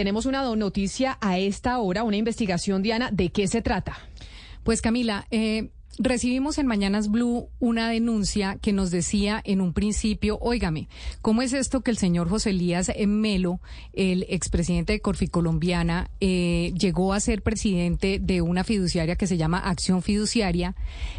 tenemos 0.00 0.24
una 0.24 0.42
noticia 0.56 1.18
a 1.20 1.38
esta 1.38 1.78
hora, 1.78 2.04
una 2.04 2.16
investigación, 2.16 2.82
Diana. 2.82 3.10
¿De 3.12 3.28
qué 3.28 3.46
se 3.46 3.60
trata? 3.60 3.98
Pues 4.64 4.80
Camila, 4.80 5.26
eh, 5.30 5.72
Recibimos 5.98 6.56
en 6.58 6.66
Mañanas 6.66 7.10
Blue 7.10 7.48
una 7.58 7.90
denuncia 7.90 8.56
que 8.62 8.72
nos 8.72 8.90
decía 8.92 9.42
en 9.44 9.60
un 9.60 9.72
principio, 9.72 10.38
óigame, 10.40 10.88
¿cómo 11.20 11.42
es 11.42 11.52
esto 11.52 11.80
que 11.80 11.90
el 11.90 11.98
señor 11.98 12.28
José 12.28 12.50
Elías 12.50 12.92
Melo, 13.06 13.60
el 13.92 14.24
expresidente 14.28 14.92
de 14.92 15.00
Corfi 15.00 15.26
Colombiana, 15.26 16.08
eh, 16.20 16.72
llegó 16.78 17.12
a 17.12 17.20
ser 17.20 17.42
presidente 17.42 18.20
de 18.20 18.40
una 18.40 18.62
fiduciaria 18.62 19.16
que 19.16 19.26
se 19.26 19.36
llama 19.36 19.58
Acción 19.58 20.00
Fiduciaria, 20.00 20.76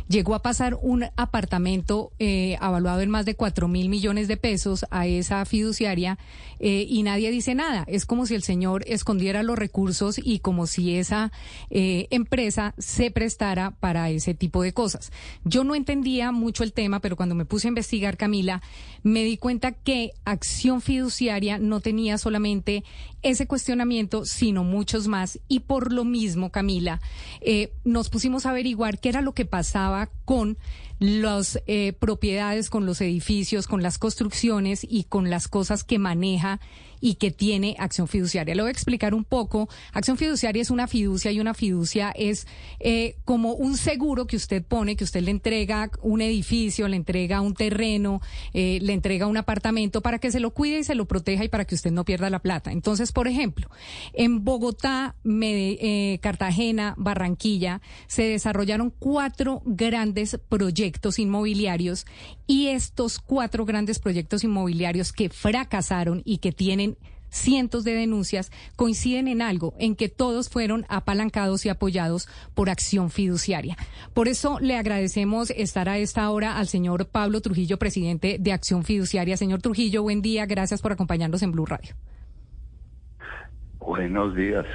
llegó 0.07 0.35
a 0.35 0.41
pasar 0.41 0.79
un 0.81 1.05
apartamento 1.17 2.13
eh, 2.17 2.57
evaluado 2.59 3.01
en 3.01 3.09
más 3.09 3.25
de 3.25 3.35
cuatro 3.35 3.67
mil 3.67 3.89
millones 3.89 4.29
de 4.29 4.37
pesos 4.37 4.85
a 4.89 5.05
esa 5.05 5.43
fiduciaria 5.45 6.17
eh, 6.59 6.85
y 6.87 7.03
nadie 7.03 7.29
dice 7.29 7.55
nada? 7.55 7.83
Es 7.87 8.05
como 8.05 8.25
si 8.25 8.35
el 8.35 8.43
señor 8.43 8.83
escondiera 8.87 9.43
los 9.43 9.59
recursos 9.59 10.17
y 10.17 10.39
como 10.39 10.65
si 10.65 10.95
esa 10.95 11.31
empresa 11.69 12.73
se 12.77 13.11
prestara 13.11 13.71
para 13.71 14.09
ese 14.09 14.33
tipo 14.33 14.60
de 14.60 14.60
cosas. 14.73 15.11
Yo 15.43 15.63
no 15.63 15.75
entendía 15.75 16.31
mucho 16.31 16.63
el 16.63 16.73
tema, 16.73 16.99
pero 16.99 17.15
cuando 17.15 17.35
me 17.35 17.45
puse 17.45 17.67
a 17.67 17.69
investigar, 17.69 18.17
Camila, 18.17 18.61
me 19.03 19.23
di 19.23 19.37
cuenta 19.37 19.71
que 19.71 20.11
acción 20.25 20.81
fiduciaria 20.81 21.57
no 21.57 21.79
tenía 21.81 22.17
solamente 22.17 22.83
ese 23.23 23.47
cuestionamiento, 23.47 24.25
sino 24.25 24.63
muchos 24.63 25.07
más. 25.07 25.39
Y 25.47 25.61
por 25.61 25.91
lo 25.91 26.05
mismo, 26.05 26.51
Camila, 26.51 27.01
eh, 27.41 27.73
nos 27.83 28.09
pusimos 28.09 28.45
a 28.45 28.51
averiguar 28.51 28.99
qué 28.99 29.09
era 29.09 29.21
lo 29.21 29.33
que 29.33 29.45
pasaba 29.45 30.09
con 30.25 30.57
las 30.99 31.59
eh, 31.65 31.93
propiedades, 31.93 32.69
con 32.69 32.85
los 32.85 33.01
edificios, 33.01 33.67
con 33.67 33.81
las 33.81 33.97
construcciones 33.97 34.85
y 34.87 35.05
con 35.05 35.31
las 35.31 35.47
cosas 35.47 35.83
que 35.83 35.97
maneja 35.97 36.59
y 37.01 37.15
que 37.15 37.31
tiene 37.31 37.75
acción 37.79 38.07
fiduciaria. 38.07 38.55
Le 38.55 38.61
voy 38.61 38.69
a 38.69 38.71
explicar 38.71 39.13
un 39.13 39.25
poco. 39.25 39.67
Acción 39.91 40.17
fiduciaria 40.17 40.61
es 40.61 40.69
una 40.69 40.87
fiducia 40.87 41.31
y 41.31 41.39
una 41.39 41.53
fiducia 41.53 42.13
es 42.15 42.47
eh, 42.79 43.15
como 43.25 43.53
un 43.53 43.75
seguro 43.75 44.27
que 44.27 44.35
usted 44.35 44.63
pone, 44.63 44.95
que 44.95 45.03
usted 45.03 45.21
le 45.21 45.31
entrega 45.31 45.89
un 46.01 46.21
edificio, 46.21 46.87
le 46.87 46.95
entrega 46.95 47.41
un 47.41 47.55
terreno, 47.55 48.21
eh, 48.53 48.79
le 48.81 48.93
entrega 48.93 49.27
un 49.27 49.37
apartamento 49.37 50.01
para 50.01 50.19
que 50.19 50.31
se 50.31 50.39
lo 50.39 50.51
cuide 50.51 50.79
y 50.79 50.83
se 50.83 50.95
lo 50.95 51.05
proteja 51.05 51.43
y 51.43 51.49
para 51.49 51.65
que 51.65 51.75
usted 51.75 51.91
no 51.91 52.05
pierda 52.05 52.29
la 52.29 52.39
plata. 52.39 52.71
Entonces, 52.71 53.11
por 53.11 53.27
ejemplo, 53.27 53.69
en 54.13 54.43
Bogotá, 54.43 55.15
eh, 55.25 56.19
Cartagena, 56.21 56.93
Barranquilla, 56.97 57.81
se 58.07 58.23
desarrollaron 58.23 58.93
cuatro 58.97 59.63
grandes 59.65 60.39
proyectos 60.49 61.17
inmobiliarios 61.17 62.05
y 62.45 62.67
estos 62.67 63.19
cuatro 63.19 63.65
grandes 63.65 63.99
proyectos 63.99 64.43
inmobiliarios 64.43 65.13
que 65.13 65.29
fracasaron 65.29 66.21
y 66.25 66.39
que 66.39 66.51
tienen 66.51 66.90
cientos 67.31 67.83
de 67.83 67.95
denuncias 67.95 68.51
coinciden 68.75 69.27
en 69.27 69.41
algo, 69.41 69.73
en 69.79 69.95
que 69.95 70.09
todos 70.09 70.49
fueron 70.49 70.85
apalancados 70.89 71.65
y 71.65 71.69
apoyados 71.69 72.27
por 72.53 72.69
acción 72.69 73.09
fiduciaria. 73.09 73.77
Por 74.13 74.27
eso 74.27 74.59
le 74.59 74.77
agradecemos 74.77 75.49
estar 75.51 75.89
a 75.89 75.97
esta 75.97 76.29
hora 76.29 76.57
al 76.57 76.67
señor 76.67 77.07
Pablo 77.07 77.41
Trujillo, 77.41 77.79
presidente 77.79 78.37
de 78.39 78.51
Acción 78.51 78.83
Fiduciaria. 78.83 79.37
Señor 79.37 79.61
Trujillo, 79.61 80.03
buen 80.03 80.21
día, 80.21 80.45
gracias 80.45 80.81
por 80.81 80.91
acompañarnos 80.91 81.41
en 81.41 81.51
Blue 81.51 81.65
Radio. 81.65 81.95
Buenos 83.79 84.35
días. 84.35 84.65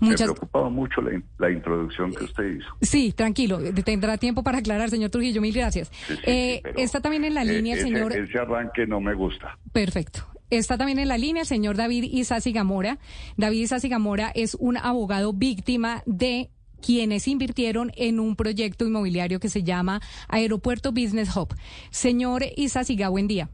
Me 0.00 0.14
preocupaba 0.14 0.68
mucho 0.68 1.00
la, 1.38 1.50
introducción 1.50 2.14
que 2.14 2.24
usted 2.24 2.44
hizo. 2.56 2.68
Sí, 2.80 3.12
tranquilo, 3.12 3.58
tendrá 3.84 4.16
tiempo 4.16 4.42
para 4.42 4.58
aclarar, 4.58 4.90
señor 4.90 5.10
Trujillo, 5.10 5.40
mil 5.40 5.54
gracias. 5.54 5.90
Eh, 6.24 6.62
está 6.76 7.00
también 7.00 7.24
en 7.24 7.34
la 7.34 7.42
eh, 7.42 7.46
línea, 7.46 7.76
señor. 7.76 8.12
Ese 8.16 8.38
arranque 8.38 8.86
no 8.86 9.00
me 9.00 9.14
gusta. 9.14 9.58
Perfecto. 9.72 10.24
Está 10.50 10.78
también 10.78 10.98
en 10.98 11.08
la 11.08 11.18
línea 11.18 11.42
el 11.42 11.48
señor 11.48 11.76
David 11.76 12.04
Isasi 12.04 12.52
Gamora. 12.52 12.98
David 13.36 13.62
Isasi 13.62 13.88
Gamora 13.88 14.30
es 14.34 14.54
un 14.54 14.76
abogado 14.76 15.32
víctima 15.32 16.02
de 16.06 16.50
quienes 16.80 17.26
invirtieron 17.26 17.90
en 17.96 18.20
un 18.20 18.36
proyecto 18.36 18.86
inmobiliario 18.86 19.40
que 19.40 19.48
se 19.48 19.62
llama 19.62 20.00
Aeropuerto 20.28 20.92
Business 20.92 21.36
Hub. 21.36 21.54
Señor 21.90 22.44
Isasiga, 22.56 23.08
buen 23.08 23.26
día. 23.26 23.50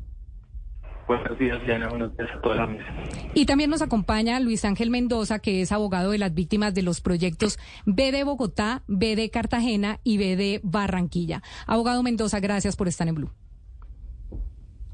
Buenos 1.07 1.39
días, 1.39 1.59
Diana. 1.67 1.89
Buenos 1.89 2.17
días 2.17 2.31
a 2.37 2.41
toda 2.41 2.55
la 2.57 2.67
mesa. 2.67 2.87
Y 3.35 3.45
también 3.47 3.71
nos 3.71 3.83
acompaña 3.83 4.39
Luis 4.41 4.65
Ángel 4.65 4.91
Mendoza, 4.91 5.41
que 5.41 5.61
es 5.61 5.73
abogado 5.73 6.13
de 6.13 6.19
las 6.19 6.33
víctimas 6.33 6.75
de 6.75 6.83
los 6.83 7.01
proyectos 7.01 7.59
B 7.87 8.13
de 8.13 8.25
Bogotá, 8.25 8.83
B 8.87 9.17
de 9.17 9.29
Cartagena 9.31 9.99
y 10.05 10.19
B 10.19 10.37
de 10.37 10.61
Barranquilla. 10.63 11.43
Abogado 11.67 12.03
Mendoza, 12.03 12.41
gracias 12.41 12.77
por 12.77 12.89
estar 12.89 13.09
en 13.09 13.15
Blue. 13.17 13.31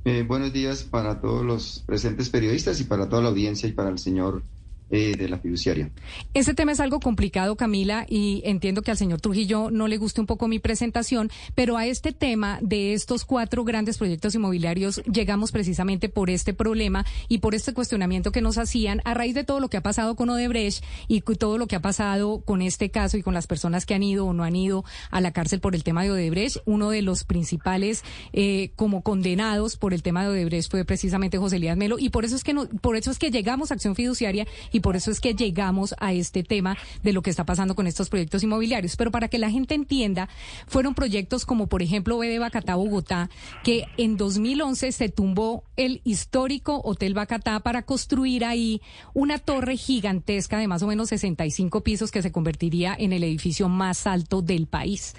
Eh, 0.05 0.23
buenos 0.27 0.53
días 0.53 0.85
para 0.85 1.21
todos 1.21 1.45
los 1.45 1.81
presentes 1.87 2.31
periodistas 2.31 2.81
y 2.81 2.85
para 2.85 3.09
toda 3.09 3.23
la 3.23 3.29
audiencia 3.29 3.69
y 3.69 3.73
para 3.73 3.91
el 3.91 3.99
señor 3.99 4.45
eh, 4.91 5.15
de 5.17 5.29
la 5.29 5.39
fiduciaria. 5.39 5.91
Ese 6.35 6.55
tema 6.55 6.73
es 6.73 6.81
algo 6.81 7.01
complicado, 7.01 7.57
Camila, 7.57 8.07
y 8.09 8.43
entiendo 8.45 8.83
que 8.83 8.91
al 8.91 8.97
señor 8.97 9.21
Trujillo 9.21 9.71
no 9.71 9.89
le 9.89 9.99
guste 9.99 10.21
un 10.21 10.27
poco 10.27 10.49
mi 10.49 10.59
presentación, 10.59 11.31
pero 11.55 11.77
a 11.77 11.87
este 11.87 12.13
tema 12.13 12.59
de 12.63 12.95
estos 12.95 13.25
cuatro 13.25 13.65
grandes 13.65 13.99
proyectos 13.99 14.35
inmobiliarios 14.35 15.03
llegamos 15.05 15.53
precisamente 15.53 16.09
por 16.09 16.31
este 16.31 16.55
problema 16.55 17.05
y 17.29 17.39
por 17.39 17.55
este 17.55 17.73
cuestionamiento 17.75 18.33
que 18.33 18.41
nos 18.41 18.59
hacían 18.59 19.01
a 19.05 19.15
raíz 19.15 19.35
de 19.35 19.45
todo 19.45 19.61
lo 19.61 19.69
que 19.69 19.77
ha 19.77 19.83
pasado 19.83 20.17
con 20.17 20.31
Odebrecht 20.31 20.85
y 21.07 21.21
todo 21.21 21.59
lo 21.59 21.67
que 21.67 21.77
ha 21.77 21.81
pasado 21.81 22.41
con 22.41 22.63
este 22.63 22.91
caso 22.91 23.17
y 23.17 23.23
con 23.23 23.35
las 23.35 23.47
personas 23.47 23.87
que 23.87 23.95
han 23.95 24.03
ido 24.03 24.27
o 24.27 24.33
no 24.33 24.45
han 24.45 24.57
ido 24.57 24.85
a 25.11 25.21
la 25.21 25.33
cárcel 25.33 25.61
por 25.61 25.75
el 25.75 25.85
tema 25.85 26.03
de 26.03 26.11
Odebrecht. 26.11 26.59
Uno 26.65 26.91
de 26.91 27.03
los 27.03 27.25
principales 27.25 28.03
eh, 28.33 28.71
como 28.77 29.03
condenados 29.03 29.77
por 29.77 29.95
el 29.95 30.03
tema 30.03 30.23
de 30.23 30.31
Odebrecht 30.31 30.71
fue 30.71 30.85
precisamente 30.85 31.39
José 31.39 31.57
Elías 31.57 31.77
Melo 31.77 31.99
y 31.99 32.11
por 32.11 32.25
eso 32.25 32.37
es 32.37 32.45
que 32.45 32.55
no, 32.55 32.69
por 32.81 32.97
eso 32.97 33.11
es 33.11 33.19
que 33.19 33.31
llegamos 33.31 33.71
a 33.71 33.75
acción 33.75 33.95
fiduciaria 33.95 34.47
y 34.73 34.78
y 34.79 34.81
por 34.81 34.97
eso 34.97 35.11
es 35.11 35.21
que 35.21 35.35
llegamos 35.35 35.95
a 35.99 36.13
este 36.13 36.43
tema 36.43 36.79
de 37.03 37.13
lo 37.13 37.23
que 37.23 37.31
está 37.31 37.45
pasando 37.45 37.75
con 37.75 37.87
estos 37.87 38.09
proyectos 38.09 38.43
inmobiliarios. 38.43 38.97
Pero 38.97 39.11
para 39.11 39.29
que 39.29 39.39
la 39.39 39.51
gente 39.51 39.75
entienda, 39.75 40.29
fueron 40.67 40.95
proyectos 40.95 41.45
como 41.45 41.67
por 41.67 41.83
ejemplo 41.83 42.19
B 42.19 42.39
Bacatá, 42.39 42.77
Bogotá, 42.77 43.29
que 43.65 43.87
en 43.97 44.17
2011 44.17 44.93
se 44.93 45.09
tumbó 45.09 45.65
el 45.77 46.01
histórico 46.05 46.81
Hotel 46.85 47.15
Bacatá 47.15 47.61
para 47.61 47.83
construir 47.83 48.45
ahí 48.45 48.81
una 49.15 49.39
torre 49.39 49.77
gigantesca 49.77 50.59
de 50.59 50.69
más 50.69 50.83
o 50.83 50.87
menos 50.87 51.09
65 51.09 51.83
pisos 51.83 52.11
que 52.11 52.23
se 52.23 52.31
convertiría 52.33 52.95
en 52.99 53.13
el 53.13 53.25
edificio 53.25 53.69
más 53.69 54.07
alto 54.07 54.43
del 54.43 54.67
país. 54.67 55.15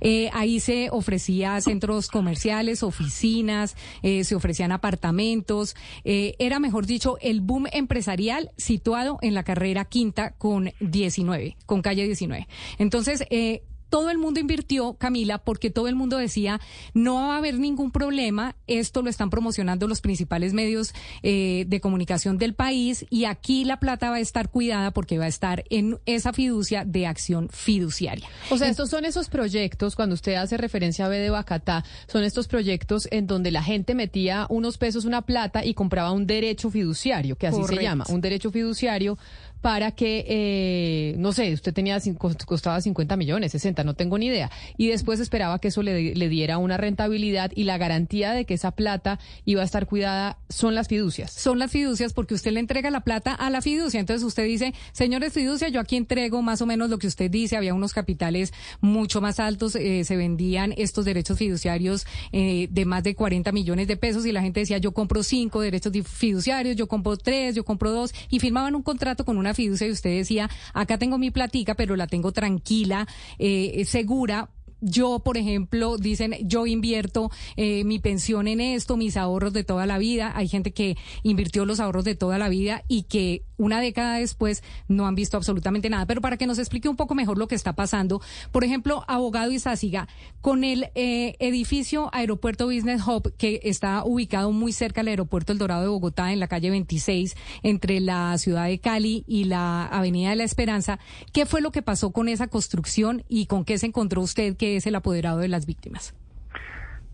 Eh, 0.00 0.30
ahí 0.32 0.60
se 0.60 0.88
ofrecía 0.90 1.60
centros 1.60 2.08
comerciales, 2.08 2.82
oficinas, 2.82 3.76
eh, 4.02 4.24
se 4.24 4.34
ofrecían 4.34 4.72
apartamentos, 4.72 5.76
eh, 6.04 6.34
era 6.38 6.58
mejor 6.58 6.86
dicho 6.86 7.16
el 7.20 7.40
boom 7.40 7.66
empresarial 7.72 8.50
situado 8.56 9.03
en 9.22 9.34
la 9.34 9.42
carrera 9.42 9.84
quinta 9.84 10.32
con 10.32 10.72
19, 10.80 11.56
con 11.66 11.82
calle 11.82 12.04
19. 12.04 12.46
Entonces, 12.78 13.24
eh, 13.30 13.62
todo 13.88 14.10
el 14.10 14.18
mundo 14.18 14.40
invirtió, 14.40 14.94
Camila, 14.94 15.38
porque 15.38 15.70
todo 15.70 15.88
el 15.88 15.94
mundo 15.94 16.16
decía, 16.16 16.60
no 16.94 17.14
va 17.28 17.34
a 17.34 17.38
haber 17.38 17.58
ningún 17.58 17.90
problema, 17.90 18.56
esto 18.66 19.02
lo 19.02 19.10
están 19.10 19.30
promocionando 19.30 19.88
los 19.88 20.00
principales 20.00 20.52
medios 20.52 20.94
eh, 21.22 21.64
de 21.68 21.80
comunicación 21.80 22.38
del 22.38 22.54
país 22.54 23.06
y 23.10 23.24
aquí 23.24 23.64
la 23.64 23.78
plata 23.78 24.10
va 24.10 24.16
a 24.16 24.20
estar 24.20 24.50
cuidada 24.50 24.90
porque 24.90 25.18
va 25.18 25.24
a 25.24 25.28
estar 25.28 25.64
en 25.70 25.98
esa 26.06 26.32
fiducia 26.32 26.84
de 26.84 27.06
acción 27.06 27.48
fiduciaria. 27.50 28.28
O 28.50 28.58
sea, 28.58 28.68
estos 28.68 28.90
son 28.90 29.04
esos 29.04 29.28
proyectos, 29.28 29.96
cuando 29.96 30.14
usted 30.14 30.34
hace 30.34 30.56
referencia 30.56 31.06
a 31.06 31.08
B 31.08 31.18
de 31.18 31.30
Bacatá, 31.30 31.84
son 32.06 32.24
estos 32.24 32.48
proyectos 32.48 33.08
en 33.10 33.26
donde 33.26 33.50
la 33.50 33.62
gente 33.62 33.94
metía 33.94 34.46
unos 34.48 34.78
pesos, 34.78 35.04
una 35.04 35.22
plata 35.22 35.64
y 35.64 35.74
compraba 35.74 36.12
un 36.12 36.26
derecho 36.26 36.70
fiduciario, 36.70 37.36
que 37.36 37.46
así 37.46 37.62
se 37.64 37.82
llama, 37.82 38.04
un 38.08 38.20
derecho 38.20 38.50
fiduciario 38.50 39.18
para 39.64 39.92
que, 39.92 40.26
eh, 40.28 41.14
no 41.16 41.32
sé, 41.32 41.50
usted 41.54 41.72
tenía, 41.72 41.98
costaba 42.44 42.78
50 42.82 43.16
millones, 43.16 43.52
60, 43.52 43.82
no 43.82 43.94
tengo 43.94 44.18
ni 44.18 44.26
idea. 44.26 44.50
Y 44.76 44.88
después 44.88 45.20
esperaba 45.20 45.58
que 45.58 45.68
eso 45.68 45.82
le, 45.82 46.14
le, 46.14 46.28
diera 46.28 46.58
una 46.58 46.76
rentabilidad 46.76 47.50
y 47.54 47.64
la 47.64 47.78
garantía 47.78 48.32
de 48.34 48.44
que 48.44 48.52
esa 48.52 48.72
plata 48.72 49.18
iba 49.46 49.62
a 49.62 49.64
estar 49.64 49.86
cuidada 49.86 50.36
son 50.50 50.74
las 50.74 50.88
fiducias. 50.88 51.32
Son 51.32 51.58
las 51.58 51.70
fiducias 51.70 52.12
porque 52.12 52.34
usted 52.34 52.52
le 52.52 52.60
entrega 52.60 52.90
la 52.90 53.00
plata 53.00 53.32
a 53.32 53.48
la 53.48 53.62
fiducia. 53.62 54.00
Entonces 54.00 54.22
usted 54.22 54.44
dice, 54.44 54.74
señores 54.92 55.32
fiducia, 55.32 55.70
yo 55.70 55.80
aquí 55.80 55.96
entrego 55.96 56.42
más 56.42 56.60
o 56.60 56.66
menos 56.66 56.90
lo 56.90 56.98
que 56.98 57.06
usted 57.06 57.30
dice. 57.30 57.56
Había 57.56 57.72
unos 57.72 57.94
capitales 57.94 58.52
mucho 58.82 59.22
más 59.22 59.40
altos, 59.40 59.76
eh, 59.76 60.04
se 60.04 60.14
vendían 60.18 60.74
estos 60.76 61.06
derechos 61.06 61.38
fiduciarios 61.38 62.06
eh, 62.32 62.68
de 62.70 62.84
más 62.84 63.02
de 63.02 63.14
40 63.14 63.50
millones 63.52 63.88
de 63.88 63.96
pesos 63.96 64.26
y 64.26 64.32
la 64.32 64.42
gente 64.42 64.60
decía, 64.60 64.76
yo 64.76 64.92
compro 64.92 65.22
cinco 65.22 65.62
derechos 65.62 65.94
fiduciarios, 66.04 66.76
yo 66.76 66.86
compro 66.86 67.16
tres, 67.16 67.54
yo 67.54 67.64
compro 67.64 67.92
dos 67.92 68.12
y 68.28 68.40
firmaban 68.40 68.74
un 68.74 68.82
contrato 68.82 69.24
con 69.24 69.38
una 69.38 69.53
fiducia 69.54 69.86
y 69.86 69.90
usted 69.90 70.10
decía, 70.10 70.50
acá 70.72 70.98
tengo 70.98 71.18
mi 71.18 71.30
platica, 71.30 71.74
pero 71.74 71.96
la 71.96 72.06
tengo 72.06 72.32
tranquila, 72.32 73.06
eh, 73.38 73.84
segura 73.86 74.50
yo, 74.86 75.20
por 75.20 75.38
ejemplo, 75.38 75.96
dicen, 75.96 76.36
yo 76.42 76.66
invierto 76.66 77.30
eh, 77.56 77.84
mi 77.84 77.98
pensión 77.98 78.46
en 78.46 78.60
esto, 78.60 78.98
mis 78.98 79.16
ahorros 79.16 79.54
de 79.54 79.64
toda 79.64 79.86
la 79.86 79.96
vida. 79.96 80.32
Hay 80.36 80.46
gente 80.46 80.72
que 80.72 80.98
invirtió 81.22 81.64
los 81.64 81.80
ahorros 81.80 82.04
de 82.04 82.14
toda 82.14 82.36
la 82.36 82.50
vida 82.50 82.84
y 82.86 83.04
que 83.04 83.44
una 83.56 83.80
década 83.80 84.16
después 84.16 84.62
no 84.88 85.06
han 85.06 85.14
visto 85.14 85.36
absolutamente 85.36 85.90
nada. 85.90 86.06
Pero 86.06 86.20
para 86.20 86.36
que 86.36 86.46
nos 86.46 86.58
explique 86.58 86.88
un 86.88 86.96
poco 86.96 87.14
mejor 87.14 87.38
lo 87.38 87.48
que 87.48 87.54
está 87.54 87.74
pasando, 87.74 88.20
por 88.52 88.64
ejemplo, 88.64 89.04
abogado 89.08 89.50
Izáciga, 89.50 90.08
con 90.40 90.64
el 90.64 90.90
eh, 90.94 91.36
edificio 91.38 92.10
Aeropuerto 92.12 92.66
Business 92.66 93.06
Hub, 93.06 93.34
que 93.36 93.60
está 93.64 94.04
ubicado 94.04 94.52
muy 94.52 94.72
cerca 94.72 95.00
del 95.00 95.08
aeropuerto 95.08 95.52
El 95.52 95.58
Dorado 95.58 95.82
de 95.82 95.88
Bogotá, 95.88 96.32
en 96.32 96.40
la 96.40 96.48
calle 96.48 96.70
26, 96.70 97.36
entre 97.62 98.00
la 98.00 98.36
ciudad 98.38 98.66
de 98.66 98.78
Cali 98.78 99.24
y 99.26 99.44
la 99.44 99.86
Avenida 99.86 100.30
de 100.30 100.36
la 100.36 100.44
Esperanza, 100.44 100.98
¿qué 101.32 101.46
fue 101.46 101.60
lo 101.60 101.70
que 101.70 101.82
pasó 101.82 102.12
con 102.12 102.28
esa 102.28 102.48
construcción 102.48 103.24
y 103.28 103.46
con 103.46 103.64
qué 103.64 103.78
se 103.78 103.86
encontró 103.86 104.20
usted 104.20 104.56
que 104.56 104.76
es 104.76 104.86
el 104.86 104.94
apoderado 104.94 105.38
de 105.38 105.48
las 105.48 105.66
víctimas? 105.66 106.14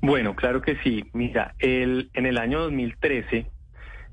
Bueno, 0.02 0.34
claro 0.34 0.62
que 0.62 0.76
sí. 0.82 1.04
Mira, 1.12 1.54
el, 1.58 2.10
en 2.14 2.26
el 2.26 2.38
año 2.38 2.60
2013 2.60 3.46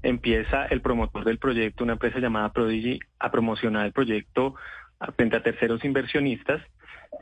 empieza 0.08 0.66
el 0.68 0.82
promotor 0.82 1.26
del 1.26 1.38
proyecto, 1.38 1.84
una 1.84 1.94
empresa 1.94 2.20
llamada 2.20 2.54
Prodigy, 2.54 3.00
a 3.20 3.30
promocionar 3.30 3.86
el 3.86 3.92
proyecto 3.92 4.56
frente 5.18 5.36
a 5.36 5.44
terceros 5.44 5.84
inversionistas, 5.84 6.62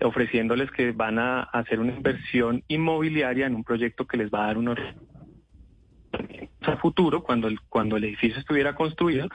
ofreciéndoles 0.02 0.70
que 0.72 0.92
van 0.92 1.18
a 1.18 1.42
hacer 1.42 1.80
una 1.80 1.94
inversión 1.94 2.64
inmobiliaria 2.68 3.48
en 3.48 3.56
un 3.56 3.64
proyecto 3.64 4.06
que 4.06 4.18
les 4.18 4.30
va 4.30 4.44
a 4.44 4.48
dar 4.48 4.58
unos 4.60 4.78
a 6.62 6.78
futuro 6.78 7.24
cuando 7.24 7.48
el, 7.48 7.60
cuando 7.62 7.98
el 7.98 8.04
edificio 8.04 8.40
estuviera 8.40 8.76
construido 8.76 9.30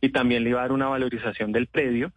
y 0.00 0.08
también 0.10 0.44
le 0.44 0.50
iba 0.50 0.60
a 0.60 0.62
dar 0.62 0.72
una 0.72 0.88
valorización 0.88 1.52
del 1.52 1.66
predio 1.66 2.12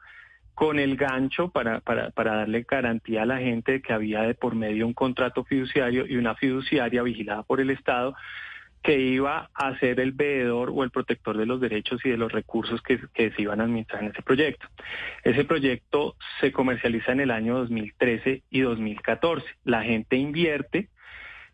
con 0.53 0.79
el 0.79 0.95
gancho 0.95 1.49
para, 1.49 1.81
para, 1.81 2.11
para 2.11 2.35
darle 2.35 2.65
garantía 2.67 3.23
a 3.23 3.25
la 3.25 3.37
gente 3.37 3.73
de 3.73 3.81
que 3.81 3.93
había 3.93 4.21
de 4.21 4.35
por 4.35 4.55
medio 4.55 4.87
un 4.87 4.93
contrato 4.93 5.43
fiduciario 5.43 6.05
y 6.07 6.15
una 6.15 6.35
fiduciaria 6.35 7.03
vigilada 7.03 7.43
por 7.43 7.61
el 7.61 7.71
Estado 7.71 8.15
que 8.83 8.99
iba 8.99 9.49
a 9.53 9.77
ser 9.79 9.99
el 9.99 10.11
veedor 10.11 10.71
o 10.73 10.83
el 10.83 10.89
protector 10.89 11.37
de 11.37 11.45
los 11.45 11.61
derechos 11.61 12.03
y 12.03 12.09
de 12.09 12.17
los 12.17 12.31
recursos 12.31 12.81
que, 12.81 12.99
se 13.15 13.41
iban 13.41 13.61
a 13.61 13.65
administrar 13.65 14.03
en 14.03 14.09
ese 14.09 14.23
proyecto. 14.23 14.67
Ese 15.23 15.45
proyecto 15.45 16.15
se 16.39 16.51
comercializa 16.51 17.11
en 17.11 17.19
el 17.19 17.31
año 17.31 17.57
2013 17.59 18.43
y 18.49 18.61
2014. 18.61 19.45
La 19.65 19.83
gente 19.83 20.15
invierte 20.15 20.89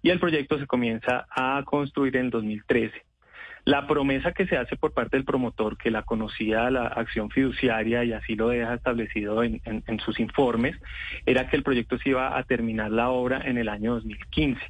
y 0.02 0.10
el 0.10 0.20
proyecto 0.20 0.58
se 0.58 0.68
comienza 0.68 1.28
a 1.30 1.62
construir 1.66 2.16
en 2.16 2.30
2013. 2.30 3.04
La 3.68 3.86
promesa 3.86 4.32
que 4.32 4.48
se 4.48 4.56
hace 4.56 4.78
por 4.78 4.94
parte 4.94 5.18
del 5.18 5.26
promotor, 5.26 5.78
que 5.78 5.92
la 5.92 6.04
conocía 6.04 6.72
la 6.72 6.88
acción 6.88 7.30
fiduciaria 7.30 8.06
y 8.06 8.14
así 8.14 8.38
lo 8.38 8.48
deja 8.48 8.76
establecido 8.76 9.44
en, 9.44 9.60
sus 10.00 10.22
informes, 10.22 10.78
era 11.26 11.50
que 11.50 11.58
el 11.58 11.64
proyecto 11.64 11.98
se 11.98 12.12
iba 12.12 12.38
a 12.38 12.44
terminar 12.44 12.92
la 12.92 13.10
obra 13.10 13.42
en 13.44 13.58
el 13.58 13.68
año 13.68 13.96
2015. 13.96 14.62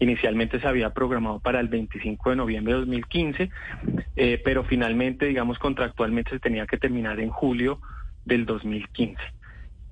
Inicialmente 0.00 0.58
se 0.58 0.66
había 0.66 0.90
programado 0.90 1.38
para 1.38 1.60
el 1.60 1.68
25 1.68 2.30
de 2.30 2.34
noviembre 2.34 2.72
de 2.72 2.80
2015, 2.80 3.50
eh, 4.16 4.42
pero 4.44 4.64
finalmente, 4.64 5.26
digamos, 5.26 5.60
contractualmente 5.60 6.32
se 6.32 6.40
tenía 6.40 6.66
que 6.66 6.76
terminar 6.76 7.20
en 7.20 7.30
julio 7.30 7.80
del 8.24 8.46
2015. 8.46 9.16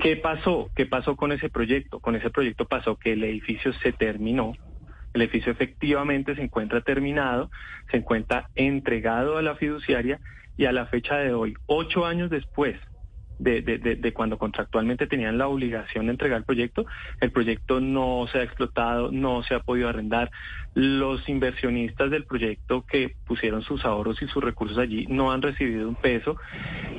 ¿Qué 0.01 0.17
pasó? 0.17 0.69
¿Qué 0.75 0.85
pasó 0.85 1.15
con 1.15 1.31
ese 1.31 1.49
proyecto? 1.49 2.01
Con 2.01 2.17
ese 2.17 2.31
proyecto 2.31 2.65
pasó 2.65 2.97
que 2.97 3.13
el 3.13 3.23
edificio 3.23 3.73
se 3.75 3.93
terminó, 3.93 4.55
el 5.19 5.23
edificio 5.23 5.53
efectivamente 5.53 6.35
se 6.35 6.43
encuentra 6.43 6.81
terminado, 6.81 7.51
se 7.91 7.99
encuentra 7.99 8.49
entregado 8.55 9.37
a 9.37 9.43
la 9.43 9.57
fiduciaria 9.57 10.21
y 10.57 10.65
a 10.65 10.73
la 10.73 10.87
fecha 10.87 11.17
de 11.19 11.33
hoy, 11.33 11.55
ocho 11.67 12.07
años 12.07 12.31
después 12.31 12.77
de, 13.39 13.63
de, 13.63 13.79
de, 13.79 14.13
cuando 14.13 14.37
contractualmente 14.39 15.07
tenían 15.07 15.39
la 15.39 15.49
obligación 15.49 16.07
de 16.07 16.13
entregar 16.13 16.39
el 16.39 16.45
proyecto, 16.45 16.87
el 17.21 17.31
proyecto 17.31 17.81
no 17.81 18.27
se 18.33 18.39
ha 18.39 18.43
explotado, 18.43 19.13
no 19.13 19.43
se 19.43 19.55
ha 19.55 19.61
podido 19.61 19.89
arrendar. 19.89 20.31
Los 20.75 21.29
inversionistas 21.29 22.11
del 22.11 22.25
proyecto 22.25 22.85
que 22.87 23.15
pusieron 23.27 23.63
sus 23.63 23.85
ahorros 23.85 24.23
y 24.23 24.29
sus 24.29 24.43
recursos 24.45 24.79
allí 24.79 25.07
no 25.09 25.33
han 25.33 25.43
recibido 25.43 25.89
un 25.89 25.97
peso 25.97 26.37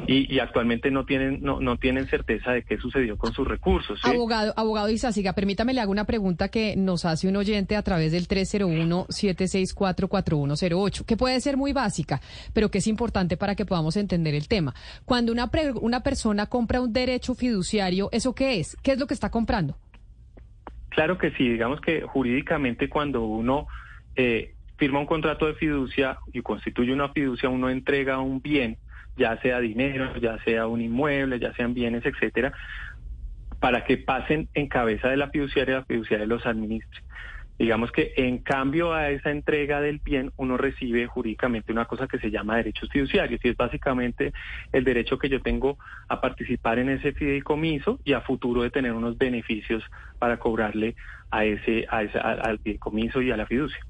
y, 0.08 0.40
actualmente 0.40 0.90
no 0.90 1.06
tienen 1.06 1.42
no, 1.42 1.60
no 1.60 1.78
tienen 1.78 2.08
certeza 2.08 2.52
de 2.52 2.64
qué 2.64 2.78
sucedió 2.78 3.18
con 3.18 3.34
sus 3.34 3.46
recursos. 3.48 4.00
Abogado, 4.04 4.54
abogado 4.56 4.90
Isasiga, 4.90 5.34
permítame 5.34 5.74
le 5.74 5.82
hago 5.82 5.92
una 5.92 6.06
pregunta 6.06 6.48
que 6.50 6.76
nos 6.76 7.06
hace 7.06 7.28
un 7.28 7.36
oyente 7.36 7.76
a 7.76 7.84
través 7.84 8.12
del 8.12 8.28
301-764-4108, 8.28 11.06
que 11.06 11.18
puede 11.18 11.40
ser 11.42 11.58
muy 11.58 11.74
básica, 11.74 12.22
pero 12.54 12.72
que 12.72 12.80
es 12.80 12.88
importante 12.88 13.38
para 13.38 13.54
que 13.56 13.66
podamos 13.66 13.98
entender 13.98 14.34
el 14.34 14.48
tema. 14.48 14.74
Cuando 15.06 15.32
una, 15.32 15.48
una 15.82 16.02
persona 16.02 16.29
compra 16.48 16.81
un 16.81 16.94
derecho 16.94 17.36
fiduciario, 17.36 18.10
¿eso 18.12 18.34
qué 18.34 18.60
es? 18.60 18.76
¿Qué 18.84 18.92
es 18.92 19.00
lo 19.00 19.08
que 19.08 19.14
está 19.14 19.30
comprando? 19.30 19.78
Claro 20.90 21.18
que 21.18 21.31
sí, 21.31 21.48
digamos 21.48 21.81
que 21.81 22.02
jurídicamente 22.02 22.90
cuando 22.90 23.24
uno 23.24 23.68
eh, 24.16 24.56
firma 24.78 25.00
un 25.00 25.06
contrato 25.06 25.46
de 25.46 25.54
fiducia 25.54 26.18
y 26.34 26.42
constituye 26.42 26.94
una 26.94 27.10
fiducia, 27.10 27.50
uno 27.50 27.70
entrega 27.70 28.20
un 28.20 28.42
bien 28.42 28.78
ya 29.20 29.40
sea 29.42 29.60
dinero, 29.60 30.16
ya 30.18 30.42
sea 30.44 30.66
un 30.66 30.81
inmueble, 30.81 31.40
ya 31.40 31.54
sean 31.54 31.74
bienes, 31.74 32.06
etcétera, 32.06 32.54
para 33.60 33.84
que 33.84 33.98
pasen 33.98 34.48
en 34.54 34.68
cabeza 34.68 35.10
de 35.10 35.18
la 35.18 35.30
fiduciaria, 35.30 35.76
la 35.76 35.86
fiduciaria 35.86 36.26
los 36.26 36.46
administre. 36.46 37.02
Digamos 37.60 37.92
que 37.92 38.14
en 38.16 38.38
cambio 38.38 38.94
a 38.94 39.10
esa 39.10 39.32
entrega 39.32 39.82
del 39.82 40.00
bien, 40.00 40.32
uno 40.38 40.56
recibe 40.56 41.08
jurídicamente 41.08 41.74
una 41.74 41.84
cosa 41.84 42.08
que 42.08 42.18
se 42.18 42.32
llama 42.32 42.56
derechos 42.56 42.90
fiduciarios, 42.90 43.42
y 43.44 43.50
es 43.50 43.58
básicamente 43.58 44.32
el 44.72 44.86
derecho 44.86 45.20
que 45.20 45.28
yo 45.28 45.42
tengo 45.42 45.78
a 46.08 46.22
participar 46.22 46.80
en 46.80 46.88
ese 46.88 47.12
fideicomiso 47.12 48.00
y 48.06 48.14
a 48.14 48.22
futuro 48.22 48.62
de 48.62 48.72
tener 48.72 48.94
unos 48.94 49.18
beneficios 49.18 49.84
para 50.18 50.38
cobrarle 50.38 50.96
a 51.32 51.44
ese, 51.44 51.86
a 51.90 51.98
al 51.98 52.60
fideicomiso 52.60 53.22
y 53.22 53.32
a 53.32 53.38
la 53.38 53.46
fiducia. 53.46 53.89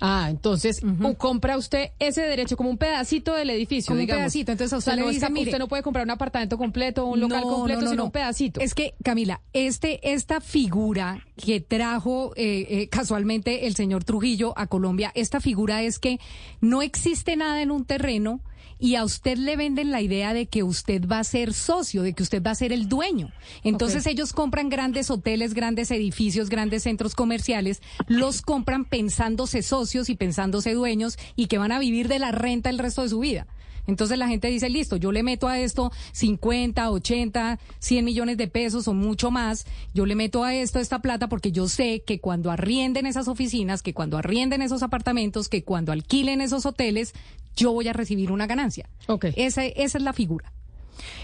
Ah, 0.00 0.28
entonces 0.30 0.80
compra 1.18 1.58
usted 1.58 1.90
ese 1.98 2.22
derecho 2.22 2.56
como 2.56 2.70
un 2.70 2.78
pedacito 2.78 3.34
del 3.34 3.50
edificio, 3.50 3.90
como 3.90 4.00
un 4.00 4.06
pedacito. 4.06 4.52
Entonces 4.52 4.78
usted 4.78 4.94
le 4.94 5.08
dice, 5.10 5.26
usted 5.26 5.58
no 5.58 5.68
puede 5.68 5.82
comprar 5.82 6.04
un 6.04 6.10
apartamento 6.10 6.56
completo, 6.56 7.06
un 7.06 7.20
local 7.20 7.42
completo, 7.42 7.86
sino 7.88 8.04
un 8.04 8.10
pedacito. 8.10 8.60
Es 8.60 8.74
que 8.74 8.94
Camila, 9.04 9.40
este 9.52 10.12
esta 10.12 10.40
figura 10.40 11.24
que 11.36 11.60
trajo 11.60 12.32
eh, 12.36 12.66
eh, 12.68 12.88
casualmente 12.88 13.66
el 13.66 13.76
señor 13.76 14.04
Trujillo 14.04 14.54
a 14.56 14.66
Colombia, 14.66 15.12
esta 15.14 15.40
figura 15.40 15.82
es 15.82 15.98
que 15.98 16.18
no 16.60 16.82
existe 16.82 17.36
nada 17.36 17.60
en 17.60 17.70
un 17.70 17.84
terreno 17.84 18.40
y 18.80 18.96
a 18.96 19.04
usted 19.04 19.36
le 19.36 19.56
venden 19.56 19.90
la 19.90 20.00
idea 20.00 20.32
de 20.32 20.46
que 20.46 20.62
usted 20.62 21.06
va 21.06 21.18
a 21.18 21.24
ser 21.24 21.52
socio, 21.52 22.02
de 22.02 22.14
que 22.14 22.22
usted 22.22 22.42
va 22.42 22.52
a 22.52 22.54
ser 22.54 22.72
el 22.72 22.88
dueño. 22.88 23.30
Entonces 23.62 24.06
ellos 24.06 24.32
compran 24.32 24.70
grandes 24.70 25.10
hoteles, 25.10 25.54
grandes 25.54 25.90
edificios, 25.90 26.48
grandes 26.48 26.84
centros 26.84 27.14
comerciales, 27.14 27.82
los 28.08 28.40
compran 28.42 28.86
pensándose 28.86 29.62
socios 29.62 30.08
y 30.08 30.16
pensándose 30.16 30.72
dueños 30.72 31.18
y 31.36 31.46
que 31.46 31.58
van 31.58 31.72
a 31.72 31.78
vivir 31.78 32.08
de 32.08 32.18
la 32.18 32.32
renta 32.32 32.70
el 32.70 32.78
resto 32.78 33.02
de 33.02 33.10
su 33.10 33.20
vida. 33.20 33.46
Entonces 33.90 34.16
la 34.18 34.28
gente 34.28 34.48
dice, 34.48 34.70
listo, 34.70 34.96
yo 34.96 35.12
le 35.12 35.22
meto 35.22 35.48
a 35.48 35.58
esto 35.58 35.92
50, 36.12 36.90
80, 36.90 37.58
100 37.78 38.04
millones 38.04 38.36
de 38.36 38.48
pesos 38.48 38.88
o 38.88 38.94
mucho 38.94 39.30
más, 39.30 39.66
yo 39.92 40.06
le 40.06 40.14
meto 40.14 40.44
a 40.44 40.54
esto 40.54 40.78
esta 40.78 41.02
plata 41.02 41.28
porque 41.28 41.52
yo 41.52 41.68
sé 41.68 42.02
que 42.06 42.20
cuando 42.20 42.50
arrienden 42.50 43.06
esas 43.06 43.28
oficinas, 43.28 43.82
que 43.82 43.92
cuando 43.92 44.16
arrienden 44.16 44.62
esos 44.62 44.82
apartamentos, 44.82 45.48
que 45.48 45.64
cuando 45.64 45.92
alquilen 45.92 46.40
esos 46.40 46.64
hoteles, 46.64 47.12
yo 47.56 47.72
voy 47.72 47.88
a 47.88 47.92
recibir 47.92 48.32
una 48.32 48.46
ganancia. 48.46 48.88
Okay. 49.06 49.34
Esa, 49.36 49.64
esa 49.64 49.98
es 49.98 50.04
la 50.04 50.12
figura. 50.12 50.52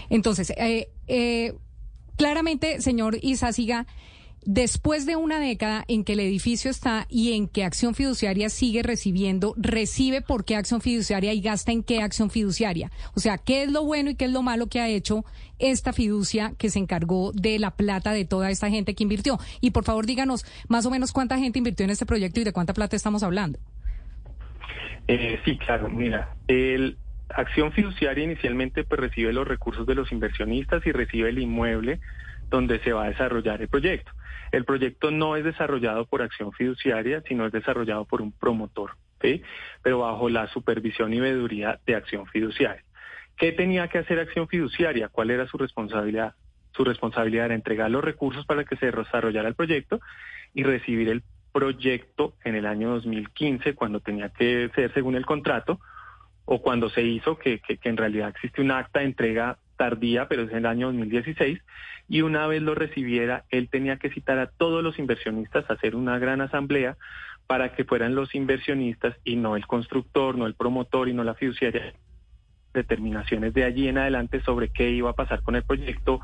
Entonces, 0.09 0.51
eh, 0.57 0.89
eh, 1.07 1.53
claramente, 2.15 2.81
señor 2.81 3.17
Izáciga, 3.21 3.87
Después 4.49 5.05
de 5.05 5.17
una 5.17 5.41
década 5.41 5.83
en 5.89 6.05
que 6.05 6.13
el 6.13 6.21
edificio 6.21 6.71
está 6.71 7.05
y 7.09 7.33
en 7.33 7.49
que 7.49 7.65
Acción 7.65 7.93
Fiduciaria 7.93 8.47
sigue 8.47 8.81
recibiendo, 8.81 9.53
recibe 9.57 10.21
por 10.21 10.45
qué 10.45 10.55
Acción 10.55 10.79
Fiduciaria 10.79 11.33
y 11.33 11.41
gasta 11.41 11.73
en 11.73 11.83
qué 11.83 12.01
Acción 12.01 12.29
Fiduciaria. 12.29 12.89
O 13.13 13.19
sea, 13.19 13.37
¿qué 13.37 13.63
es 13.63 13.71
lo 13.73 13.83
bueno 13.83 14.09
y 14.09 14.15
qué 14.15 14.23
es 14.23 14.31
lo 14.31 14.43
malo 14.43 14.67
que 14.67 14.79
ha 14.79 14.87
hecho 14.87 15.25
esta 15.59 15.91
fiducia 15.91 16.53
que 16.57 16.69
se 16.69 16.79
encargó 16.79 17.33
de 17.33 17.59
la 17.59 17.71
plata 17.71 18.13
de 18.13 18.23
toda 18.23 18.49
esta 18.49 18.69
gente 18.69 18.95
que 18.95 19.03
invirtió? 19.03 19.37
Y 19.59 19.71
por 19.71 19.83
favor, 19.83 20.05
díganos 20.05 20.45
más 20.69 20.85
o 20.85 20.91
menos 20.91 21.11
cuánta 21.11 21.37
gente 21.37 21.57
invirtió 21.57 21.83
en 21.83 21.89
este 21.89 22.05
proyecto 22.05 22.39
y 22.39 22.45
de 22.45 22.53
cuánta 22.53 22.73
plata 22.73 22.95
estamos 22.95 23.23
hablando. 23.23 23.59
Eh, 25.09 25.41
sí, 25.43 25.57
claro, 25.57 25.89
mira, 25.89 26.37
el 26.47 26.95
Acción 27.27 27.73
Fiduciaria 27.73 28.23
inicialmente 28.23 28.85
pues 28.85 29.01
recibe 29.01 29.33
los 29.33 29.45
recursos 29.45 29.85
de 29.85 29.95
los 29.95 30.09
inversionistas 30.13 30.87
y 30.87 30.93
recibe 30.93 31.27
el 31.27 31.39
inmueble 31.39 31.99
donde 32.49 32.79
se 32.79 32.93
va 32.93 33.05
a 33.05 33.09
desarrollar 33.09 33.61
el 33.61 33.67
proyecto. 33.67 34.11
El 34.51 34.65
proyecto 34.65 35.11
no 35.11 35.35
es 35.35 35.43
desarrollado 35.43 36.05
por 36.05 36.21
acción 36.21 36.51
fiduciaria, 36.53 37.21
sino 37.27 37.45
es 37.45 37.51
desarrollado 37.51 38.05
por 38.05 38.21
un 38.21 38.31
promotor, 38.31 38.91
¿sí? 39.21 39.41
pero 39.81 39.99
bajo 39.99 40.29
la 40.29 40.47
supervisión 40.47 41.13
y 41.13 41.19
veeduría 41.19 41.79
de 41.85 41.95
acción 41.95 42.25
fiduciaria. 42.27 42.83
¿Qué 43.35 43.51
tenía 43.51 43.87
que 43.87 43.99
hacer 43.99 44.19
acción 44.19 44.47
fiduciaria? 44.47 45.09
¿Cuál 45.09 45.31
era 45.31 45.47
su 45.47 45.57
responsabilidad? 45.57 46.33
Su 46.71 46.83
responsabilidad 46.83 47.45
era 47.45 47.55
entregar 47.55 47.91
los 47.91 48.03
recursos 48.03 48.45
para 48.45 48.63
que 48.63 48.77
se 48.77 48.91
desarrollara 48.91 49.47
el 49.47 49.55
proyecto 49.55 49.99
y 50.53 50.63
recibir 50.63 51.09
el 51.09 51.23
proyecto 51.51 52.33
en 52.43 52.55
el 52.55 52.65
año 52.65 52.89
2015, 52.91 53.75
cuando 53.75 53.99
tenía 53.99 54.29
que 54.29 54.69
ser 54.75 54.93
según 54.93 55.15
el 55.15 55.25
contrato, 55.25 55.79
o 56.45 56.61
cuando 56.61 56.89
se 56.89 57.01
hizo, 57.01 57.37
que, 57.37 57.59
que, 57.59 57.77
que 57.77 57.89
en 57.89 57.97
realidad 57.97 58.29
existe 58.29 58.61
un 58.61 58.71
acta 58.71 58.99
de 58.99 59.05
entrega 59.05 59.57
tardía, 59.77 60.27
pero 60.27 60.43
es 60.43 60.51
el 60.51 60.65
año 60.65 60.87
2016, 60.87 61.59
y 62.09 62.21
una 62.21 62.47
vez 62.47 62.61
lo 62.61 62.75
recibiera, 62.75 63.45
él 63.49 63.69
tenía 63.69 63.97
que 63.97 64.09
citar 64.09 64.39
a 64.39 64.47
todos 64.47 64.83
los 64.83 64.99
inversionistas 64.99 65.69
a 65.69 65.73
hacer 65.73 65.95
una 65.95 66.19
gran 66.19 66.41
asamblea 66.41 66.97
para 67.47 67.73
que 67.73 67.85
fueran 67.85 68.15
los 68.15 68.35
inversionistas 68.35 69.15
y 69.23 69.37
no 69.37 69.55
el 69.55 69.65
constructor, 69.65 70.37
no 70.37 70.47
el 70.47 70.55
promotor 70.55 71.07
y 71.07 71.13
no 71.13 71.23
la 71.23 71.35
fiduciaria. 71.35 71.93
Determinaciones 72.73 73.53
de 73.53 73.63
allí 73.63 73.87
en 73.87 73.97
adelante 73.97 74.41
sobre 74.41 74.69
qué 74.69 74.91
iba 74.91 75.09
a 75.09 75.15
pasar 75.15 75.41
con 75.41 75.55
el 75.55 75.63
proyecto, 75.63 76.19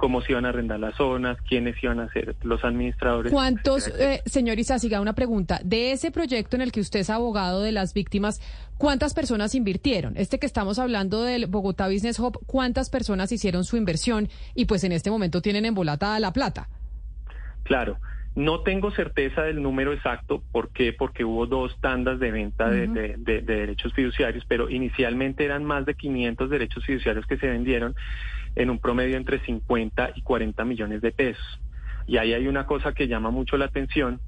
cómo 0.00 0.22
se 0.22 0.32
iban 0.32 0.46
a 0.46 0.48
arrendar 0.48 0.80
las 0.80 0.94
zonas, 0.96 1.36
quiénes 1.46 1.80
iban 1.84 2.00
a 2.00 2.10
ser 2.10 2.34
los 2.42 2.64
administradores. 2.64 3.30
¿Cuántos, 3.30 3.86
eh, 3.98 4.22
señor 4.24 4.58
Isásiga, 4.58 4.98
una 4.98 5.12
pregunta, 5.12 5.60
de 5.62 5.92
ese 5.92 6.10
proyecto 6.10 6.56
en 6.56 6.62
el 6.62 6.72
que 6.72 6.80
usted 6.80 7.00
es 7.00 7.10
abogado 7.10 7.60
de 7.60 7.70
las 7.70 7.92
víctimas, 7.92 8.40
¿cuántas 8.78 9.12
personas 9.12 9.54
invirtieron? 9.54 10.14
Este 10.16 10.38
que 10.38 10.46
estamos 10.46 10.78
hablando 10.78 11.22
del 11.22 11.48
Bogotá 11.48 11.86
Business 11.86 12.18
Hub, 12.18 12.38
¿cuántas 12.46 12.88
personas 12.88 13.30
hicieron 13.30 13.64
su 13.64 13.76
inversión 13.76 14.30
y 14.54 14.64
pues 14.64 14.84
en 14.84 14.92
este 14.92 15.10
momento 15.10 15.42
tienen 15.42 15.66
embolatada 15.66 16.18
la 16.18 16.32
plata? 16.32 16.70
Claro. 17.64 17.98
No 18.34 18.60
tengo 18.62 18.92
certeza 18.92 19.42
del 19.42 19.60
número 19.60 19.92
exacto, 19.92 20.42
¿por 20.52 20.70
qué? 20.70 20.94
Porque 20.94 21.24
hubo 21.24 21.46
dos 21.46 21.76
tandas 21.80 22.20
de 22.20 22.30
venta 22.30 22.70
de, 22.70 22.86
de, 22.86 23.42
derechos 23.42 23.92
fiduciarios, 23.92 24.44
pero 24.46 24.70
inicialmente 24.70 25.44
eran 25.44 25.64
más 25.64 25.84
de 25.84 25.94
500 25.94 26.48
derechos 26.48 26.86
fiduciarios 26.86 27.26
que 27.26 27.36
se 27.38 27.48
vendieron 27.48 27.96
en 28.60 28.68
un 28.68 28.78
promedio 28.78 29.16
entre 29.16 29.40
50 29.40 30.10
y 30.16 30.22
40 30.22 30.64
millones 30.64 31.00
de 31.00 31.12
pesos. 31.12 31.60
Y 32.06 32.18
ahí 32.18 32.34
hay 32.34 32.46
una 32.46 32.66
cosa 32.66 32.92
que 32.92 33.08
llama 33.08 33.30
mucho 33.30 33.56
la 33.56 33.66
atención 33.66 34.20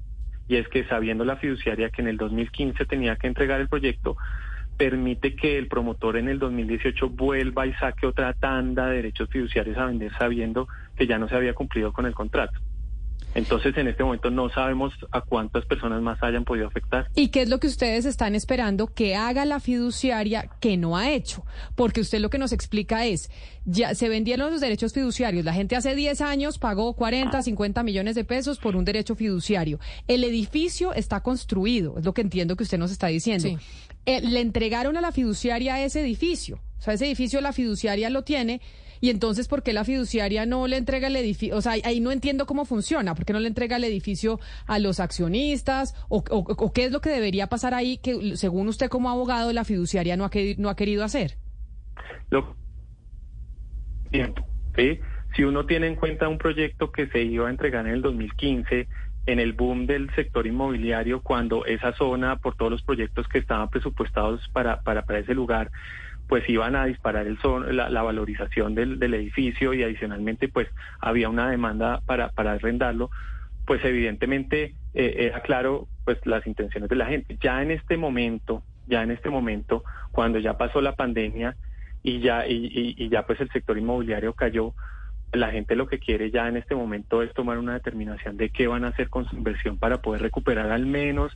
y 0.47 0.55
es 0.55 0.67
que 0.69 0.85
sabiendo 0.85 1.23
la 1.23 1.37
fiduciaria 1.37 1.89
que 1.89 2.01
en 2.01 2.07
el 2.07 2.17
2015 2.17 2.85
tenía 2.85 3.15
que 3.15 3.27
entregar 3.27 3.61
el 3.61 3.69
proyecto, 3.69 4.17
permite 4.75 5.35
que 5.35 5.57
el 5.57 5.67
promotor 5.67 6.17
en 6.17 6.29
el 6.29 6.39
2018 6.39 7.09
vuelva 7.09 7.67
y 7.67 7.73
saque 7.73 8.07
otra 8.07 8.33
tanda 8.33 8.87
de 8.87 8.95
derechos 8.97 9.29
fiduciarios 9.29 9.77
a 9.77 9.85
vender 9.85 10.11
sabiendo 10.17 10.67
que 10.97 11.05
ya 11.05 11.19
no 11.19 11.29
se 11.29 11.35
había 11.35 11.53
cumplido 11.53 11.93
con 11.93 12.05
el 12.07 12.15
contrato. 12.15 12.59
Entonces, 13.35 13.75
en 13.77 13.87
este 13.87 14.03
momento 14.03 14.29
no 14.29 14.49
sabemos 14.49 14.93
a 15.11 15.21
cuántas 15.21 15.65
personas 15.65 16.01
más 16.01 16.21
hayan 16.21 16.45
podido 16.45 16.67
afectar. 16.67 17.07
¿Y 17.15 17.29
qué 17.29 17.41
es 17.41 17.49
lo 17.49 17.59
que 17.59 17.67
ustedes 17.67 18.05
están 18.05 18.35
esperando 18.35 18.87
que 18.87 19.15
haga 19.15 19.45
la 19.45 19.59
fiduciaria 19.59 20.49
que 20.59 20.77
no 20.77 20.97
ha 20.97 21.11
hecho? 21.11 21.45
Porque 21.75 22.01
usted 22.01 22.19
lo 22.19 22.29
que 22.29 22.37
nos 22.37 22.51
explica 22.51 23.05
es, 23.05 23.31
ya 23.65 23.95
se 23.95 24.09
vendieron 24.09 24.51
los 24.51 24.61
derechos 24.61 24.93
fiduciarios. 24.93 25.45
La 25.45 25.53
gente 25.53 25.75
hace 25.75 25.95
10 25.95 26.21
años 26.21 26.59
pagó 26.59 26.93
40, 26.93 27.41
50 27.41 27.83
millones 27.83 28.15
de 28.15 28.23
pesos 28.23 28.59
por 28.59 28.75
un 28.75 28.85
derecho 28.85 29.15
fiduciario. 29.15 29.79
El 30.07 30.23
edificio 30.23 30.93
está 30.93 31.21
construido, 31.21 31.97
es 31.97 32.05
lo 32.05 32.13
que 32.13 32.21
entiendo 32.21 32.55
que 32.55 32.63
usted 32.63 32.77
nos 32.77 32.91
está 32.91 33.07
diciendo. 33.07 33.57
Eh, 34.05 34.21
le 34.21 34.41
entregaron 34.41 34.97
a 34.97 35.01
la 35.01 35.11
fiduciaria 35.11 35.83
ese 35.83 36.01
edificio. 36.01 36.59
O 36.77 36.81
sea, 36.81 36.93
ese 36.93 37.05
edificio 37.05 37.39
la 37.39 37.53
fiduciaria 37.53 38.09
lo 38.09 38.23
tiene 38.23 38.61
y 39.03 39.09
entonces, 39.09 39.49
¿por 39.49 39.63
qué 39.63 39.73
la 39.73 39.83
fiduciaria 39.83 40.45
no 40.45 40.65
le 40.65 40.77
entrega 40.77 41.07
el 41.09 41.17
edificio? 41.17 41.57
O 41.57 41.61
sea, 41.61 41.73
ahí 41.73 41.99
no 41.99 42.13
entiendo 42.13 42.45
cómo 42.45 42.63
funciona. 42.63 43.15
¿Por 43.15 43.25
qué 43.25 43.33
no 43.33 43.41
le 43.41 43.49
entrega 43.49 43.75
el 43.75 43.83
edificio 43.83 44.39
a 44.65 44.79
los 44.79 45.01
accionistas? 45.01 45.93
¿O, 46.07 46.23
qué 46.71 46.85
es 46.85 46.93
lo 46.93 47.01
que 47.01 47.09
debería 47.09 47.47
pasar 47.47 47.73
ahí 47.73 47.97
que, 47.97 48.37
según 48.37 48.69
usted 48.69 48.87
como 48.87 49.09
abogado, 49.09 49.51
la 49.51 49.65
fiduciaria 49.65 50.15
no 50.15 50.23
ha, 50.23 50.31
no 50.57 50.69
ha 50.69 50.77
querido 50.77 51.03
hacer? 51.03 51.33
Lo... 52.29 52.55
Si 55.35 55.43
uno 55.43 55.65
tiene 55.65 55.87
en 55.87 55.95
cuenta 55.97 56.29
un 56.29 56.37
proyecto 56.37 56.93
que 56.93 57.07
se 57.07 57.23
iba 57.23 57.49
a 57.49 57.51
entregar 57.51 57.85
en 57.85 57.95
el 57.95 58.01
2015, 58.03 58.87
en 59.25 59.39
el 59.39 59.53
boom 59.53 59.85
del 59.85 60.13
sector 60.15 60.45
inmobiliario, 60.47 61.21
cuando 61.21 61.65
esa 61.65 61.93
zona, 61.93 62.37
por 62.37 62.55
todos 62.55 62.71
los 62.71 62.83
proyectos 62.83 63.27
que 63.27 63.39
estaban 63.39 63.69
presupuestados 63.69 64.47
para, 64.49 64.81
para, 64.81 65.03
para 65.03 65.19
ese 65.19 65.33
lugar, 65.33 65.71
pues 66.27 66.47
iban 66.49 66.75
a 66.75 66.85
disparar 66.85 67.27
el 67.27 67.37
son, 67.39 67.75
la, 67.75 68.01
valorización 68.01 68.75
del, 68.75 69.01
edificio 69.13 69.73
y 69.73 69.83
adicionalmente 69.83 70.47
pues 70.47 70.67
había 70.99 71.29
una 71.29 71.49
demanda 71.49 72.01
para, 72.05 72.29
para 72.29 72.53
arrendarlo, 72.53 73.11
pues 73.65 73.83
evidentemente 73.85 74.75
eh, 74.93 75.15
era 75.19 75.41
claro 75.41 75.87
pues 76.05 76.17
las 76.25 76.45
intenciones 76.47 76.89
de 76.89 76.95
la 76.95 77.05
gente. 77.05 77.37
Ya 77.41 77.61
en 77.61 77.71
este 77.71 77.97
momento, 77.97 78.63
ya 78.87 79.03
en 79.03 79.11
este 79.11 79.29
momento, 79.29 79.83
cuando 80.11 80.39
ya 80.39 80.57
pasó 80.57 80.81
la 80.81 80.95
pandemia 80.95 81.55
y 82.03 82.19
ya, 82.19 82.47
y, 82.47 82.95
y 82.97 83.09
ya 83.09 83.25
pues 83.25 83.39
el 83.39 83.49
sector 83.51 83.77
inmobiliario 83.77 84.33
cayó, 84.33 84.73
la 85.33 85.51
gente 85.51 85.75
lo 85.75 85.87
que 85.87 85.99
quiere 85.99 86.31
ya 86.31 86.47
en 86.47 86.57
este 86.57 86.75
momento 86.75 87.23
es 87.23 87.33
tomar 87.33 87.57
una 87.57 87.73
determinación 87.73 88.37
de 88.37 88.49
qué 88.49 88.67
van 88.67 88.85
a 88.85 88.89
hacer 88.89 89.09
con 89.09 89.27
su 89.27 89.35
inversión 89.35 89.77
para 89.77 90.01
poder 90.01 90.21
recuperar 90.21 90.71
al 90.71 90.85
menos 90.85 91.35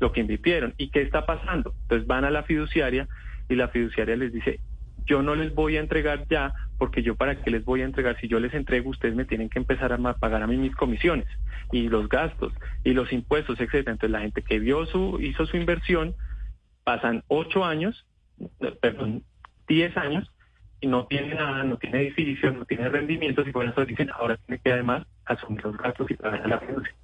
lo 0.00 0.12
que 0.12 0.20
invirtieron. 0.20 0.74
¿Y 0.78 0.88
qué 0.88 1.02
está 1.02 1.26
pasando? 1.26 1.74
Entonces 1.82 2.06
van 2.06 2.24
a 2.24 2.30
la 2.30 2.42
fiduciaria 2.42 3.06
y 3.48 3.54
la 3.54 3.68
fiduciaria 3.68 4.16
les 4.16 4.32
dice, 4.32 4.60
yo 5.06 5.22
no 5.22 5.34
les 5.34 5.54
voy 5.54 5.76
a 5.76 5.80
entregar 5.80 6.26
ya, 6.28 6.54
porque 6.78 7.02
yo 7.02 7.14
para 7.16 7.42
qué 7.42 7.50
les 7.50 7.64
voy 7.64 7.82
a 7.82 7.84
entregar, 7.84 8.18
si 8.20 8.28
yo 8.28 8.40
les 8.40 8.54
entrego, 8.54 8.90
ustedes 8.90 9.14
me 9.14 9.26
tienen 9.26 9.50
que 9.50 9.58
empezar 9.58 9.92
a 9.92 10.14
pagar 10.14 10.42
a 10.42 10.46
mí 10.46 10.56
mis 10.56 10.74
comisiones 10.74 11.26
y 11.70 11.88
los 11.88 12.08
gastos 12.08 12.52
y 12.82 12.94
los 12.94 13.12
impuestos, 13.12 13.60
etcétera. 13.60 13.92
Entonces 13.92 14.10
la 14.10 14.20
gente 14.20 14.42
que 14.42 14.58
vio 14.58 14.86
su, 14.86 15.18
hizo 15.20 15.46
su 15.46 15.56
inversión, 15.56 16.14
pasan 16.82 17.22
ocho 17.28 17.64
años, 17.64 18.06
perdón, 18.80 19.22
diez 19.68 19.96
años, 19.96 20.30
no 20.86 21.06
tiene 21.06 21.34
nada, 21.34 21.62
no 21.64 21.76
tiene 21.76 22.00
edificios, 22.00 22.54
no 22.54 22.64
tiene 22.64 22.88
rendimientos, 22.88 23.46
y 23.46 23.52
por 23.52 23.66
eso 23.66 23.84
dicen, 23.84 24.10
ahora 24.10 24.36
tiene 24.36 24.60
que 24.62 24.72
además 24.72 25.06
asumir 25.24 25.64
los 25.64 25.76
gastos 25.76 26.10
y 26.10 26.14
pagar 26.14 26.48
la 26.48 26.58
fiducia. 26.58 26.94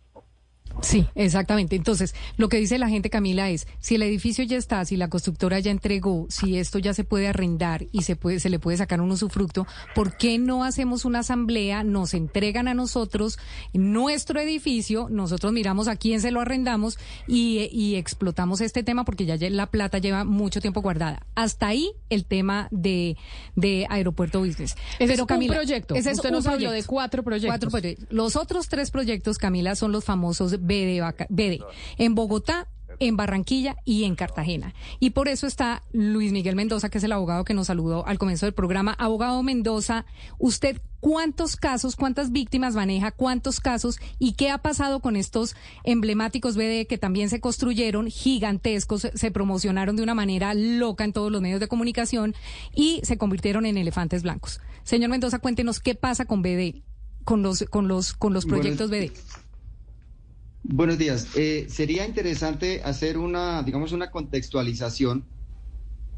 Sí, 0.83 1.07
exactamente. 1.15 1.77
Entonces, 1.77 2.15
lo 2.37 2.49
que 2.49 2.59
dice 2.59 2.79
la 2.79 2.89
gente, 2.89 3.11
Camila, 3.11 3.51
es 3.51 3.67
si 3.79 3.97
el 3.97 4.03
edificio 4.03 4.45
ya 4.45 4.57
está, 4.57 4.85
si 4.85 4.97
la 4.97 5.09
constructora 5.09 5.59
ya 5.61 5.71
entregó, 5.71 6.27
si 6.29 6.59
esto 6.59 6.79
ya 6.79 6.95
se 6.95 7.05
puede 7.05 7.29
arrendar 7.29 7.87
y 7.93 8.03
se 8.03 8.17
puede, 8.17 8.41
se 8.41 8.51
le 8.51 8.59
puede 8.59 8.79
sacar 8.79 9.01
un 9.01 9.11
usufructo, 9.11 9.67
¿por 9.95 10.17
qué 10.17 10.39
no 10.39 10.65
hacemos 10.65 11.05
una 11.05 11.21
asamblea? 11.21 11.85
Nos 11.85 12.15
entregan 12.15 12.69
a 12.69 12.75
nosotros 12.75 13.39
nuestro 13.73 14.41
edificio, 14.41 15.09
nosotros 15.11 15.53
miramos 15.53 15.89
a 15.89 15.97
quién 15.97 16.21
se 16.21 16.31
lo 16.31 16.41
arrendamos 16.41 16.99
y, 17.27 17.69
y 17.73 17.97
explotamos 17.97 18.61
este 18.61 18.83
tema 18.83 19.05
porque 19.05 19.27
ya 19.27 19.37
la 19.51 19.67
plata 19.67 19.99
lleva 19.99 20.25
mucho 20.25 20.61
tiempo 20.61 20.81
guardada. 20.81 21.27
Hasta 21.35 21.69
ahí 21.69 21.93
el 22.09 22.25
tema 22.25 22.69
de, 22.71 23.17
de 23.57 23.87
Aeropuerto 23.89 24.41
Business. 24.41 24.77
Pero, 24.99 25.13
es 25.13 25.25
Camila, 25.25 25.53
un 25.53 25.59
proyecto. 25.59 25.95
Ese 25.95 26.11
es 26.11 26.21
nos 26.31 26.47
habló 26.47 26.71
de 26.71 26.85
cuatro 26.85 27.23
proyectos. 27.23 27.51
cuatro 27.51 27.71
proyectos. 27.71 28.07
Los 28.11 28.37
otros 28.37 28.69
tres 28.69 28.91
proyectos, 28.91 29.39
Camila, 29.39 29.75
son 29.75 29.93
los 29.93 30.05
famosos 30.05 30.67
BD, 30.71 31.65
en 31.99 32.15
Bogotá, 32.15 32.69
en 32.99 33.17
Barranquilla 33.17 33.77
y 33.85 34.05
en 34.05 34.15
Cartagena. 34.15 34.75
Y 35.01 35.11
por 35.11 35.29
eso 35.29 35.47
está 35.47 35.83
Luis 35.93 36.33
Miguel 36.33 36.55
Mendoza, 36.55 36.91
que 36.91 36.99
es 36.99 37.05
el 37.05 37.13
abogado 37.13 37.45
que 37.45 37.55
nos 37.55 37.69
saludó 37.69 38.07
al 38.07 38.19
comienzo 38.19 38.47
del 38.47 38.55
programa. 38.55 38.93
Abogado 38.93 39.43
Mendoza, 39.43 40.05
¿usted 40.39 40.81
cuántos 41.01 41.57
casos, 41.57 41.97
cuántas 41.97 42.31
víctimas 42.31 42.75
maneja, 42.75 43.11
cuántos 43.11 43.61
casos 43.61 43.99
y 44.19 44.35
qué 44.35 44.51
ha 44.51 44.59
pasado 44.59 45.01
con 45.01 45.17
estos 45.17 45.57
emblemáticos 45.83 46.57
BD 46.57 46.87
que 46.87 46.99
también 46.99 47.31
se 47.31 47.41
construyeron 47.41 48.09
gigantescos, 48.09 49.09
se 49.13 49.31
promocionaron 49.31 49.97
de 49.97 50.03
una 50.03 50.15
manera 50.15 50.53
loca 50.53 51.05
en 51.05 51.15
todos 51.15 51.33
los 51.33 51.41
medios 51.41 51.61
de 51.61 51.69
comunicación 51.69 52.35
y 52.75 53.01
se 53.03 53.17
convirtieron 53.17 53.65
en 53.65 53.79
elefantes 53.79 54.23
blancos? 54.23 54.61
Señor 54.83 55.11
Mendoza, 55.11 55.39
cuéntenos 55.39 55.81
qué 55.81 55.95
pasa 55.95 56.27
con 56.27 56.43
BD, 56.43 56.83
con 57.25 57.43
los, 57.43 57.65
con 57.71 57.89
los, 57.89 58.13
con 58.13 58.35
los 58.35 58.45
proyectos 58.45 58.91
BD. 58.91 59.13
Buenos 60.73 60.99
días. 60.99 61.27
Eh, 61.35 61.67
sería 61.69 62.07
interesante 62.07 62.81
hacer 62.85 63.19
una, 63.19 63.61
digamos, 63.65 63.91
una 63.91 64.13
contextualización 64.13 65.27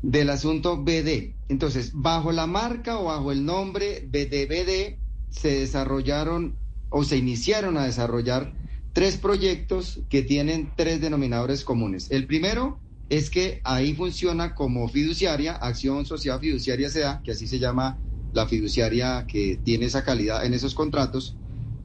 del 0.03 0.29
asunto 0.29 0.77
BD. 0.77 1.37
Entonces, 1.49 1.93
bajo 1.95 2.33
la 2.33 2.47
marca 2.47 2.99
o 2.99 3.05
bajo 3.05 3.33
el 3.33 3.47
nombre 3.47 4.07
BDBD 4.07 4.99
se 5.31 5.61
desarrollaron 5.61 6.59
o 6.91 7.03
se 7.03 7.17
iniciaron 7.17 7.79
a 7.79 7.87
desarrollar 7.87 8.53
tres 8.93 9.17
proyectos 9.17 10.01
que 10.11 10.21
tienen 10.21 10.71
tres 10.77 11.01
denominadores 11.01 11.65
comunes. 11.65 12.11
El 12.11 12.27
primero 12.27 12.79
es 13.09 13.31
que 13.31 13.63
ahí 13.65 13.95
funciona 13.95 14.55
como 14.55 14.87
fiduciaria, 14.87 15.55
Acción 15.55 16.05
Social 16.05 16.41
Fiduciaria 16.41 16.91
SEA, 16.91 17.23
que 17.25 17.33
así 17.33 17.47
se 17.47 17.59
llama 17.59 18.03
la 18.33 18.47
fiduciaria 18.47 19.27
que 19.27 19.57
tiene 19.65 19.87
esa 19.87 20.05
calidad 20.05 20.45
en 20.45 20.53
esos 20.53 20.75
contratos 20.75 21.39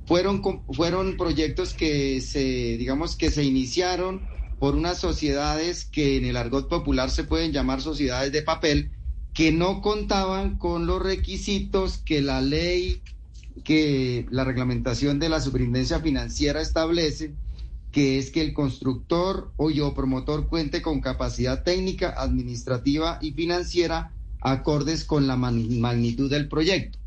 fueron, 0.07 0.41
fueron 0.69 1.17
proyectos 1.17 1.73
que 1.73 2.21
se, 2.21 2.77
digamos, 2.77 3.17
que 3.17 3.29
se 3.29 3.43
iniciaron 3.43 4.29
por 4.57 4.73
unas 4.73 4.99
sociedades 4.99 5.85
que 5.85 6.17
en 6.17 6.25
el 6.25 6.37
argot 6.37 6.69
popular 6.69 7.11
se 7.11 7.25
pueden 7.25 7.51
llamar 7.51 7.81
sociedades 7.81 8.31
de 8.31 8.41
papel, 8.41 8.91
que 9.33 9.51
no 9.51 9.81
contaban 9.81 10.57
con 10.57 10.87
los 10.87 11.01
requisitos 11.01 11.97
que 11.97 12.21
la 12.21 12.41
ley, 12.41 13.03
que 13.65 14.25
la 14.31 14.45
reglamentación 14.45 15.19
de 15.19 15.29
la 15.29 15.41
superintendencia 15.41 15.99
financiera 15.99 16.61
establece, 16.61 17.35
que 17.91 18.17
es 18.17 18.31
que 18.31 18.41
el 18.41 18.53
constructor 18.53 19.51
o 19.57 19.69
yo 19.69 19.93
promotor 19.93 20.47
cuente 20.47 20.81
con 20.81 21.01
capacidad 21.01 21.63
técnica, 21.63 22.15
administrativa 22.17 23.19
y 23.21 23.33
financiera 23.33 24.13
acordes 24.39 25.03
con 25.03 25.27
la 25.27 25.35
magnitud 25.35 26.29
del 26.29 26.47
proyecto. 26.47 26.97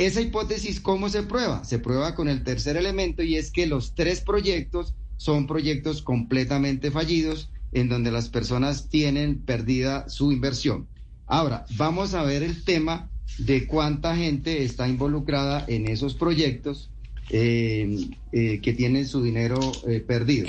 Esa 0.00 0.22
hipótesis, 0.22 0.80
¿cómo 0.80 1.10
se 1.10 1.24
prueba? 1.24 1.62
Se 1.62 1.78
prueba 1.78 2.14
con 2.14 2.30
el 2.30 2.42
tercer 2.42 2.78
elemento 2.78 3.22
y 3.22 3.36
es 3.36 3.50
que 3.50 3.66
los 3.66 3.94
tres 3.94 4.22
proyectos 4.22 4.94
son 5.18 5.46
proyectos 5.46 6.00
completamente 6.00 6.90
fallidos 6.90 7.50
en 7.72 7.90
donde 7.90 8.10
las 8.10 8.30
personas 8.30 8.88
tienen 8.88 9.42
perdida 9.42 10.08
su 10.08 10.32
inversión. 10.32 10.88
Ahora, 11.26 11.66
vamos 11.76 12.14
a 12.14 12.22
ver 12.22 12.42
el 12.42 12.64
tema 12.64 13.10
de 13.36 13.66
cuánta 13.66 14.16
gente 14.16 14.64
está 14.64 14.88
involucrada 14.88 15.66
en 15.68 15.86
esos 15.86 16.14
proyectos 16.14 16.90
eh, 17.32 18.08
eh, 18.32 18.60
que 18.60 18.72
tienen 18.72 19.06
su 19.06 19.22
dinero 19.22 19.58
eh, 19.86 20.00
perdido. 20.00 20.46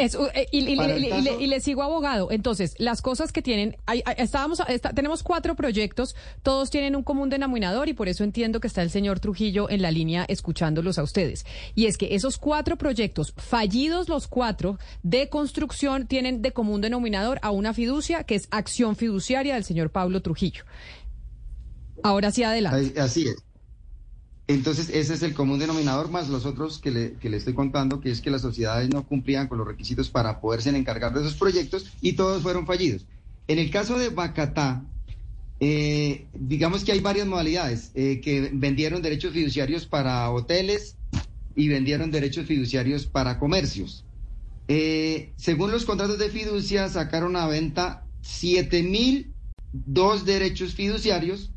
y, 0.52 1.48
le, 1.48 1.60
sigo 1.60 1.84
abogado. 1.84 2.32
Entonces, 2.32 2.76
las 2.80 3.02
cosas 3.02 3.32
que 3.32 3.42
tienen, 3.42 3.78
estábamos, 4.18 4.62
tenemos 4.96 5.22
cuatro 5.22 5.56
proyectos, 5.56 6.16
todos 6.42 6.72
tienen 6.72 6.96
un 6.96 7.04
común 7.04 7.30
denominador 7.30 7.88
y 7.88 7.94
por 7.94 8.08
eso 8.08 8.24
entiendo 8.24 8.60
que 8.60 8.68
está 8.68 8.82
el 8.82 8.90
señor 8.90 9.20
Trujillo 9.20 9.70
en 9.70 9.82
la 9.82 9.92
línea 9.92 10.26
escuchándolos 10.28 10.98
a 10.98 11.04
ustedes. 11.04 11.46
Y 11.76 11.86
es 11.86 11.98
que 11.98 12.16
esos 12.16 12.38
cuatro 12.38 12.78
proyectos, 12.78 13.34
fallidos 13.38 14.10
los 14.10 14.28
cuatro, 14.28 14.80
de 15.04 15.30
construcción, 15.30 16.08
tienen 16.08 16.42
de 16.42 16.52
común 16.52 16.82
denominador 16.82 17.40
a 17.44 17.52
una 17.52 17.74
fiducia 17.74 18.24
que 18.24 18.36
es 18.36 18.48
acción 18.50 18.96
fiduciaria 18.96 19.54
del 19.54 19.64
señor 19.64 19.92
Pablo 19.92 20.22
Trujillo. 20.22 20.64
Ahora 22.04 22.32
sí, 22.32 22.44
adelante. 22.44 23.00
Así 23.00 23.28
es. 23.28 23.51
Entonces, 24.54 24.90
ese 24.90 25.14
es 25.14 25.24
el 25.24 25.34
común 25.34 25.60
denominador, 25.60 26.10
más 26.10 26.28
los 26.28 26.46
otros 26.46 26.80
que 26.80 26.92
le, 26.92 27.14
que 27.14 27.30
le, 27.30 27.38
estoy 27.38 27.54
contando, 27.54 28.02
que 28.02 28.12
es 28.12 28.20
que 28.20 28.30
las 28.30 28.42
sociedades 28.42 28.90
no 28.90 29.08
cumplían 29.08 29.48
con 29.48 29.58
los 29.58 29.68
requisitos 29.68 30.10
para 30.10 30.42
poderse 30.42 30.70
encargar 30.70 31.14
de 31.14 31.22
esos 31.22 31.36
proyectos 31.36 31.92
y 32.02 32.14
todos 32.14 32.44
fueron 32.44 32.66
fallidos. 32.66 33.06
En 33.48 33.60
el 33.60 33.72
caso 33.72 33.98
de 33.98 34.10
Bacatá, 34.10 34.84
eh, 35.60 36.26
digamos 36.34 36.84
que 36.84 36.92
hay 36.92 37.00
varias 37.00 37.28
modalidades, 37.28 37.92
eh, 37.96 38.20
que 38.22 38.52
vendieron 38.54 39.02
derechos 39.02 39.34
fiduciarios 39.34 39.86
para 39.86 40.30
hoteles 40.30 40.98
y 41.56 41.70
vendieron 41.70 42.12
derechos 42.12 42.46
fiduciarios 42.46 43.06
para 43.06 43.40
comercios. 43.40 44.04
Eh, 44.68 45.32
según 45.38 45.72
los 45.72 45.86
contratos 45.86 46.18
de 46.18 46.30
fiducia, 46.30 46.90
sacaron 46.90 47.36
a 47.36 47.48
venta 47.48 48.06
7.002 48.24 50.24
derechos 50.24 50.74
fiduciarios 50.74 51.52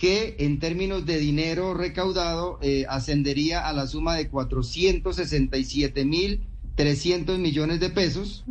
que 0.00 0.36
en 0.38 0.58
términos 0.60 1.04
de 1.04 1.18
dinero 1.18 1.74
recaudado 1.74 2.58
eh, 2.62 2.86
ascendería 2.88 3.68
a 3.68 3.74
la 3.74 3.86
suma 3.86 4.14
de 4.14 4.30
467 4.30 6.06
mil 6.06 6.48
300 6.74 7.38
millones 7.38 7.80
de 7.80 7.90
pesos. 7.90 8.46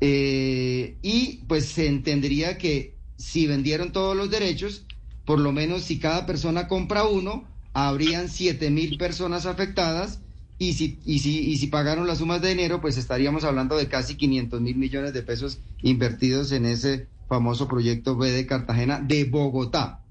Eh, 0.00 0.96
y 1.02 1.44
pues 1.48 1.66
se 1.66 1.86
entendería 1.86 2.56
que 2.56 2.96
si 3.18 3.46
vendieron 3.46 3.92
todos 3.92 4.16
los 4.16 4.30
derechos, 4.30 4.86
por 5.26 5.38
lo 5.38 5.52
menos 5.52 5.82
si 5.82 5.98
cada 5.98 6.24
persona 6.24 6.66
compra 6.66 7.04
uno, 7.04 7.46
habrían 7.74 8.30
7 8.30 8.70
mil 8.70 8.96
personas 8.96 9.44
afectadas. 9.44 10.22
Y 10.56 10.72
si, 10.72 10.98
y, 11.04 11.18
si, 11.18 11.40
y 11.40 11.58
si 11.58 11.66
pagaron 11.66 12.06
las 12.06 12.18
sumas 12.18 12.40
de 12.40 12.48
dinero, 12.48 12.80
pues 12.80 12.96
estaríamos 12.96 13.44
hablando 13.44 13.76
de 13.76 13.88
casi 13.88 14.14
500 14.14 14.62
mil 14.62 14.76
millones 14.76 15.12
de 15.12 15.22
pesos 15.22 15.58
invertidos 15.82 16.52
en 16.52 16.64
ese 16.64 17.06
famoso 17.28 17.68
proyecto 17.68 18.16
B 18.16 18.30
de 18.30 18.46
Cartagena 18.46 18.98
de 18.98 19.24
Bogotá. 19.24 20.06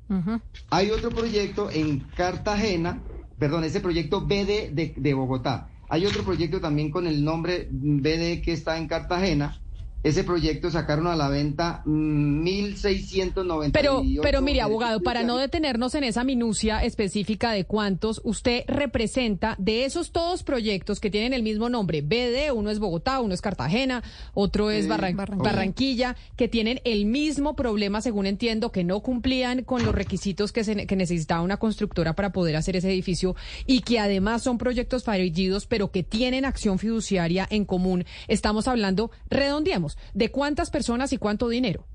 Hay 0.69 0.91
otro 0.91 1.09
proyecto 1.09 1.69
en 1.69 1.99
Cartagena, 2.15 3.01
perdón, 3.37 3.63
ese 3.63 3.79
proyecto 3.79 4.21
BD 4.25 4.71
de, 4.71 5.13
Bogotá. 5.13 5.69
Hay 5.89 6.05
otro 6.05 6.23
proyecto 6.23 6.59
también 6.59 6.91
con 6.91 7.07
el 7.07 7.23
nombre 7.23 7.67
BD 7.71 8.41
que 8.41 8.53
está 8.53 8.77
en 8.77 8.87
Cartagena, 8.87 9.61
ese 10.04 10.24
proyecto 10.24 10.70
sacaron 10.70 11.08
a 11.08 11.16
la 11.16 11.27
venta 11.27 11.82
1.690. 11.86 13.72
Pero, 13.74 14.04
pero 14.22 14.42
mire, 14.42 14.62
abogado, 14.62 15.01
para 15.01 15.24
no 15.24 15.38
detenernos 15.38 15.96
en 15.96 16.04
esa 16.04 16.24
minucia 16.24 16.84
específica 16.84 17.51
de 17.51 17.66
cuántos, 17.66 18.22
usted 18.24 18.63
representa 18.68 19.56
de 19.58 19.86
esos 19.86 20.12
todos 20.12 20.44
proyectos 20.44 21.00
que 21.00 21.10
tienen 21.10 21.34
el 21.34 21.44
mismo 21.44 21.70
nombre, 21.70 22.01
BD, 22.01 22.51
uno 22.54 22.70
es 22.70 22.80
Bogotá, 22.80 23.20
uno 23.20 23.34
es 23.34 23.42
Cartagena, 23.42 24.04
otro 24.34 24.72
es 24.72 24.88
Barranquilla, 24.88 26.16
que 26.36 26.48
tienen 26.48 26.80
el 26.86 27.06
mismo 27.06 27.56
problema, 27.56 28.01
según 28.01 28.27
entiendo, 28.27 28.72
que 28.72 28.84
no 28.84 29.00
cumplían 29.01 29.63
con 29.63 29.84
los 29.84 29.96
requisitos 29.96 30.51
que, 30.51 30.63
se, 30.63 30.86
que 30.86 30.96
necesitaba 30.96 31.42
una 31.42 31.58
constructora 31.58 32.13
para 32.13 32.32
poder 32.32 32.56
hacer 32.56 32.75
ese 32.75 32.89
edificio 32.89 33.36
y 33.66 33.82
que 33.82 34.00
además 34.00 34.44
son 34.44 34.58
proyectos 34.58 35.04
fallidos, 35.04 35.66
pero 35.66 35.92
que 35.92 36.04
tienen 36.04 36.46
acción 36.46 36.80
fiduciaria 36.80 37.48
en 37.50 37.66
común. 37.66 38.06
Estamos 38.27 38.68
hablando, 38.68 39.12
redondeamos 39.30 39.97
¿De 40.13 40.32
cuántas 40.32 40.70
personas 40.70 41.13
y 41.13 41.18
cuánto 41.18 41.50
dinero? 41.50 41.86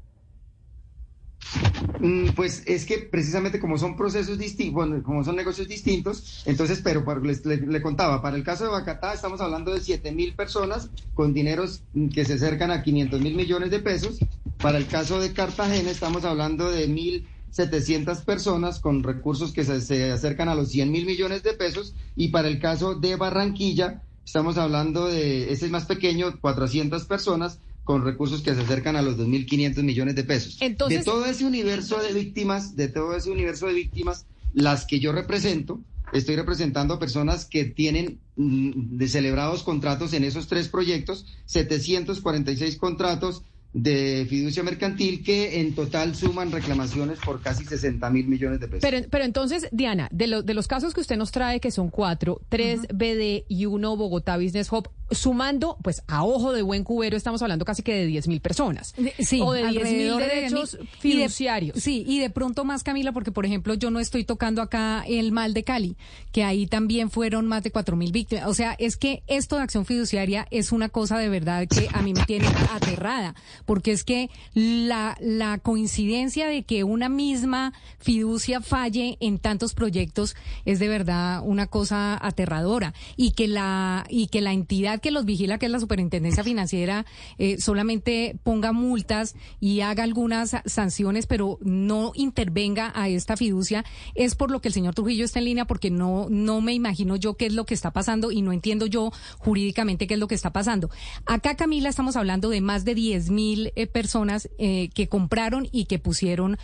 Mm, 2.00 2.30
pues 2.34 2.62
es 2.66 2.84
que 2.84 2.98
precisamente 2.98 3.60
como 3.60 3.78
son 3.78 3.96
procesos 3.96 4.38
distintos, 4.38 5.02
como 5.04 5.22
son 5.24 5.36
negocios 5.36 5.68
distintos, 5.68 6.42
entonces, 6.46 6.80
pero 6.82 7.04
le, 7.22 7.82
contaba, 7.82 8.22
para 8.22 8.36
el 8.36 8.42
caso 8.42 8.64
de 8.64 8.70
Bacatá 8.70 9.12
estamos 9.12 9.40
hablando 9.40 9.72
de 9.72 9.80
7 9.80 10.10
mil 10.12 10.34
personas 10.34 10.90
con 11.14 11.32
dineros 11.32 11.82
que 12.12 12.24
se 12.24 12.34
acercan 12.34 12.70
a 12.70 12.82
500 12.82 13.20
mil 13.20 13.34
millones 13.34 13.70
de 13.70 13.78
pesos. 13.78 14.18
Para 14.58 14.78
el 14.78 14.86
caso 14.86 15.20
de 15.20 15.32
Cartagena 15.32 15.90
estamos 15.90 16.24
hablando 16.24 16.70
de 16.70 16.88
1.700 16.88 18.24
personas 18.24 18.80
con 18.80 19.02
recursos 19.02 19.52
que 19.52 19.64
se, 19.64 19.80
se 19.80 20.10
acercan 20.10 20.48
a 20.48 20.54
los 20.54 20.70
100 20.70 20.90
mil 20.90 21.06
millones 21.06 21.42
de 21.42 21.52
pesos. 21.52 21.94
Y 22.16 22.28
para 22.28 22.48
el 22.48 22.58
caso 22.58 22.94
de 22.94 23.16
Barranquilla 23.16 24.02
estamos 24.24 24.56
hablando 24.56 25.06
de, 25.06 25.52
ese 25.52 25.66
es 25.66 25.70
más 25.70 25.86
pequeño, 25.86 26.40
400 26.40 27.04
personas 27.04 27.58
con 27.84 28.04
recursos 28.04 28.42
que 28.42 28.54
se 28.54 28.60
acercan 28.60 28.96
a 28.96 29.02
los 29.02 29.16
2.500 29.18 29.82
millones 29.82 30.14
de 30.14 30.24
pesos. 30.24 30.58
Entonces, 30.60 31.00
de 31.00 31.04
todo 31.04 31.24
ese 31.26 31.44
universo 31.44 32.00
de 32.00 32.12
víctimas, 32.12 32.76
de 32.76 32.88
todo 32.88 33.16
ese 33.16 33.30
universo 33.30 33.66
de 33.66 33.74
víctimas, 33.74 34.26
las 34.54 34.86
que 34.86 35.00
yo 35.00 35.12
represento, 35.12 35.80
estoy 36.12 36.36
representando 36.36 36.94
a 36.94 36.98
personas 36.98 37.44
que 37.44 37.64
tienen 37.64 38.20
mm, 38.36 38.96
de 38.96 39.08
celebrados 39.08 39.62
contratos 39.62 40.12
en 40.12 40.24
esos 40.24 40.46
tres 40.46 40.68
proyectos, 40.68 41.26
746 41.46 42.76
contratos 42.76 43.42
de 43.72 44.26
fiducia 44.28 44.62
mercantil 44.62 45.24
que 45.24 45.60
en 45.60 45.74
total 45.74 46.14
suman 46.14 46.52
reclamaciones 46.52 47.18
por 47.20 47.40
casi 47.40 47.64
60 47.64 48.10
mil 48.10 48.28
millones 48.28 48.60
de 48.60 48.68
pesos. 48.68 48.82
Pero, 48.82 49.06
pero 49.10 49.24
entonces, 49.24 49.66
Diana, 49.72 50.08
de, 50.12 50.42
de 50.42 50.54
los 50.54 50.68
casos 50.68 50.92
que 50.92 51.00
usted 51.00 51.16
nos 51.16 51.32
trae, 51.32 51.58
que 51.58 51.70
son 51.70 51.88
cuatro, 51.88 52.42
tres 52.48 52.82
BD 52.92 53.44
y 53.48 53.66
uno 53.66 53.96
Bogotá 53.96 54.36
Business 54.36 54.70
Hub, 54.70 54.90
sumando, 55.14 55.76
pues 55.82 56.02
a 56.06 56.24
ojo 56.24 56.52
de 56.52 56.62
buen 56.62 56.84
cubero, 56.84 57.16
estamos 57.16 57.42
hablando 57.42 57.64
casi 57.64 57.82
que 57.82 57.94
de 57.94 58.06
10 58.06 58.28
mil 58.28 58.40
personas. 58.40 58.94
Sí, 59.18 59.40
o 59.40 59.52
de 59.52 59.66
10 59.66 59.92
mil 59.92 60.16
derechos 60.16 60.78
fiduciarios. 60.98 61.78
sí, 61.78 62.04
y 62.06 62.18
de 62.18 62.30
pronto 62.30 62.64
más, 62.64 62.82
Camila, 62.82 63.12
porque 63.12 63.32
por 63.32 63.46
ejemplo, 63.46 63.74
yo 63.74 63.90
no 63.90 64.00
estoy 64.00 64.24
tocando 64.24 64.62
acá 64.62 65.04
el 65.06 65.32
mal 65.32 65.54
de 65.54 65.64
Cali, 65.64 65.96
que 66.32 66.44
ahí 66.44 66.66
también 66.66 67.10
fueron 67.10 67.46
más 67.46 67.62
de 67.62 67.70
4 67.70 67.96
mil 67.96 68.12
víctimas. 68.12 68.46
O 68.46 68.54
sea, 68.54 68.74
es 68.78 68.96
que 68.96 69.22
esto 69.26 69.56
de 69.56 69.62
acción 69.62 69.86
fiduciaria 69.86 70.46
es 70.50 70.72
una 70.72 70.88
cosa 70.88 71.18
de 71.18 71.28
verdad 71.28 71.66
que 71.68 71.88
a 71.92 72.02
mí 72.02 72.14
me 72.14 72.24
tiene 72.24 72.46
aterrada, 72.70 73.34
porque 73.64 73.92
es 73.92 74.04
que 74.04 74.30
la, 74.54 75.16
la 75.20 75.58
coincidencia 75.58 76.46
de 76.46 76.62
que 76.62 76.84
una 76.84 77.08
misma 77.08 77.72
fiducia 77.98 78.60
falle 78.60 79.16
en 79.20 79.38
tantos 79.38 79.74
proyectos 79.74 80.36
es 80.64 80.78
de 80.78 80.88
verdad 80.88 81.42
una 81.44 81.66
cosa 81.66 82.18
aterradora 82.20 82.94
y 83.16 83.32
que 83.32 83.48
la, 83.48 84.04
y 84.08 84.28
que 84.28 84.40
la 84.40 84.52
entidad 84.52 85.00
que 85.02 85.10
los 85.10 85.26
vigila, 85.26 85.58
que 85.58 85.66
es 85.66 85.72
la 85.72 85.80
Superintendencia 85.80 86.42
Financiera, 86.42 87.04
eh, 87.36 87.58
solamente 87.58 88.38
ponga 88.42 88.72
multas 88.72 89.34
y 89.60 89.80
haga 89.80 90.04
algunas 90.04 90.56
sanciones, 90.64 91.26
pero 91.26 91.58
no 91.60 92.12
intervenga 92.14 92.90
a 92.94 93.08
esta 93.10 93.36
fiducia, 93.36 93.84
es 94.14 94.34
por 94.34 94.50
lo 94.50 94.62
que 94.62 94.68
el 94.68 94.74
señor 94.74 94.94
Trujillo 94.94 95.26
está 95.26 95.40
en 95.40 95.44
línea, 95.44 95.66
porque 95.66 95.90
no, 95.90 96.28
no 96.30 96.62
me 96.62 96.72
imagino 96.72 97.16
yo 97.16 97.34
qué 97.34 97.46
es 97.46 97.52
lo 97.52 97.66
que 97.66 97.74
está 97.74 97.90
pasando 97.90 98.32
y 98.32 98.40
no 98.40 98.52
entiendo 98.52 98.86
yo 98.86 99.12
jurídicamente 99.38 100.06
qué 100.06 100.14
es 100.14 100.20
lo 100.20 100.28
que 100.28 100.34
está 100.34 100.52
pasando. 100.52 100.88
Acá, 101.26 101.56
Camila, 101.56 101.90
estamos 101.90 102.16
hablando 102.16 102.48
de 102.48 102.62
más 102.62 102.84
de 102.86 102.94
10 102.94 103.30
mil 103.30 103.72
eh, 103.76 103.86
personas 103.86 104.48
eh, 104.56 104.88
que 104.94 105.08
compraron 105.08 105.68
y 105.72 105.84
que 105.84 105.98
pusieron 105.98 106.56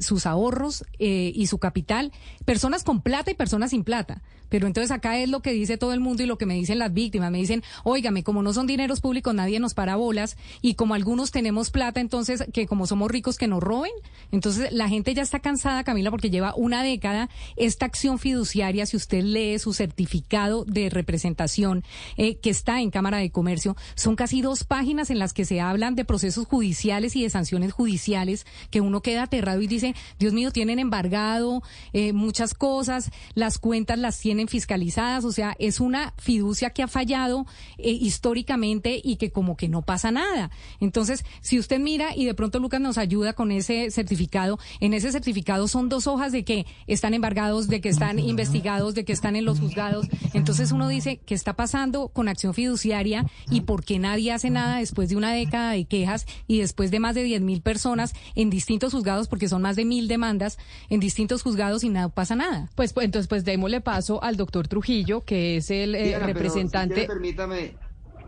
sus 0.00 0.26
ahorros 0.26 0.84
y 0.98 1.46
su 1.46 1.58
capital, 1.58 2.12
personas 2.44 2.84
con 2.84 3.02
plata 3.02 3.30
y 3.30 3.34
personas 3.34 3.70
sin 3.70 3.82
plata. 3.82 4.22
Pero 4.50 4.66
entonces 4.66 4.90
acá 4.90 5.18
es 5.18 5.30
lo 5.30 5.40
que 5.40 5.52
dice 5.52 5.78
todo 5.78 5.94
el 5.94 6.00
mundo 6.00 6.22
y 6.22 6.26
lo 6.26 6.36
que 6.36 6.44
me 6.44 6.54
dicen 6.54 6.78
las 6.78 6.92
víctimas. 6.92 7.30
Me 7.30 7.38
dicen, 7.38 7.62
óigame, 7.84 8.22
como 8.22 8.42
no 8.42 8.52
son 8.52 8.66
dineros 8.66 9.00
públicos, 9.00 9.34
nadie 9.34 9.60
nos 9.60 9.74
para 9.74 9.96
bolas 9.96 10.36
y 10.62 10.74
como 10.74 10.94
algunos 10.94 11.30
tenemos 11.30 11.70
plata, 11.70 12.00
entonces 12.00 12.44
que 12.52 12.66
como 12.66 12.86
somos 12.86 13.10
ricos 13.10 13.38
que 13.38 13.48
nos 13.48 13.62
roben. 13.62 13.92
Entonces 14.32 14.72
la 14.72 14.88
gente 14.88 15.14
ya 15.14 15.22
está 15.22 15.40
cansada, 15.40 15.84
Camila, 15.84 16.10
porque 16.10 16.30
lleva 16.30 16.54
una 16.56 16.82
década 16.82 17.28
esta 17.56 17.86
acción 17.86 18.18
fiduciaria, 18.18 18.86
si 18.86 18.96
usted 18.96 19.22
lee 19.22 19.58
su 19.58 19.72
certificado 19.72 20.64
de 20.64 20.90
representación 20.90 21.84
eh, 22.16 22.36
que 22.36 22.50
está 22.50 22.80
en 22.80 22.90
Cámara 22.90 23.18
de 23.18 23.30
Comercio, 23.30 23.76
son 23.94 24.16
casi 24.16 24.42
dos 24.42 24.64
páginas 24.64 25.10
en 25.10 25.18
las 25.18 25.32
que 25.32 25.44
se 25.44 25.60
hablan 25.60 25.94
de 25.94 26.04
procesos 26.04 26.46
judiciales 26.46 27.16
y 27.16 27.22
de 27.22 27.30
sanciones 27.30 27.72
judiciales 27.72 28.46
que 28.70 28.80
uno 28.80 29.02
queda 29.02 29.24
aterrado 29.24 29.60
y 29.62 29.66
dice, 29.66 29.94
Dios 30.18 30.32
mío, 30.32 30.50
tienen 30.50 30.78
embargado 30.78 31.62
eh, 31.92 32.12
muchas 32.12 32.54
cosas, 32.54 33.10
las 33.34 33.58
cuentas 33.58 33.98
las 33.98 34.18
tienen 34.18 34.48
fiscalizadas, 34.48 35.24
o 35.24 35.32
sea, 35.32 35.56
es 35.58 35.80
una 35.80 36.14
fiducia 36.18 36.70
que 36.70 36.82
ha 36.82 36.88
fallado 36.88 37.46
eh, 37.78 37.90
históricamente 37.90 39.00
y 39.02 39.16
que 39.16 39.30
como 39.30 39.56
que 39.56 39.68
no 39.68 39.82
pasa 39.82 40.10
nada. 40.10 40.50
Entonces, 40.80 41.24
si 41.40 41.58
usted 41.58 41.78
mira 41.78 42.14
y 42.16 42.24
de 42.24 42.34
pronto 42.34 42.58
Lucas 42.58 42.80
nos 42.80 42.98
ayuda 42.98 43.32
con 43.32 43.52
ese 43.52 43.90
certificado, 43.90 44.58
en 44.80 44.94
ese 44.94 45.12
certificado 45.12 45.68
son 45.68 45.88
dos 45.88 46.06
hojas 46.06 46.32
de 46.32 46.44
que 46.44 46.66
están 46.86 47.14
embargados, 47.14 47.68
de 47.68 47.80
que 47.80 47.88
están 47.88 48.18
investigados, 48.18 48.94
de 48.94 49.04
que 49.04 49.12
están 49.12 49.36
en 49.36 49.44
los 49.44 49.60
juzgados. 49.60 50.08
Entonces 50.34 50.72
uno 50.72 50.88
dice, 50.88 51.20
¿qué 51.24 51.34
está 51.34 51.54
pasando 51.54 52.08
con 52.08 52.28
acción 52.28 52.54
fiduciaria 52.54 53.26
y 53.50 53.62
por 53.62 53.84
qué 53.84 53.98
nadie 53.98 54.32
hace 54.32 54.50
nada 54.50 54.78
después 54.78 55.08
de 55.08 55.16
una 55.16 55.32
década 55.32 55.72
de 55.72 55.84
quejas 55.84 56.26
y 56.46 56.60
después 56.60 56.90
de 56.90 57.00
más 57.00 57.14
de 57.14 57.22
10 57.22 57.42
mil 57.42 57.62
personas 57.62 58.14
en 58.34 58.50
distintos 58.50 58.92
juzgados, 58.92 59.28
porque 59.28 59.48
son 59.48 59.62
más 59.62 59.76
de 59.76 59.84
mil 59.84 60.08
demandas 60.08 60.58
en 60.88 61.00
distintos 61.00 61.42
juzgados 61.42 61.84
y 61.84 61.88
nada 61.88 62.08
pasa 62.08 62.36
nada? 62.36 62.70
Pues, 62.74 62.92
pues 62.92 63.04
entonces, 63.04 63.28
pues 63.28 63.44
démosle 63.44 63.80
paso 63.80 64.22
al 64.22 64.36
doctor 64.36 64.68
Trujillo, 64.68 65.24
que 65.24 65.56
es 65.56 65.70
el 65.70 65.94
eh, 65.94 66.18
representante. 66.18 67.08
Permítame, 67.50 67.78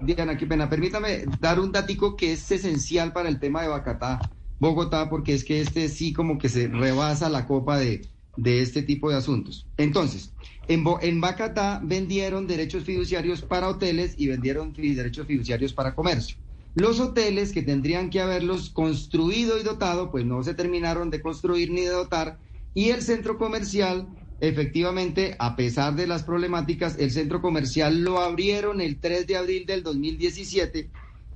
Diana, 0.00 0.37
qué 0.37 0.46
pena, 0.46 0.68
permítame 0.68 1.24
dar 1.40 1.61
un 1.61 1.72
datico 1.72 2.16
que 2.16 2.32
es 2.32 2.50
esencial 2.50 3.12
para 3.12 3.28
el 3.28 3.38
tema 3.38 3.62
de 3.62 3.68
Bacatá, 3.68 4.20
Bogotá, 4.58 5.08
porque 5.08 5.35
es 5.35 5.44
que 5.44 5.61
este 5.61 5.88
sí 5.88 6.12
como 6.12 6.38
que 6.38 6.48
se 6.48 6.68
rebasa 6.68 7.28
la 7.28 7.46
copa 7.46 7.78
de, 7.78 8.08
de 8.37 8.62
este 8.62 8.82
tipo 8.82 9.11
de 9.11 9.16
asuntos. 9.16 9.66
Entonces, 9.76 10.32
en, 10.68 10.85
en 11.00 11.20
Bacatá 11.20 11.80
vendieron 11.82 12.46
derechos 12.46 12.85
fiduciarios 12.85 13.42
para 13.42 13.68
hoteles 13.68 14.14
y 14.16 14.28
vendieron 14.28 14.72
derechos 14.72 15.26
fiduciarios 15.26 15.72
para 15.72 15.94
comercio. 15.94 16.37
Los 16.74 17.00
hoteles 17.00 17.52
que 17.52 17.62
tendrían 17.62 18.08
que 18.08 18.20
haberlos 18.20 18.70
construido 18.70 19.58
y 19.58 19.62
dotado, 19.62 20.11
pues 20.11 20.24
no 20.24 20.42
se 20.42 20.54
terminaron 20.54 21.11
de 21.11 21.20
construir 21.20 21.70
ni 21.70 21.82
de 21.82 21.90
dotar, 21.90 22.38
y 22.74 22.88
el 22.88 23.02
centro 23.02 23.37
comercial 23.37 24.08
efectivamente, 24.42 25.37
a 25.38 25.55
pesar 25.55 25.94
de 25.94 26.09
las 26.09 26.24
problemáticas, 26.24 26.98
el 26.98 27.12
centro 27.12 27.40
comercial 27.40 28.02
lo 28.02 28.18
abrieron 28.18 28.81
el 28.81 28.98
3 28.98 29.24
de 29.28 29.37
abril 29.37 29.66
del 29.66 29.85
2017 29.85 30.90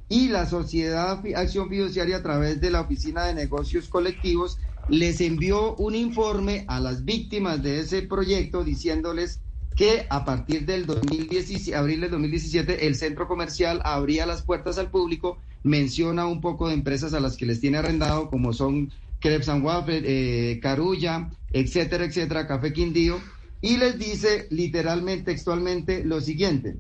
y 0.09 0.29
la 0.29 0.45
Sociedad 0.47 1.23
Acción 1.37 1.69
Fiduciaria 1.69 2.17
a 2.17 2.23
través 2.25 2.61
de 2.61 2.71
la 2.71 2.81
Oficina 2.81 3.25
de 3.25 3.35
Negocios 3.35 3.89
Colectivos 3.89 4.59
les 4.89 5.21
envió 5.21 5.77
un 5.77 5.95
informe 5.95 6.65
a 6.67 6.81
las 6.81 7.05
víctimas 7.05 7.63
de 7.63 7.79
ese 7.79 8.03
proyecto 8.03 8.65
diciéndoles 8.65 9.41
que 9.77 10.07
a 10.11 10.25
partir 10.25 10.67
del 10.67 10.85
2017, 10.85 11.77
abril 11.77 12.01
del 12.01 12.11
2017 12.11 12.89
el 12.89 12.97
centro 12.97 13.29
comercial 13.29 13.83
abría 13.85 14.27
las 14.27 14.43
puertas 14.43 14.79
al 14.79 14.91
público, 14.91 15.39
menciona 15.63 16.27
un 16.27 16.41
poco 16.41 16.67
de 16.67 16.75
empresas 16.75 17.15
a 17.15 17.21
las 17.21 17.37
que 17.37 17.47
les 17.47 17.61
tiene 17.61 17.79
arrendado 17.79 18.31
como 18.31 18.53
son 18.53 18.91
Crepes 19.21 19.49
and 19.49 19.65
eh, 19.89 20.59
Carulla, 20.63 21.31
etcétera, 21.51 22.05
etcétera, 22.05 22.47
Café 22.47 22.73
Quindío, 22.73 23.21
y 23.61 23.77
les 23.77 23.99
dice 23.99 24.47
literalmente, 24.51 25.33
textualmente, 25.33 26.05
lo 26.05 26.21
siguiente, 26.21 26.77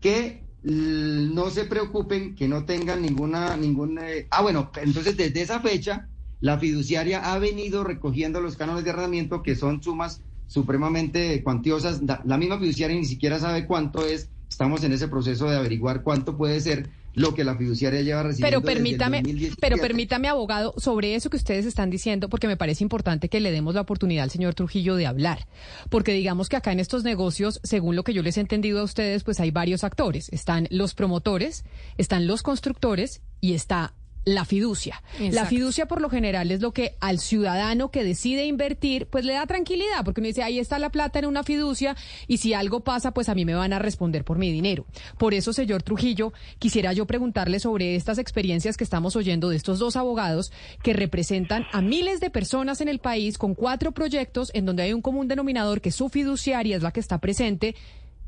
que 0.00 0.44
no 0.62 1.48
se 1.50 1.64
preocupen, 1.64 2.34
que 2.34 2.48
no 2.48 2.64
tengan 2.64 3.02
ninguna, 3.02 3.56
ninguna... 3.56 4.10
Eh, 4.10 4.26
ah, 4.30 4.42
bueno, 4.42 4.70
entonces 4.82 5.16
desde 5.16 5.42
esa 5.42 5.60
fecha, 5.60 6.08
la 6.40 6.58
fiduciaria 6.58 7.32
ha 7.32 7.38
venido 7.38 7.84
recogiendo 7.84 8.40
los 8.40 8.56
cánones 8.56 8.84
de 8.84 8.90
arrendamiento, 8.90 9.42
que 9.42 9.54
son 9.54 9.82
sumas 9.82 10.22
supremamente 10.48 11.42
cuantiosas. 11.42 12.00
La 12.24 12.36
misma 12.36 12.58
fiduciaria 12.58 12.96
ni 12.96 13.04
siquiera 13.04 13.38
sabe 13.38 13.66
cuánto 13.66 14.04
es. 14.04 14.28
Estamos 14.48 14.82
en 14.84 14.92
ese 14.92 15.08
proceso 15.08 15.48
de 15.48 15.56
averiguar 15.56 16.02
cuánto 16.02 16.36
puede 16.36 16.60
ser 16.60 16.88
lo 17.16 17.34
que 17.34 17.44
la 17.44 17.56
fiduciaria 17.56 18.02
lleva 18.02 18.22
recibiendo. 18.22 18.60
Pero 18.60 18.74
permítame, 18.74 19.22
pero 19.58 19.78
permítame, 19.78 20.28
abogado, 20.28 20.74
sobre 20.76 21.14
eso 21.14 21.30
que 21.30 21.38
ustedes 21.38 21.64
están 21.64 21.90
diciendo, 21.90 22.28
porque 22.28 22.46
me 22.46 22.58
parece 22.58 22.84
importante 22.84 23.28
que 23.28 23.40
le 23.40 23.50
demos 23.50 23.74
la 23.74 23.80
oportunidad 23.80 24.24
al 24.24 24.30
señor 24.30 24.54
Trujillo 24.54 24.96
de 24.96 25.06
hablar. 25.06 25.48
Porque 25.88 26.12
digamos 26.12 26.48
que 26.48 26.56
acá 26.56 26.72
en 26.72 26.78
estos 26.78 27.04
negocios, 27.04 27.58
según 27.64 27.96
lo 27.96 28.04
que 28.04 28.12
yo 28.12 28.22
les 28.22 28.36
he 28.36 28.40
entendido 28.40 28.80
a 28.80 28.84
ustedes, 28.84 29.24
pues 29.24 29.40
hay 29.40 29.50
varios 29.50 29.82
actores. 29.82 30.28
Están 30.30 30.68
los 30.70 30.94
promotores, 30.94 31.64
están 31.96 32.26
los 32.26 32.42
constructores 32.42 33.22
y 33.40 33.54
está 33.54 33.94
la 34.26 34.44
fiducia. 34.44 35.04
La 35.30 35.46
fiducia 35.46 35.86
por 35.86 36.02
lo 36.02 36.10
general 36.10 36.50
es 36.50 36.60
lo 36.60 36.72
que 36.72 36.96
al 36.98 37.20
ciudadano 37.20 37.92
que 37.92 38.02
decide 38.02 38.44
invertir 38.44 39.06
pues 39.06 39.24
le 39.24 39.34
da 39.34 39.46
tranquilidad 39.46 40.04
porque 40.04 40.20
uno 40.20 40.26
dice 40.26 40.42
ahí 40.42 40.58
está 40.58 40.80
la 40.80 40.90
plata 40.90 41.20
en 41.20 41.26
una 41.26 41.44
fiducia 41.44 41.96
y 42.26 42.38
si 42.38 42.52
algo 42.52 42.80
pasa 42.80 43.12
pues 43.12 43.28
a 43.28 43.36
mí 43.36 43.44
me 43.44 43.54
van 43.54 43.72
a 43.72 43.78
responder 43.78 44.24
por 44.24 44.36
mi 44.36 44.50
dinero. 44.50 44.84
Por 45.16 45.32
eso, 45.32 45.52
señor 45.52 45.84
Trujillo, 45.84 46.32
quisiera 46.58 46.92
yo 46.92 47.06
preguntarle 47.06 47.60
sobre 47.60 47.94
estas 47.94 48.18
experiencias 48.18 48.76
que 48.76 48.82
estamos 48.82 49.14
oyendo 49.14 49.48
de 49.48 49.56
estos 49.56 49.78
dos 49.78 49.94
abogados 49.94 50.50
que 50.82 50.92
representan 50.92 51.64
a 51.72 51.80
miles 51.80 52.18
de 52.18 52.28
personas 52.28 52.80
en 52.80 52.88
el 52.88 52.98
país 52.98 53.38
con 53.38 53.54
cuatro 53.54 53.92
proyectos 53.92 54.50
en 54.54 54.66
donde 54.66 54.82
hay 54.82 54.92
un 54.92 55.02
común 55.02 55.28
denominador 55.28 55.80
que 55.80 55.92
su 55.92 56.08
fiduciaria 56.08 56.76
es 56.76 56.82
la 56.82 56.90
que 56.90 56.98
está 56.98 57.18
presente 57.20 57.76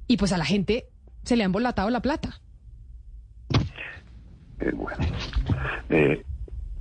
y 0.06 0.16
pues 0.16 0.32
a 0.32 0.38
la 0.38 0.44
gente 0.44 0.87
se 1.24 1.34
le 1.34 1.42
han 1.42 1.50
volatado 1.50 1.90
la 1.90 2.02
plata. 2.02 2.40
Eh, 4.60 4.72
bueno, 4.74 4.98
eh, 5.90 6.24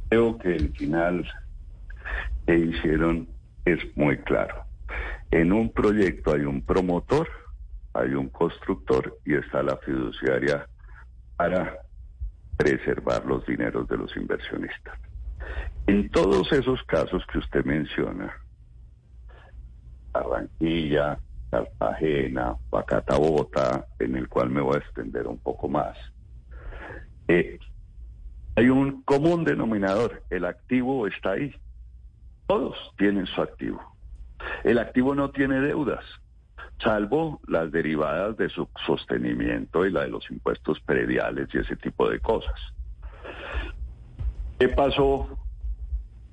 creo 0.09 0.37
que 0.37 0.55
el 0.55 0.71
final 0.73 1.27
que 2.45 2.57
hicieron 2.57 3.27
es 3.65 3.79
muy 3.95 4.17
claro. 4.19 4.63
En 5.31 5.51
un 5.51 5.71
proyecto 5.71 6.33
hay 6.33 6.41
un 6.41 6.61
promotor, 6.61 7.27
hay 7.93 8.13
un 8.13 8.29
constructor 8.29 9.17
y 9.25 9.35
está 9.35 9.61
la 9.61 9.77
fiduciaria 9.77 10.67
para 11.35 11.77
preservar 12.55 13.25
los 13.25 13.45
dineros 13.45 13.87
de 13.87 13.97
los 13.97 14.15
inversionistas. 14.15 14.97
En 15.85 16.09
todos 16.09 16.51
esos 16.51 16.81
casos 16.83 17.23
que 17.31 17.37
usted 17.37 17.63
menciona, 17.63 18.33
Barranquilla, 20.11 21.19
Cartagena, 21.51 22.55
Bogotá, 22.69 23.85
en 23.99 24.15
el 24.15 24.27
cual 24.27 24.49
me 24.49 24.61
voy 24.61 24.75
a 24.75 24.79
extender 24.79 25.27
un 25.27 25.37
poco 25.37 25.69
más, 25.69 25.97
eh, 27.27 27.59
hay 28.57 28.69
un 28.69 29.03
común 29.03 29.43
denominador, 29.43 30.23
el 30.31 30.43
activo 30.43 31.05
está 31.05 31.33
ahí. 31.33 31.53
Todos 32.47 32.75
tienen 32.97 33.27
su 33.27 33.39
activo. 33.39 33.79
El 34.63 34.79
activo 34.79 35.13
no 35.13 35.29
tiene 35.29 35.61
deudas, 35.61 36.03
salvo 36.81 37.39
las 37.47 37.71
derivadas 37.71 38.35
de 38.35 38.49
su 38.49 38.67
sostenimiento 38.83 39.85
y 39.85 39.91
la 39.91 40.01
de 40.01 40.07
los 40.07 40.27
impuestos 40.31 40.79
prediales 40.79 41.47
y 41.53 41.59
ese 41.59 41.75
tipo 41.75 42.09
de 42.09 42.19
cosas. 42.19 42.59
¿Qué 44.57 44.69
pasó 44.69 45.37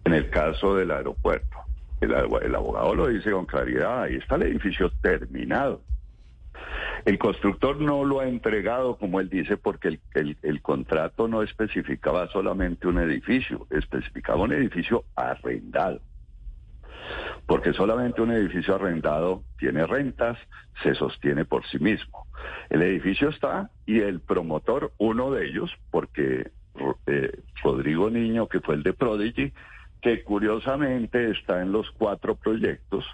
en 0.05 0.15
el 0.15 0.31
caso 0.31 0.77
del 0.77 0.93
aeropuerto? 0.93 1.59
El, 2.01 2.15
el 2.41 2.55
abogado 2.55 2.95
lo 2.95 3.09
dice 3.09 3.33
con 3.33 3.45
claridad, 3.45 4.05
ahí 4.05 4.15
está 4.15 4.37
el 4.37 4.45
edificio 4.45 4.91
terminado. 5.03 5.83
El 7.05 7.19
constructor 7.19 7.81
no 7.81 8.05
lo 8.05 8.21
ha 8.21 8.29
entregado, 8.29 8.97
como 8.97 9.21
él 9.21 9.29
dice, 9.29 9.59
porque 9.59 9.99
el, 10.15 10.63
contrato 10.63 11.29
no 11.29 11.43
especificaba 11.43 12.29
solamente 12.29 12.89
un 12.89 12.99
edificio, 12.99 13.67
especificaba 13.71 14.43
un 14.43 14.55
edificio 14.55 15.05
arrendado. 15.15 16.01
Porque 17.47 17.75
solamente 17.75 18.23
un 18.23 18.31
edificio 18.31 18.77
arrendado 18.77 19.43
tiene 19.59 19.87
rentas, 19.87 20.39
se 20.83 20.95
sostiene 20.95 21.45
por 21.45 21.67
sí 21.67 21.79
mismo. 21.79 22.27
El 22.71 22.81
edificio 22.81 23.29
está 23.29 23.71
y 23.85 24.01
el 24.01 24.21
promotor, 24.21 24.93
uno 24.97 25.31
de 25.31 25.47
ellos, 25.47 25.71
porque 25.91 26.51
eh, 27.07 27.39
Rodrigo 27.63 28.09
Niño, 28.09 28.49
que 28.49 28.61
fue 28.61 28.77
el 28.77 28.83
de 28.83 28.95
Prodigy, 28.95 29.53
que 30.01 30.23
curiosamente 30.23 31.31
está 31.33 31.61
en 31.61 31.71
los 31.71 31.91
cuatro 31.91 32.35
proyectos, 32.35 33.05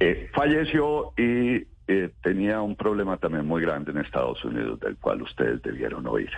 eh, 0.00 0.30
falleció 0.34 1.12
y 1.18 1.66
eh, 1.86 2.10
tenía 2.22 2.60
un 2.60 2.76
problema 2.76 3.16
también 3.18 3.46
muy 3.46 3.62
grande 3.62 3.90
en 3.90 3.98
Estados 3.98 4.42
Unidos, 4.44 4.80
del 4.80 4.96
cual 4.96 5.22
ustedes 5.22 5.62
debieron 5.62 6.06
oír. 6.06 6.30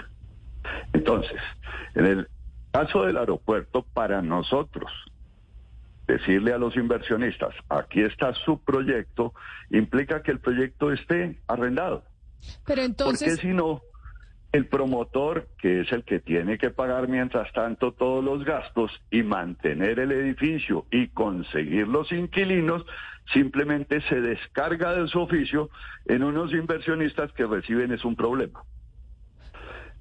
Entonces, 0.92 1.40
en 1.94 2.06
el 2.06 2.28
caso 2.72 3.04
del 3.04 3.16
aeropuerto, 3.16 3.86
para 3.94 4.22
nosotros, 4.22 4.90
decirle 6.06 6.52
a 6.52 6.58
los 6.58 6.76
inversionistas, 6.76 7.54
aquí 7.68 8.02
está 8.02 8.32
su 8.34 8.62
proyecto, 8.62 9.34
implica 9.70 10.22
que 10.22 10.32
el 10.32 10.40
proyecto 10.40 10.92
esté 10.92 11.38
arrendado. 11.46 12.04
Pero 12.64 12.82
entonces... 12.82 13.28
Porque 13.28 13.42
si 13.42 13.54
no, 13.54 13.82
el 14.52 14.66
promotor, 14.66 15.48
que 15.58 15.80
es 15.80 15.92
el 15.92 16.04
que 16.04 16.20
tiene 16.20 16.58
que 16.58 16.70
pagar 16.70 17.08
mientras 17.08 17.52
tanto 17.52 17.92
todos 17.92 18.24
los 18.24 18.44
gastos 18.44 18.90
y 19.10 19.22
mantener 19.22 19.98
el 19.98 20.12
edificio 20.12 20.86
y 20.90 21.08
conseguir 21.08 21.88
los 21.88 22.10
inquilinos, 22.12 22.84
simplemente 23.32 24.00
se 24.02 24.20
descarga 24.20 24.94
de 24.94 25.08
su 25.08 25.20
oficio 25.20 25.70
en 26.06 26.22
unos 26.22 26.52
inversionistas 26.52 27.32
que 27.32 27.46
reciben 27.46 27.92
es 27.92 28.04
un 28.04 28.16
problema. 28.16 28.62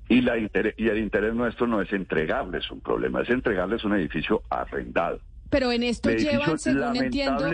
Y, 0.07 0.21
la 0.21 0.37
y 0.37 0.49
el 0.87 0.97
interés 0.99 1.33
nuestro 1.33 1.65
no 1.65 1.81
es 1.81 1.91
entregarles 1.91 2.69
un 2.69 2.79
problema, 2.81 3.21
es 3.21 3.29
entregarles 3.29 3.83
un 3.83 3.95
edificio 3.95 4.43
arrendado. 4.49 5.19
Pero 5.49 5.71
en 5.71 5.83
esto 5.83 6.09
llevan, 6.11 6.57
según 6.59 6.95
entiendo. 6.95 7.45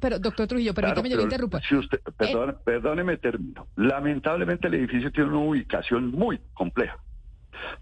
Pero, 0.00 0.18
doctor 0.18 0.46
Trujillo, 0.46 0.74
permítame, 0.74 1.10
yo 1.10 1.16
le 1.16 1.22
interrumpa. 1.24 1.60
Si 1.60 1.74
usted, 1.74 2.00
eh, 2.20 2.54
perdóneme, 2.64 3.16
término. 3.16 3.66
Lamentablemente, 3.76 4.68
el 4.68 4.74
edificio 4.74 5.10
tiene 5.10 5.30
una 5.30 5.40
ubicación 5.40 6.10
muy 6.10 6.40
compleja. 6.54 6.98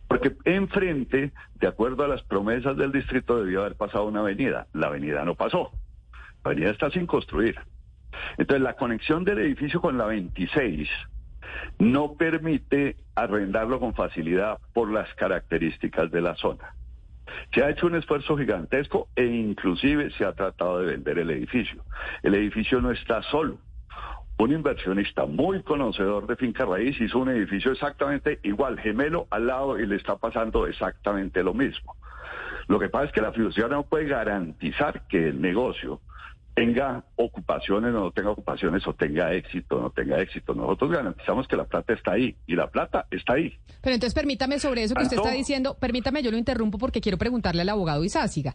Porque 0.09 0.37
enfrente, 0.45 1.33
de 1.57 1.67
acuerdo 1.67 2.05
a 2.05 2.09
las 2.09 2.23
promesas 2.23 2.77
del 2.77 2.93
distrito, 2.93 3.39
debió 3.43 3.61
haber 3.61 3.77
pasado 3.77 4.05
una 4.05 4.21
avenida. 4.21 4.67
La 4.73 4.89
avenida 4.89 5.25
no 5.25 5.35
pasó. 5.35 5.73
La 6.45 6.53
avenida 6.53 6.71
está 6.71 6.91
sin 6.91 7.07
construir. 7.07 7.57
Entonces, 8.39 8.63
la 8.63 8.75
conexión 8.75 9.25
del 9.25 9.39
edificio 9.39 9.81
con 9.81 9.99
la 9.99 10.07
26 10.07 10.89
no 11.79 12.15
permite 12.15 12.97
arrendarlo 13.15 13.81
con 13.81 13.95
facilidad 13.95 14.59
por 14.73 14.91
las 14.91 15.13
características 15.15 16.11
de 16.11 16.21
la 16.21 16.35
zona. 16.37 16.75
Se 17.55 17.63
ha 17.63 17.71
hecho 17.71 17.87
un 17.87 17.95
esfuerzo 17.95 18.37
gigantesco 18.37 19.09
e 19.15 19.25
inclusive 19.25 20.11
se 20.13 20.25
ha 20.25 20.33
tratado 20.33 20.81
de 20.81 20.93
vender 20.93 21.19
el 21.19 21.31
edificio. 21.31 21.83
El 22.23 22.35
edificio 22.35 22.81
no 22.81 22.91
está 22.91 23.23
solo. 23.25 23.59
Un 24.39 24.53
inversionista 24.53 25.27
muy 25.27 25.63
conocedor 25.63 26.27
de 26.27 26.37
finca 26.37 26.65
raíz 26.65 26.99
hizo 27.01 27.19
un 27.19 27.29
edificio 27.29 27.73
exactamente 27.73 28.41
igual, 28.43 28.81
gemelo 28.81 29.27
al 29.31 29.47
lado 29.47 29.79
y 29.79 29.87
le 29.87 29.97
está 29.97 30.17
pasando 30.17 30.67
exactamente 30.67 31.43
lo 31.43 31.53
mismo. 31.53 31.95
Lo 32.71 32.79
que 32.79 32.89
pasa 32.89 33.07
es 33.07 33.13
que 33.13 33.21
la 33.21 33.33
fiduciaria 33.33 33.75
no 33.75 33.83
puede 33.83 34.07
garantizar 34.07 35.09
que 35.09 35.31
el 35.31 35.41
negocio 35.41 36.01
tenga 36.55 37.03
ocupaciones 37.17 37.93
o 37.93 37.99
no 37.99 38.11
tenga 38.13 38.31
ocupaciones 38.31 38.87
o 38.87 38.93
tenga 38.95 39.33
éxito 39.33 39.79
o 39.79 39.83
no 39.83 39.91
tenga 39.91 40.21
éxito. 40.21 40.55
Nosotros 40.55 40.93
garantizamos 40.93 41.49
que 41.49 41.57
la 41.57 41.65
plata 41.65 41.95
está 41.95 42.13
ahí 42.13 42.37
y 42.47 42.55
la 42.55 42.69
plata 42.69 43.07
está 43.11 43.33
ahí. 43.33 43.59
Pero 43.81 43.95
entonces 43.95 44.15
permítame 44.15 44.61
sobre 44.61 44.85
eso 44.85 44.95
que 44.95 45.03
usted 45.03 45.17
está 45.17 45.33
diciendo, 45.33 45.77
permítame, 45.81 46.23
yo 46.23 46.31
lo 46.31 46.37
interrumpo 46.37 46.79
porque 46.79 47.01
quiero 47.01 47.19
preguntarle 47.19 47.63
al 47.63 47.69
abogado 47.71 48.05
Isásiga. 48.05 48.55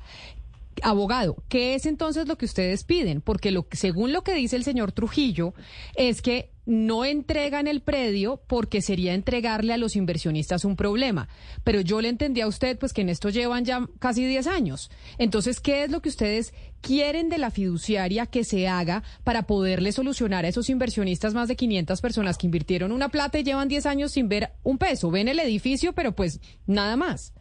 Abogado, 0.82 1.44
¿qué 1.50 1.76
es 1.76 1.86
entonces 1.86 2.28
lo 2.28 2.38
que 2.38 2.46
ustedes 2.46 2.84
piden? 2.84 3.22
Porque 3.22 3.52
lo, 3.52 3.68
según 3.72 4.14
lo 4.14 4.24
que 4.24 4.34
dice 4.34 4.56
el 4.56 4.64
señor 4.64 4.92
Trujillo, 4.92 5.54
es 5.96 6.22
que 6.22 6.52
no 6.66 7.06
entregan 7.06 7.68
el 7.68 7.82
predio 7.82 8.42
porque 8.48 8.82
sería 8.82 9.14
entregarle 9.14 9.74
a 9.74 9.78
los 9.78 9.96
inversionistas 9.96 10.66
un 10.66 10.76
problema. 10.76 11.28
Pero 11.64 11.82
yo 11.82 12.02
le 12.02 12.10
entendí 12.10 12.42
a 12.42 12.48
usted 12.48 12.78
pues 12.78 12.94
que 12.94 13.02
en 13.02 13.10
esto 13.10 13.30
llevan 13.30 13.66
ya 13.66 13.88
casi 14.00 14.26
10 14.26 14.48
años. 14.48 14.90
Entonces, 15.18 15.60
¿qué 15.60 15.84
es 15.84 15.92
lo 15.92 16.02
que 16.02 16.10
ustedes 16.10 16.54
quieren 16.82 17.30
de 17.30 17.38
la 17.38 17.52
fiduciaria 17.52 18.26
que 18.26 18.44
se 18.44 18.68
haga 18.68 19.04
para 19.24 19.44
poderle 19.44 19.92
solucionar 19.92 20.46
a 20.46 20.48
esos 20.48 20.70
inversionistas 20.70 21.34
más 21.34 21.48
de 21.48 21.56
500 21.56 22.02
personas 22.02 22.38
que 22.38 22.48
invirtieron 22.48 22.92
una 22.92 23.10
plata 23.10 23.40
y 23.40 23.44
llevan 23.44 23.68
10 23.68 23.86
años 23.86 24.12
sin 24.12 24.28
ver 24.28 24.54
un 24.64 24.78
peso? 24.78 25.12
Ven 25.12 25.28
el 25.28 25.40
edificio, 25.40 25.94
pero 25.94 26.16
pues 26.16 26.40
nada 26.66 26.96
más. 26.96 27.34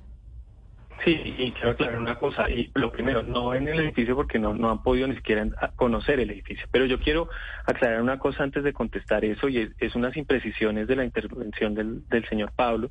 Sí, 1.05 1.21
y 1.37 1.53
quiero 1.53 1.73
aclarar 1.73 1.99
una 1.99 2.15
cosa. 2.15 2.49
Y 2.49 2.71
lo 2.75 2.91
primero, 2.91 3.23
no 3.23 3.55
en 3.55 3.69
el 3.69 3.79
edificio 3.81 4.17
porque 4.17 4.39
no, 4.39 4.71
han 4.71 4.83
podido 4.83 5.07
ni 5.07 5.17
siquiera 5.17 5.47
conocer 5.77 6.19
el 6.19 6.31
edificio. 6.31 6.67
Pero 6.71 6.87
yo 6.87 6.99
quiero 6.99 7.29
aclarar 7.67 8.01
una 8.01 8.19
cosa 8.19 8.43
antes 8.43 8.65
de 8.65 8.73
contestar 8.73 9.23
eso 9.23 9.51
y 9.51 9.71
es, 9.79 9.95
unas 9.95 10.17
imprecisiones 10.17 10.89
de 10.89 10.97
la 10.97 11.05
intervención 11.05 11.75
del, 11.75 12.29
señor 12.31 12.53
Pablo. 12.57 12.91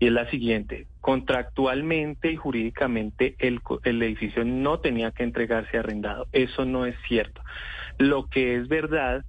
Y 0.00 0.06
es 0.06 0.12
la 0.12 0.28
siguiente. 0.30 0.88
Contractualmente 1.00 2.32
y 2.32 2.36
jurídicamente 2.36 3.36
el 3.38 4.02
edificio 4.02 4.44
no 4.44 4.80
tenía 4.80 5.12
que 5.12 5.22
entregarse 5.22 5.78
arrendado. 5.78 6.26
Eso 6.32 6.64
no 6.64 6.86
es 6.86 6.96
cierto. 7.06 7.40
Lo 7.98 8.28
que 8.28 8.56
es 8.56 8.66
verdad 8.66 9.24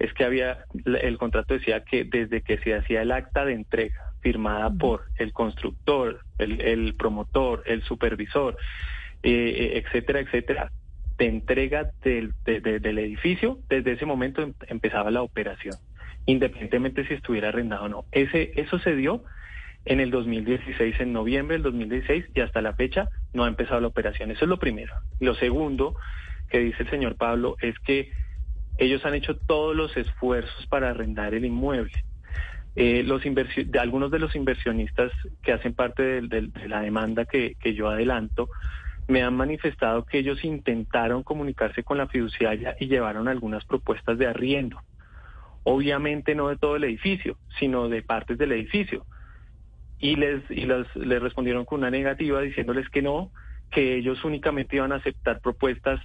es 0.00 0.12
que 0.14 0.24
había, 0.24 0.64
el 0.84 1.16
contrato 1.16 1.54
decía 1.54 1.84
que 1.84 2.02
desde 2.02 2.42
que 2.42 2.58
se 2.58 2.74
hacía 2.74 3.02
el 3.02 3.12
acta 3.12 3.44
de 3.44 3.52
entrega 3.54 4.07
firmada 4.20 4.70
por 4.70 5.04
el 5.16 5.32
constructor, 5.32 6.20
el, 6.38 6.94
promotor, 6.94 7.62
el 7.66 7.82
supervisor, 7.82 8.56
eh, 9.22 9.30
eh, 9.30 9.82
etcétera, 9.84 10.20
etcétera, 10.20 10.72
de 11.18 11.26
entrega 11.26 11.90
del, 12.02 12.32
del 12.44 12.98
edificio, 12.98 13.58
desde 13.68 13.92
ese 13.92 14.06
momento 14.06 14.42
em, 14.42 14.54
empezaba 14.68 15.10
la 15.10 15.22
operación, 15.22 15.74
independientemente 16.26 17.06
si 17.06 17.14
estuviera 17.14 17.48
arrendado 17.48 17.84
o 17.84 17.88
no. 17.88 18.04
Ese, 18.12 18.52
eso 18.56 18.78
se 18.78 18.94
dio 18.94 19.24
en 19.84 20.00
el 20.00 20.10
2016, 20.10 21.00
en 21.00 21.12
noviembre 21.12 21.56
del 21.56 21.64
2016, 21.64 22.26
y 22.34 22.40
hasta 22.40 22.62
la 22.62 22.74
fecha 22.74 23.08
no 23.32 23.44
ha 23.44 23.48
empezado 23.48 23.80
la 23.80 23.88
operación. 23.88 24.30
Eso 24.30 24.44
es 24.44 24.48
lo 24.48 24.58
primero. 24.58 24.94
Lo 25.18 25.34
segundo 25.34 25.96
que 26.50 26.60
dice 26.60 26.82
el 26.82 26.90
señor 26.90 27.16
Pablo 27.16 27.56
es 27.60 27.78
que 27.80 28.10
ellos 28.78 29.04
han 29.04 29.14
hecho 29.14 29.36
todos 29.36 29.74
los 29.74 29.96
esfuerzos 29.96 30.66
para 30.66 30.90
arrendar 30.90 31.34
el 31.34 31.44
inmueble. 31.44 32.04
Eh, 32.80 33.02
los 33.02 33.22
de 33.24 33.78
algunos 33.80 34.08
de 34.12 34.20
los 34.20 34.36
inversionistas 34.36 35.10
que 35.42 35.52
hacen 35.52 35.74
parte 35.74 36.22
de, 36.22 36.48
la 36.68 36.80
demanda 36.80 37.24
que, 37.24 37.56
yo 37.74 37.88
adelanto 37.88 38.48
me 39.08 39.24
han 39.24 39.34
manifestado 39.34 40.04
que 40.04 40.18
ellos 40.18 40.44
intentaron 40.44 41.24
comunicarse 41.24 41.82
con 41.82 41.98
la 41.98 42.06
fiduciaria 42.06 42.76
y 42.78 42.86
llevaron 42.86 43.26
algunas 43.26 43.64
propuestas 43.64 44.16
de 44.16 44.28
arriendo. 44.28 44.80
Obviamente 45.64 46.36
no 46.36 46.50
de 46.50 46.56
todo 46.56 46.76
el 46.76 46.84
edificio, 46.84 47.36
sino 47.58 47.88
de 47.88 48.02
partes 48.02 48.38
del 48.38 48.52
edificio. 48.52 49.04
Y 49.98 50.14
les, 50.14 50.48
y 50.48 50.64
les 50.64 51.20
respondieron 51.20 51.64
con 51.64 51.80
una 51.80 51.90
negativa 51.90 52.40
diciéndoles 52.42 52.88
que 52.90 53.02
no, 53.02 53.32
que 53.72 53.96
ellos 53.96 54.24
únicamente 54.24 54.76
iban 54.76 54.92
a 54.92 54.96
aceptar 54.96 55.40
propuestas 55.40 56.00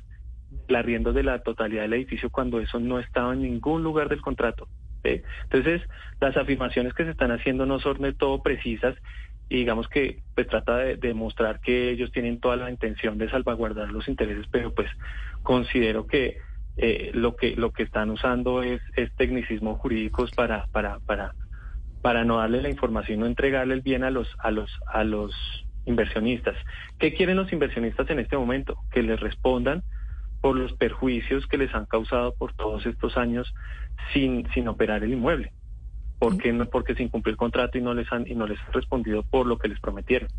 de 0.67 0.75
arriendo 0.75 1.13
de 1.13 1.21
la 1.21 1.37
totalidad 1.43 1.83
del 1.83 1.93
edificio 1.93 2.31
cuando 2.31 2.59
eso 2.59 2.79
no 2.79 2.97
estaba 2.97 3.33
en 3.33 3.43
ningún 3.43 3.83
lugar 3.83 4.09
del 4.09 4.21
contrato. 4.21 4.67
Entonces, 5.03 5.81
las 6.19 6.37
afirmaciones 6.37 6.93
que 6.93 7.03
se 7.03 7.11
están 7.11 7.31
haciendo 7.31 7.65
no 7.65 7.79
son 7.79 8.01
de 8.01 8.13
todo 8.13 8.41
precisas 8.41 8.95
y 9.49 9.57
digamos 9.57 9.87
que 9.87 10.23
pues 10.35 10.47
trata 10.47 10.77
de 10.77 10.97
demostrar 10.97 11.59
que 11.59 11.91
ellos 11.91 12.11
tienen 12.11 12.39
toda 12.39 12.55
la 12.55 12.71
intención 12.71 13.17
de 13.17 13.29
salvaguardar 13.29 13.91
los 13.91 14.07
intereses, 14.07 14.45
pero 14.51 14.73
pues 14.73 14.89
considero 15.43 16.07
que 16.07 16.37
eh, 16.77 17.11
lo 17.13 17.35
que 17.35 17.55
lo 17.55 17.71
que 17.71 17.83
están 17.83 18.09
usando 18.09 18.63
es, 18.63 18.81
es 18.95 19.13
tecnicismos 19.15 19.79
jurídicos 19.79 20.31
para 20.31 20.65
para 20.71 20.99
para 21.01 21.35
para 22.01 22.23
no 22.23 22.37
darle 22.37 22.61
la 22.61 22.69
información, 22.69 23.19
no 23.19 23.25
entregarle 23.27 23.75
el 23.75 23.81
bien 23.81 24.03
a 24.03 24.09
los 24.09 24.27
a 24.39 24.49
los 24.51 24.71
a 24.87 25.03
los 25.03 25.33
inversionistas. 25.85 26.55
¿Qué 26.97 27.13
quieren 27.13 27.37
los 27.37 27.51
inversionistas 27.51 28.09
en 28.09 28.19
este 28.19 28.37
momento? 28.37 28.77
Que 28.91 29.03
les 29.03 29.19
respondan 29.19 29.83
por 30.43 30.57
los 30.57 30.73
perjuicios 30.73 31.47
que 31.47 31.57
les 31.57 31.73
han 31.73 31.85
causado 31.85 32.35
por 32.37 32.53
todos 32.53 32.85
estos 32.85 33.15
años 33.15 33.53
sin, 34.11 34.45
sin 34.53 34.67
operar 34.67 35.01
el 35.01 35.13
inmueble. 35.13 35.53
¿Por 36.23 36.37
qué 36.37 36.53
no? 36.53 36.65
Porque 36.65 36.95
se 36.95 37.03
incumplió 37.03 37.31
el 37.31 37.37
contrato 37.37 37.77
y 37.77 37.81
no 37.81 37.93
les 37.93 38.09
han 38.09 38.25
y 38.25 38.33
no 38.33 38.47
les 38.47 38.57
han 38.61 38.71
respondido 38.71 39.23
por 39.23 39.45
lo 39.45 39.57
que 39.57 39.67
les 39.67 39.77
prometieron. 39.81 40.29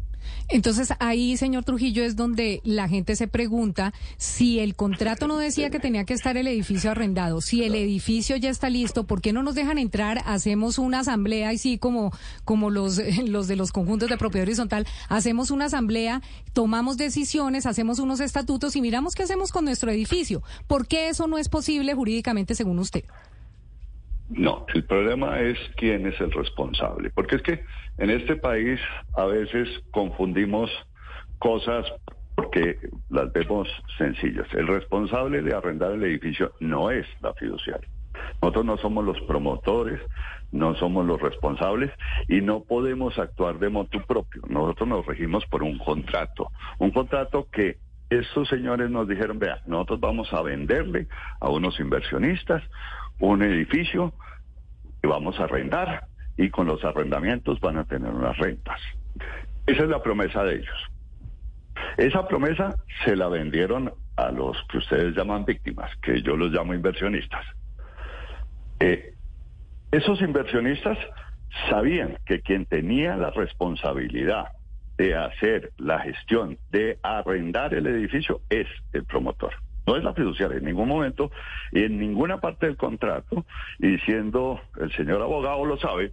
Entonces 0.48 0.94
ahí, 0.98 1.36
señor 1.36 1.64
Trujillo, 1.64 2.02
es 2.04 2.16
donde 2.16 2.62
la 2.64 2.88
gente 2.88 3.16
se 3.16 3.28
pregunta 3.28 3.92
si 4.16 4.60
el 4.60 4.76
contrato 4.76 5.28
no 5.28 5.36
decía 5.36 5.68
que 5.68 5.80
tenía 5.80 6.04
que 6.04 6.14
estar 6.14 6.38
el 6.38 6.48
edificio 6.48 6.90
arrendado, 6.90 7.42
si 7.42 7.64
el 7.64 7.74
edificio 7.74 8.36
ya 8.36 8.48
está 8.48 8.70
listo, 8.70 9.04
¿por 9.04 9.20
qué 9.20 9.34
no 9.34 9.42
nos 9.42 9.54
dejan 9.54 9.76
entrar? 9.76 10.22
Hacemos 10.24 10.78
una 10.78 11.00
asamblea 11.00 11.52
y 11.52 11.58
sí, 11.58 11.76
como, 11.76 12.12
como 12.46 12.70
los, 12.70 12.98
los 13.28 13.46
de 13.46 13.56
los 13.56 13.70
conjuntos 13.70 14.08
de 14.08 14.16
propiedad 14.16 14.46
horizontal, 14.46 14.86
hacemos 15.10 15.50
una 15.50 15.66
asamblea, 15.66 16.22
tomamos 16.54 16.96
decisiones, 16.96 17.66
hacemos 17.66 17.98
unos 17.98 18.20
estatutos 18.20 18.74
y 18.74 18.80
miramos 18.80 19.14
qué 19.14 19.24
hacemos 19.24 19.52
con 19.52 19.66
nuestro 19.66 19.90
edificio. 19.90 20.42
¿Por 20.66 20.86
qué 20.86 21.10
eso 21.10 21.26
no 21.26 21.36
es 21.36 21.50
posible 21.50 21.92
jurídicamente 21.92 22.54
según 22.54 22.78
usted? 22.78 23.04
No, 24.28 24.64
el 24.74 24.84
problema 24.84 25.40
es 25.40 25.58
quién 25.76 26.06
es 26.06 26.18
el 26.20 26.32
responsable, 26.32 27.10
porque 27.10 27.36
es 27.36 27.42
que 27.42 27.64
en 27.98 28.10
este 28.10 28.36
país 28.36 28.80
a 29.16 29.26
veces 29.26 29.68
confundimos 29.90 30.70
cosas 31.38 31.86
porque 32.34 32.78
las 33.10 33.32
vemos 33.32 33.68
sencillas. 33.98 34.46
El 34.54 34.66
responsable 34.66 35.42
de 35.42 35.54
arrendar 35.54 35.92
el 35.92 36.02
edificio 36.04 36.52
no 36.60 36.90
es 36.90 37.06
la 37.20 37.32
fiduciaria. 37.34 37.88
Nosotros 38.40 38.64
no 38.64 38.76
somos 38.78 39.04
los 39.04 39.20
promotores, 39.22 40.00
no 40.52 40.74
somos 40.76 41.06
los 41.06 41.20
responsables 41.20 41.90
y 42.28 42.40
no 42.40 42.62
podemos 42.62 43.18
actuar 43.18 43.58
de 43.58 43.68
motu 43.68 44.00
propio. 44.02 44.42
Nosotros 44.48 44.88
nos 44.88 45.06
regimos 45.06 45.44
por 45.46 45.62
un 45.62 45.78
contrato, 45.78 46.50
un 46.78 46.90
contrato 46.90 47.48
que 47.50 47.78
estos 48.10 48.48
señores 48.48 48.90
nos 48.90 49.08
dijeron, 49.08 49.38
vea, 49.38 49.62
nosotros 49.66 50.00
vamos 50.00 50.32
a 50.32 50.42
venderle 50.42 51.08
a 51.40 51.50
unos 51.50 51.78
inversionistas 51.80 52.62
un 53.20 53.42
edificio 53.42 54.12
que 55.00 55.08
vamos 55.08 55.38
a 55.38 55.44
arrendar 55.44 56.06
y 56.36 56.50
con 56.50 56.66
los 56.66 56.84
arrendamientos 56.84 57.60
van 57.60 57.78
a 57.78 57.84
tener 57.84 58.10
unas 58.10 58.36
rentas. 58.38 58.80
Esa 59.66 59.84
es 59.84 59.88
la 59.88 60.02
promesa 60.02 60.42
de 60.44 60.56
ellos. 60.56 60.90
Esa 61.96 62.26
promesa 62.26 62.74
se 63.04 63.16
la 63.16 63.28
vendieron 63.28 63.92
a 64.16 64.30
los 64.30 64.56
que 64.68 64.78
ustedes 64.78 65.14
llaman 65.16 65.44
víctimas, 65.44 65.90
que 66.02 66.22
yo 66.22 66.36
los 66.36 66.50
llamo 66.50 66.74
inversionistas. 66.74 67.44
Eh, 68.80 69.14
esos 69.90 70.20
inversionistas 70.20 70.98
sabían 71.70 72.18
que 72.26 72.40
quien 72.40 72.66
tenía 72.66 73.16
la 73.16 73.30
responsabilidad 73.30 74.48
de 74.96 75.16
hacer 75.16 75.72
la 75.78 76.00
gestión, 76.00 76.58
de 76.70 76.98
arrendar 77.02 77.74
el 77.74 77.86
edificio, 77.86 78.40
es 78.50 78.66
el 78.92 79.04
promotor. 79.04 79.52
No 79.86 79.96
es 79.96 80.04
la 80.04 80.14
fiduciaria 80.14 80.58
en 80.58 80.64
ningún 80.64 80.88
momento 80.88 81.30
y 81.72 81.84
en 81.84 81.98
ninguna 81.98 82.40
parte 82.40 82.66
del 82.66 82.76
contrato, 82.76 83.44
y 83.78 83.98
siendo 83.98 84.60
el 84.80 84.90
señor 84.92 85.20
abogado 85.20 85.64
lo 85.64 85.78
sabe, 85.78 86.12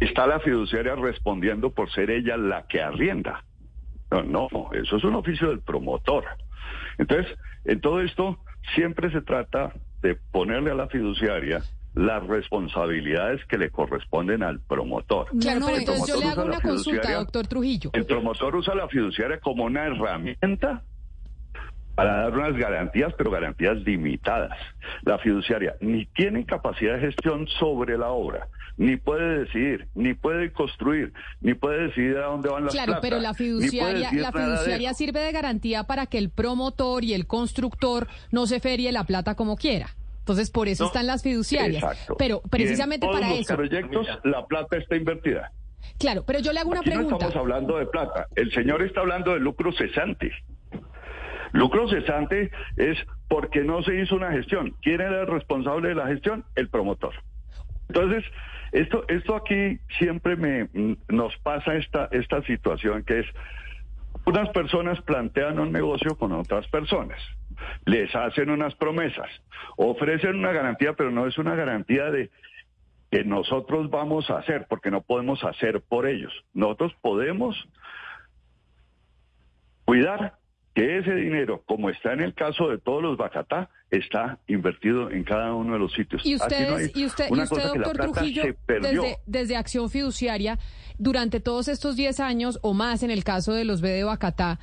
está 0.00 0.26
la 0.26 0.40
fiduciaria 0.40 0.94
respondiendo 0.94 1.70
por 1.70 1.90
ser 1.90 2.10
ella 2.10 2.36
la 2.36 2.66
que 2.66 2.82
arrienda. 2.82 3.44
No, 4.10 4.22
no, 4.22 4.70
eso 4.72 4.96
es 4.96 5.04
un 5.04 5.14
oficio 5.14 5.48
del 5.48 5.60
promotor. 5.60 6.24
Entonces, 6.98 7.38
en 7.64 7.80
todo 7.80 8.00
esto 8.00 8.38
siempre 8.74 9.10
se 9.10 9.22
trata 9.22 9.72
de 10.02 10.16
ponerle 10.32 10.70
a 10.70 10.74
la 10.74 10.88
fiduciaria 10.88 11.62
las 11.94 12.26
responsabilidades 12.26 13.44
que 13.46 13.58
le 13.58 13.70
corresponden 13.70 14.42
al 14.42 14.60
promotor. 14.60 15.28
Claro, 15.38 15.66
pero 15.66 15.78
entonces 15.78 16.14
yo 16.14 16.20
le 16.20 16.26
hago 16.26 16.44
una 16.44 16.60
consulta, 16.60 17.14
doctor 17.14 17.46
Trujillo. 17.46 17.90
El 17.92 18.06
promotor 18.06 18.56
usa 18.56 18.74
la 18.74 18.88
fiduciaria 18.88 19.40
como 19.40 19.64
una 19.64 19.86
herramienta 19.86 20.82
para 21.94 22.22
dar 22.22 22.32
unas 22.36 22.56
garantías, 22.56 23.12
pero 23.16 23.30
garantías 23.30 23.76
limitadas. 23.78 24.56
La 25.02 25.18
fiduciaria 25.18 25.74
ni 25.80 26.06
tiene 26.06 26.44
capacidad 26.46 26.94
de 26.94 27.00
gestión 27.00 27.46
sobre 27.58 27.98
la 27.98 28.08
obra, 28.08 28.48
ni 28.76 28.96
puede 28.96 29.40
decidir, 29.40 29.88
ni 29.94 30.14
puede 30.14 30.52
construir, 30.52 31.12
ni 31.40 31.54
puede 31.54 31.88
decidir 31.88 32.16
a 32.18 32.26
dónde 32.26 32.48
van 32.48 32.64
las 32.64 32.72
Claro, 32.74 32.98
pero 33.02 33.18
la 33.20 33.34
fiduciaria, 33.34 34.10
la 34.12 34.32
fiduciaria 34.32 34.94
sirve 34.94 35.20
de 35.20 35.32
garantía 35.32 35.84
para 35.84 36.06
que 36.06 36.18
el 36.18 36.30
promotor 36.30 37.04
y 37.04 37.14
el 37.14 37.26
constructor 37.26 38.08
no 38.30 38.46
se 38.46 38.60
ferie 38.60 38.90
la 38.92 39.04
plata 39.04 39.34
como 39.34 39.56
quiera. 39.56 39.90
Entonces, 40.20 40.50
por 40.50 40.68
eso 40.68 40.86
están 40.86 41.08
las 41.08 41.22
fiduciarias. 41.22 41.82
Exacto. 41.82 42.14
Pero 42.16 42.42
precisamente 42.48 43.06
en 43.06 43.10
todos 43.10 43.20
para 43.20 43.34
los 43.34 43.40
eso. 43.44 43.56
proyectos 43.56 44.06
la 44.22 44.46
plata 44.46 44.76
está 44.76 44.94
invertida. 44.96 45.50
Claro, 45.98 46.22
pero 46.24 46.38
yo 46.38 46.52
le 46.52 46.60
hago 46.60 46.70
una 46.70 46.80
Aquí 46.80 46.90
no 46.90 46.94
pregunta. 46.96 47.26
estamos 47.26 47.36
hablando 47.36 47.76
de 47.76 47.86
plata. 47.86 48.28
El 48.36 48.52
señor 48.52 48.82
está 48.82 49.00
hablando 49.00 49.34
de 49.34 49.40
lucro 49.40 49.72
cesante. 49.72 50.30
Lucro 51.52 51.88
cesante 51.88 52.50
es 52.76 52.98
porque 53.28 53.62
no 53.62 53.82
se 53.82 54.00
hizo 54.00 54.16
una 54.16 54.32
gestión. 54.32 54.74
¿Quién 54.82 55.00
era 55.00 55.22
el 55.22 55.26
responsable 55.26 55.88
de 55.88 55.94
la 55.94 56.06
gestión? 56.06 56.44
El 56.54 56.68
promotor. 56.68 57.14
Entonces, 57.88 58.24
esto, 58.72 59.04
esto 59.08 59.36
aquí 59.36 59.78
siempre 59.98 60.36
me, 60.36 60.64
mm, 60.64 60.96
nos 61.08 61.36
pasa 61.38 61.74
esta, 61.74 62.08
esta 62.10 62.42
situación 62.42 63.04
que 63.04 63.20
es 63.20 63.26
unas 64.24 64.48
personas 64.50 65.00
plantean 65.02 65.58
un 65.58 65.72
negocio 65.72 66.16
con 66.16 66.32
otras 66.32 66.66
personas, 66.68 67.18
les 67.86 68.14
hacen 68.14 68.50
unas 68.50 68.74
promesas, 68.76 69.28
ofrecen 69.76 70.36
una 70.36 70.52
garantía, 70.52 70.94
pero 70.94 71.10
no 71.10 71.26
es 71.26 71.38
una 71.38 71.54
garantía 71.54 72.10
de 72.10 72.30
que 73.10 73.24
nosotros 73.24 73.90
vamos 73.90 74.30
a 74.30 74.38
hacer, 74.38 74.66
porque 74.68 74.90
no 74.90 75.02
podemos 75.02 75.44
hacer 75.44 75.82
por 75.82 76.06
ellos. 76.06 76.32
Nosotros 76.54 76.94
podemos 77.02 77.68
cuidar 79.84 80.38
que 80.74 80.98
ese 80.98 81.14
dinero, 81.14 81.62
como 81.66 81.90
está 81.90 82.12
en 82.14 82.20
el 82.20 82.34
caso 82.34 82.68
de 82.68 82.78
todos 82.78 83.02
los 83.02 83.16
Bacatá, 83.18 83.68
está 83.90 84.38
invertido 84.46 85.10
en 85.10 85.22
cada 85.24 85.54
uno 85.54 85.74
de 85.74 85.78
los 85.78 85.92
sitios. 85.92 86.24
Y 86.24 86.34
ustedes, 86.36 86.92
no 86.94 87.00
y 87.00 87.04
usted, 87.04 87.26
y 87.30 87.40
usted 87.42 87.62
doctor 87.64 87.96
Trujillo, 87.98 88.42
desde, 89.02 89.16
desde 89.26 89.56
Acción 89.56 89.90
Fiduciaria, 89.90 90.58
durante 90.98 91.40
todos 91.40 91.68
estos 91.68 91.96
10 91.96 92.20
años 92.20 92.58
o 92.62 92.72
más 92.72 93.02
en 93.02 93.10
el 93.10 93.22
caso 93.22 93.52
de 93.52 93.64
los 93.64 93.80
B 93.82 93.90
de 93.90 94.04
Bacatá, 94.04 94.60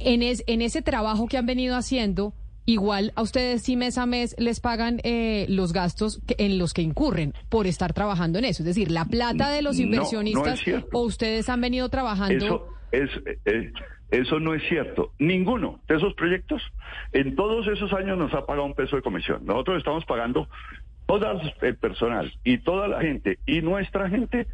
en, 0.00 0.22
es, 0.22 0.42
en 0.48 0.60
ese 0.60 0.82
trabajo 0.82 1.26
que 1.28 1.36
han 1.38 1.46
venido 1.46 1.76
haciendo, 1.76 2.34
igual 2.66 3.12
a 3.14 3.22
ustedes 3.22 3.62
sí 3.62 3.76
mes 3.76 3.96
a 3.96 4.06
mes 4.06 4.34
les 4.38 4.58
pagan 4.58 5.00
eh, 5.04 5.46
los 5.48 5.72
gastos 5.72 6.20
que- 6.26 6.34
en 6.38 6.58
los 6.58 6.72
que 6.74 6.82
incurren 6.82 7.32
por 7.48 7.68
estar 7.68 7.92
trabajando 7.92 8.40
en 8.40 8.46
eso. 8.46 8.62
Es 8.62 8.66
decir, 8.66 8.90
la 8.90 9.04
plata 9.04 9.50
de 9.50 9.62
los 9.62 9.78
No, 9.78 9.86
no 9.86 9.92
es 9.94 9.96
inversionistas 9.98 10.60
o 10.92 11.02
ustedes 11.02 11.48
han 11.48 11.60
venido 11.60 11.88
trabajando. 11.90 12.34
Eso 12.44 12.68
es, 12.90 13.10
eh, 13.44 13.70
eso 14.18 14.40
no 14.40 14.54
es 14.54 14.62
cierto. 14.68 15.12
Ninguno 15.18 15.80
de 15.88 15.96
esos 15.96 16.14
proyectos 16.14 16.62
en 17.12 17.34
todos 17.34 17.66
esos 17.66 17.92
años 17.92 18.16
nos 18.18 18.32
ha 18.34 18.46
pagado 18.46 18.66
un 18.66 18.74
peso 18.74 18.96
de 18.96 19.02
comisión. 19.02 19.44
Nosotros 19.44 19.78
estamos 19.78 20.04
pagando 20.04 20.48
todo 21.06 21.40
el 21.60 21.76
personal 21.76 22.32
y 22.44 22.58
toda 22.58 22.88
la 22.88 23.00
gente 23.00 23.38
y 23.46 23.60
nuestra 23.60 24.08
gente 24.08 24.46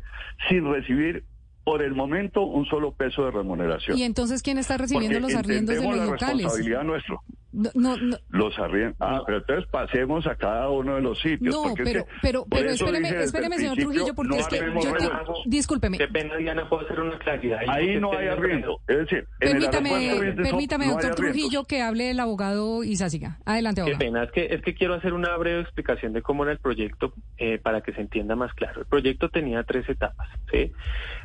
sin 0.49 0.71
recibir 0.73 1.25
por 1.71 1.83
el 1.83 1.95
momento 1.95 2.43
un 2.43 2.67
solo 2.67 2.91
peso 2.91 3.25
de 3.27 3.31
remuneración. 3.31 3.97
Y 3.97 4.03
entonces, 4.03 4.43
¿quién 4.43 4.59
está 4.59 4.77
recibiendo 4.77 5.21
Porque 5.21 5.33
los 5.35 5.41
arriendos 5.41 5.77
de 5.77 5.83
los 5.87 5.97
la 5.97 6.05
locales? 6.05 6.37
responsabilidad 6.39 6.83
nuestra. 6.83 7.17
No, 7.53 7.69
no, 7.75 7.97
no, 7.97 8.17
Los 8.29 8.57
arriendos. 8.61 8.97
Ah, 9.01 9.23
pero 9.27 9.39
entonces 9.39 9.69
pasemos 9.73 10.25
a 10.29 10.37
cada 10.37 10.69
uno 10.71 10.95
de 10.95 11.01
los 11.01 11.19
sitios. 11.21 11.53
no, 11.55 11.63
porque 11.65 11.83
es 11.83 11.89
pero, 11.89 12.05
que 12.05 12.11
pero, 12.23 12.45
pero 12.49 12.71
espéreme, 12.71 13.57
señor 13.59 13.77
Trujillo, 13.77 14.15
porque 14.15 14.29
no 14.29 14.41
es 14.41 14.47
que 14.49 14.57
yo 14.59 14.93
te- 14.95 15.11
discúlpeme. 15.47 15.99
Qué 15.99 16.07
pena, 16.09 16.37
Diana, 16.37 16.69
puedo 16.69 16.85
hacer 16.85 17.01
una 17.01 17.19
claridad. 17.19 17.59
Ahí 17.69 17.99
no 18.01 18.13
hay 18.17 18.29
arriendo. 18.29 18.81
Es 18.87 18.99
decir, 18.99 19.27
en 19.41 19.57
el 19.57 19.65
aeropuerto 19.65 19.81
Permítame, 19.83 20.43
permítame, 20.45 20.87
no 20.87 20.93
doctor. 20.93 21.15
Trujillo, 21.17 21.65
que 21.65 21.83
hable 21.83 22.11
el 22.13 22.21
abogado 22.21 22.85
Isásiga. 22.85 23.39
Adelante, 23.45 23.81
Qué 23.85 23.91
abogado. 23.95 23.99
pena, 24.13 24.25
es 24.25 24.31
que, 24.33 24.55
es 24.55 24.63
que 24.63 24.75
quiero 24.75 24.95
hacer 24.95 25.13
una 25.13 25.37
breve 25.37 25.61
explicación 25.63 26.13
de 26.13 26.23
cómo 26.23 26.45
era 26.45 26.53
el 26.53 26.59
proyecto 26.59 27.13
eh, 27.37 27.59
para 27.59 27.81
que 27.81 27.93
se 27.93 28.01
entienda 28.01 28.37
más 28.37 28.55
claro. 28.55 28.81
El 28.83 28.87
proyecto 28.87 29.29
tenía 29.29 29.65
tres 29.65 29.89
etapas. 29.89 30.29
¿sí? 30.53 30.71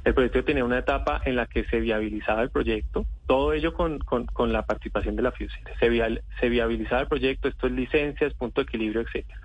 El 0.03 0.13
proyecto 0.15 0.34
tenía 0.43 0.65
una 0.65 0.79
etapa 0.79 1.21
en 1.25 1.35
la 1.35 1.45
que 1.45 1.65
se 1.65 1.79
viabilizaba 1.79 2.41
el 2.41 2.49
proyecto, 2.49 3.05
todo 3.27 3.53
ello 3.53 3.73
con, 3.73 3.99
con, 3.99 4.25
con 4.25 4.51
la 4.51 4.65
participación 4.65 5.15
de 5.15 5.21
la 5.21 5.31
FIUCER. 5.31 5.61
Se, 5.79 6.49
viabilizaba 6.49 7.01
el 7.01 7.07
proyecto, 7.07 7.47
esto 7.47 7.67
es 7.67 7.73
licencias, 7.73 8.33
punto 8.33 8.61
de 8.61 8.63
equilibrio, 8.63 9.01
etcétera. 9.01 9.39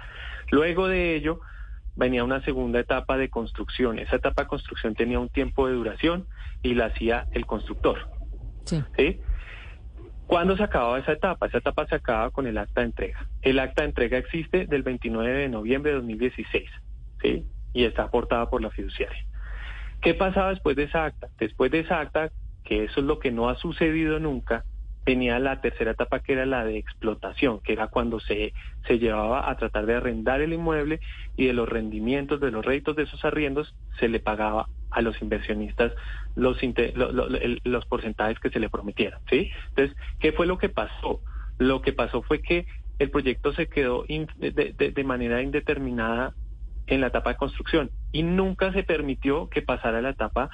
Luego 0.50 0.88
de 0.88 1.14
ello 1.14 1.40
venía 1.96 2.24
una 2.24 2.42
segunda 2.42 2.80
etapa 2.80 3.16
de 3.16 3.28
construcción. 3.28 3.98
Esa 3.98 4.16
etapa 4.16 4.42
de 4.42 4.48
construcción 4.48 4.94
tenía 4.94 5.20
un 5.20 5.28
tiempo 5.28 5.68
de 5.68 5.74
duración 5.74 6.26
y 6.62 6.74
la 6.74 6.86
hacía 6.86 7.26
el 7.32 7.46
constructor. 7.46 8.08
Sí. 8.64 8.82
¿sí? 8.96 9.20
¿Cuándo 10.26 10.56
se 10.56 10.62
acababa 10.62 10.98
esa 10.98 11.12
etapa? 11.12 11.46
Esa 11.46 11.58
etapa 11.58 11.86
se 11.86 11.96
acababa 11.96 12.30
con 12.30 12.46
el 12.46 12.56
acta 12.56 12.80
de 12.80 12.86
entrega. 12.86 13.28
El 13.42 13.58
acta 13.58 13.82
de 13.82 13.88
entrega 13.88 14.18
existe 14.18 14.66
del 14.66 14.82
29 14.82 15.28
de 15.28 15.48
noviembre 15.48 15.90
de 15.90 15.96
2016, 15.96 16.70
¿sí? 17.20 17.44
Y 17.72 17.84
está 17.84 18.04
aportada 18.04 18.48
por 18.48 18.62
la 18.62 18.70
fiduciaria. 18.70 19.24
¿Qué 20.00 20.14
pasaba 20.14 20.50
después 20.50 20.76
de 20.76 20.84
esa 20.84 21.04
acta? 21.04 21.28
Después 21.38 21.70
de 21.70 21.80
esa 21.80 22.00
acta, 22.00 22.30
que 22.64 22.84
eso 22.84 23.00
es 23.00 23.06
lo 23.06 23.18
que 23.18 23.30
no 23.30 23.48
ha 23.48 23.56
sucedido 23.56 24.18
nunca, 24.18 24.64
venía 25.04 25.38
la 25.38 25.60
tercera 25.60 25.92
etapa 25.92 26.20
que 26.20 26.34
era 26.34 26.46
la 26.46 26.64
de 26.64 26.78
explotación, 26.78 27.60
que 27.60 27.72
era 27.72 27.88
cuando 27.88 28.20
se, 28.20 28.52
se 28.86 28.98
llevaba 28.98 29.50
a 29.50 29.56
tratar 29.56 29.86
de 29.86 29.96
arrendar 29.96 30.40
el 30.40 30.52
inmueble 30.52 31.00
y 31.36 31.46
de 31.46 31.52
los 31.52 31.68
rendimientos, 31.68 32.40
de 32.40 32.50
los 32.50 32.64
réditos 32.64 32.96
de 32.96 33.04
esos 33.04 33.24
arriendos, 33.24 33.74
se 33.98 34.08
le 34.08 34.20
pagaba 34.20 34.68
a 34.90 35.02
los 35.02 35.20
inversionistas 35.22 35.92
los, 36.34 36.56
porcentajes 37.86 38.38
que 38.38 38.50
se 38.50 38.60
le 38.60 38.68
prometieron, 38.68 39.20
¿sí? 39.28 39.50
Entonces, 39.70 39.96
¿qué 40.18 40.32
fue 40.32 40.46
lo 40.46 40.58
que 40.58 40.68
pasó? 40.68 41.20
Lo 41.58 41.82
que 41.82 41.92
pasó 41.92 42.22
fue 42.22 42.40
que 42.40 42.66
el 42.98 43.10
proyecto 43.10 43.52
se 43.52 43.68
quedó 43.68 44.04
de 44.06 45.04
manera 45.04 45.42
indeterminada 45.42 46.34
en 46.90 47.00
la 47.00 47.06
etapa 47.08 47.30
de 47.30 47.36
construcción 47.36 47.90
y 48.12 48.22
nunca 48.22 48.72
se 48.72 48.82
permitió 48.82 49.48
que 49.48 49.62
pasara 49.62 50.02
la 50.02 50.10
etapa 50.10 50.50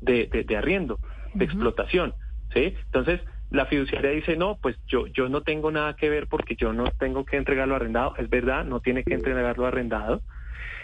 de, 0.00 0.26
de- 0.32 0.44
de 0.44 0.56
arriendo, 0.56 0.98
de 1.34 1.44
explotación, 1.44 2.14
¿sí? 2.54 2.74
Entonces, 2.86 3.20
la 3.50 3.66
fiduciaria 3.66 4.10
dice, 4.12 4.36
no, 4.36 4.58
pues 4.62 4.76
yo, 4.86 5.06
yo 5.08 5.28
no 5.28 5.42
tengo 5.42 5.70
nada 5.70 5.94
que 5.94 6.08
ver 6.08 6.28
porque 6.28 6.54
yo 6.56 6.72
no 6.72 6.84
tengo 6.98 7.24
que 7.24 7.36
entregarlo 7.36 7.74
arrendado, 7.76 8.14
es 8.16 8.30
verdad, 8.30 8.64
no 8.64 8.80
tiene 8.80 9.02
que 9.04 9.14
entregarlo 9.14 9.66
arrendado, 9.66 10.22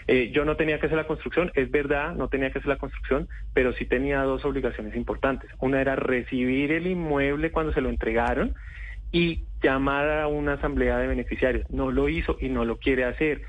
eh, 0.07 0.31
yo 0.33 0.45
no 0.45 0.55
tenía 0.55 0.79
que 0.79 0.85
hacer 0.85 0.97
la 0.97 1.07
construcción, 1.07 1.51
es 1.55 1.69
verdad, 1.71 2.13
no 2.15 2.27
tenía 2.29 2.51
que 2.51 2.59
hacer 2.59 2.69
la 2.69 2.77
construcción, 2.77 3.27
pero 3.53 3.73
sí 3.73 3.85
tenía 3.85 4.21
dos 4.23 4.45
obligaciones 4.45 4.95
importantes. 4.95 5.49
Una 5.59 5.81
era 5.81 5.95
recibir 5.95 6.71
el 6.71 6.87
inmueble 6.87 7.51
cuando 7.51 7.73
se 7.73 7.81
lo 7.81 7.89
entregaron 7.89 8.53
y 9.11 9.45
llamar 9.61 10.09
a 10.09 10.27
una 10.27 10.53
asamblea 10.53 10.97
de 10.97 11.07
beneficiarios. 11.07 11.65
No 11.69 11.91
lo 11.91 12.07
hizo 12.09 12.37
y 12.39 12.49
no 12.49 12.63
lo 12.65 12.77
quiere 12.77 13.03
hacer. 13.05 13.41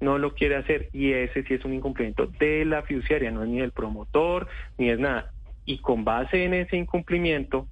No 0.00 0.18
lo 0.18 0.34
quiere 0.34 0.56
hacer 0.56 0.88
y 0.92 1.12
ese 1.12 1.42
sí 1.44 1.54
es 1.54 1.64
un 1.64 1.74
incumplimiento 1.74 2.26
de 2.26 2.64
la 2.64 2.82
fiduciaria, 2.82 3.30
no 3.30 3.42
es 3.42 3.48
ni 3.48 3.60
del 3.60 3.72
promotor 3.72 4.48
ni 4.76 4.90
es 4.90 4.98
nada. 4.98 5.32
Y 5.64 5.78
con 5.78 6.04
base 6.04 6.44
en 6.44 6.54
ese 6.54 6.76
incumplimiento 6.76 7.66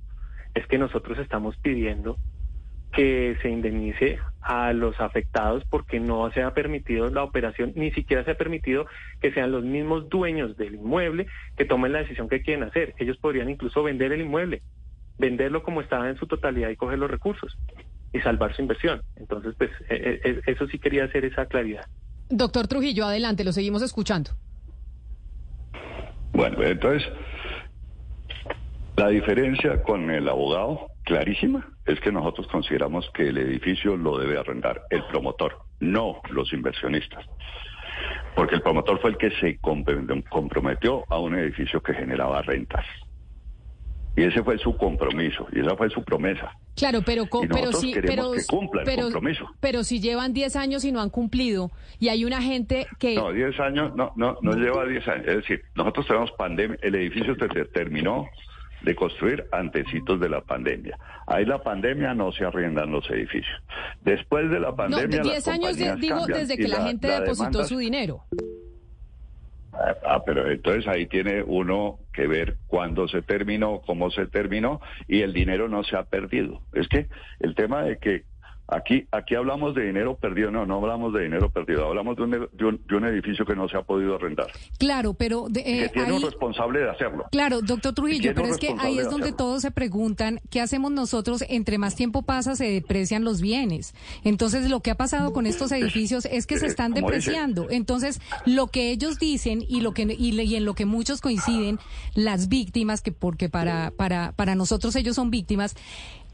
es 0.54 0.66
que 0.66 0.78
nosotros 0.78 1.18
estamos 1.18 1.56
pidiendo 1.58 2.16
que 2.92 3.36
se 3.42 3.50
indemnice 3.50 4.18
a 4.40 4.72
los 4.72 5.00
afectados 5.00 5.64
porque 5.68 6.00
no 6.00 6.30
se 6.30 6.42
ha 6.42 6.54
permitido 6.54 7.10
la 7.10 7.24
operación, 7.24 7.72
ni 7.74 7.90
siquiera 7.90 8.24
se 8.24 8.30
ha 8.30 8.38
permitido 8.38 8.86
que 9.20 9.32
sean 9.32 9.52
los 9.52 9.64
mismos 9.64 10.08
dueños 10.08 10.56
del 10.56 10.76
inmueble 10.76 11.26
que 11.56 11.66
tomen 11.66 11.92
la 11.92 11.98
decisión 11.98 12.28
que 12.28 12.42
quieren 12.42 12.64
hacer. 12.64 12.94
Ellos 12.98 13.18
podrían 13.18 13.50
incluso 13.50 13.82
vender 13.82 14.12
el 14.12 14.22
inmueble, 14.22 14.62
venderlo 15.18 15.62
como 15.62 15.80
estaba 15.80 16.08
en 16.08 16.16
su 16.16 16.26
totalidad 16.26 16.70
y 16.70 16.76
coger 16.76 16.98
los 16.98 17.10
recursos 17.10 17.58
y 18.12 18.20
salvar 18.20 18.54
su 18.54 18.62
inversión. 18.62 19.02
Entonces, 19.16 19.54
pues 19.58 19.70
eh, 19.90 20.20
eh, 20.24 20.40
eso 20.46 20.66
sí 20.68 20.78
quería 20.78 21.04
hacer 21.04 21.24
esa 21.24 21.46
claridad. 21.46 21.84
Doctor 22.28 22.66
Trujillo, 22.66 23.06
adelante, 23.06 23.44
lo 23.44 23.52
seguimos 23.52 23.82
escuchando. 23.82 24.30
Bueno, 26.32 26.62
entonces, 26.62 27.08
la 28.96 29.08
diferencia 29.08 29.82
con 29.82 30.10
el 30.10 30.28
abogado, 30.28 30.88
clarísima, 31.04 31.66
es 31.86 32.00
que 32.00 32.10
nosotros 32.12 32.46
consideramos 32.48 33.08
que 33.14 33.28
el 33.28 33.38
edificio 33.38 33.96
lo 33.96 34.18
debe 34.18 34.38
arrendar 34.38 34.82
el 34.90 35.04
promotor, 35.06 35.58
no 35.80 36.20
los 36.30 36.52
inversionistas. 36.52 37.24
Porque 38.34 38.56
el 38.56 38.62
promotor 38.62 39.00
fue 39.00 39.10
el 39.10 39.16
que 39.16 39.30
se 39.40 39.58
comprom- 39.60 40.22
comprometió 40.28 41.04
a 41.08 41.18
un 41.18 41.36
edificio 41.38 41.82
que 41.82 41.94
generaba 41.94 42.42
rentas. 42.42 42.84
Y 44.16 44.22
ese 44.22 44.42
fue 44.42 44.56
su 44.58 44.74
compromiso, 44.76 45.46
y 45.52 45.60
esa 45.60 45.76
fue 45.76 45.90
su 45.90 46.02
promesa. 46.02 46.50
Claro, 46.74 47.02
pero, 47.04 47.24
Y 47.24 47.46
pero 47.48 47.70
pero, 48.06 48.32
que 48.32 48.44
cumpla 48.46 48.80
el 48.82 48.86
pero, 48.86 49.02
compromiso. 49.04 49.46
pero 49.60 49.84
si 49.84 50.00
llevan 50.00 50.32
10 50.32 50.56
años 50.56 50.84
y 50.86 50.92
no 50.92 51.00
han 51.00 51.10
cumplido 51.10 51.70
y 51.98 52.08
hay 52.08 52.24
una 52.24 52.40
gente 52.40 52.86
que 52.98 53.14
No, 53.14 53.30
10 53.32 53.60
años, 53.60 53.94
no, 53.94 54.12
no, 54.16 54.36
no 54.40 54.52
lleva 54.52 54.86
10 54.86 55.06
años. 55.08 55.26
Es 55.28 55.36
decir, 55.36 55.62
nosotros 55.74 56.06
tenemos 56.06 56.32
pandemia, 56.32 56.78
el 56.82 56.94
edificio 56.94 57.34
se 57.36 57.48
te- 57.48 57.64
terminó 57.66 58.26
de 58.82 58.94
construir 58.94 59.46
antecitos 59.52 60.20
de 60.20 60.28
la 60.28 60.40
pandemia. 60.42 60.98
Ahí 61.26 61.44
la 61.44 61.62
pandemia 61.62 62.14
no 62.14 62.30
se 62.32 62.44
arriendan 62.44 62.90
los 62.92 63.08
edificios. 63.10 63.56
Después 64.02 64.48
de 64.50 64.60
la 64.60 64.68
no, 64.70 64.76
pandemia, 64.76 65.06
de 65.08 65.16
las 65.18 65.26
10 65.44 65.48
años 65.48 65.76
de- 65.76 65.96
digo 65.96 66.26
desde 66.26 66.56
que 66.56 66.68
la, 66.68 66.86
gente 66.86 67.08
la 67.08 67.20
depositó 67.20 67.64
su 67.64 67.78
dinero. 67.78 68.24
Ah, 69.78 69.96
ah, 70.06 70.22
pero 70.24 70.50
entonces 70.50 70.86
ahí 70.88 71.06
tiene 71.06 71.42
uno 71.42 71.98
que 72.12 72.26
ver 72.26 72.56
cuándo 72.66 73.08
se 73.08 73.22
terminó, 73.22 73.82
cómo 73.84 74.10
se 74.10 74.26
terminó 74.26 74.80
y 75.06 75.20
el 75.20 75.32
dinero 75.32 75.68
no 75.68 75.84
se 75.84 75.96
ha 75.96 76.04
perdido. 76.04 76.62
Es 76.72 76.88
que 76.88 77.08
el 77.40 77.54
tema 77.54 77.82
de 77.82 77.98
que 77.98 78.24
Aquí, 78.68 79.06
aquí 79.12 79.34
hablamos 79.36 79.74
de 79.74 79.86
dinero 79.86 80.16
perdido, 80.16 80.50
no, 80.50 80.66
no 80.66 80.76
hablamos 80.76 81.12
de 81.12 81.22
dinero 81.22 81.50
perdido, 81.50 81.86
hablamos 81.86 82.16
de 82.16 82.22
un, 82.24 82.30
de 82.30 82.96
un, 82.96 83.04
edificio 83.04 83.44
que 83.46 83.54
no 83.54 83.68
se 83.68 83.76
ha 83.76 83.82
podido 83.82 84.16
arrendar. 84.16 84.48
Claro, 84.78 85.14
pero... 85.14 85.46
De, 85.48 85.62
que 85.62 85.84
eh, 85.84 85.88
tiene 85.88 86.12
un 86.12 86.22
responsable 86.22 86.80
de 86.80 86.90
hacerlo. 86.90 87.26
Claro, 87.30 87.60
doctor 87.62 87.94
Trujillo, 87.94 88.32
pero 88.34 88.48
es 88.48 88.58
que 88.58 88.74
ahí 88.78 88.98
es 88.98 89.08
donde 89.08 89.32
todos 89.32 89.62
se 89.62 89.70
preguntan, 89.70 90.40
¿qué 90.50 90.60
hacemos 90.60 90.90
nosotros? 90.90 91.44
Entre 91.48 91.78
más 91.78 91.94
tiempo 91.94 92.22
pasa, 92.22 92.56
se 92.56 92.68
deprecian 92.68 93.22
los 93.24 93.40
bienes. 93.40 93.94
Entonces, 94.24 94.68
lo 94.68 94.80
que 94.80 94.90
ha 94.90 94.96
pasado 94.96 95.32
con 95.32 95.46
estos 95.46 95.70
edificios 95.70 96.24
es 96.24 96.46
que 96.46 96.58
se 96.58 96.66
están 96.66 96.92
depreciando. 96.92 97.68
Entonces, 97.70 98.20
lo 98.46 98.66
que 98.66 98.90
ellos 98.90 99.20
dicen 99.20 99.64
y, 99.68 99.80
lo 99.80 99.92
que, 99.92 100.02
y, 100.02 100.40
y 100.40 100.56
en 100.56 100.64
lo 100.64 100.74
que 100.74 100.86
muchos 100.86 101.20
coinciden, 101.20 101.78
las 102.14 102.48
víctimas, 102.48 103.00
que 103.00 103.12
porque 103.12 103.48
para, 103.48 103.92
para, 103.92 104.32
para 104.32 104.56
nosotros 104.56 104.96
ellos 104.96 105.14
son 105.14 105.30
víctimas, 105.30 105.76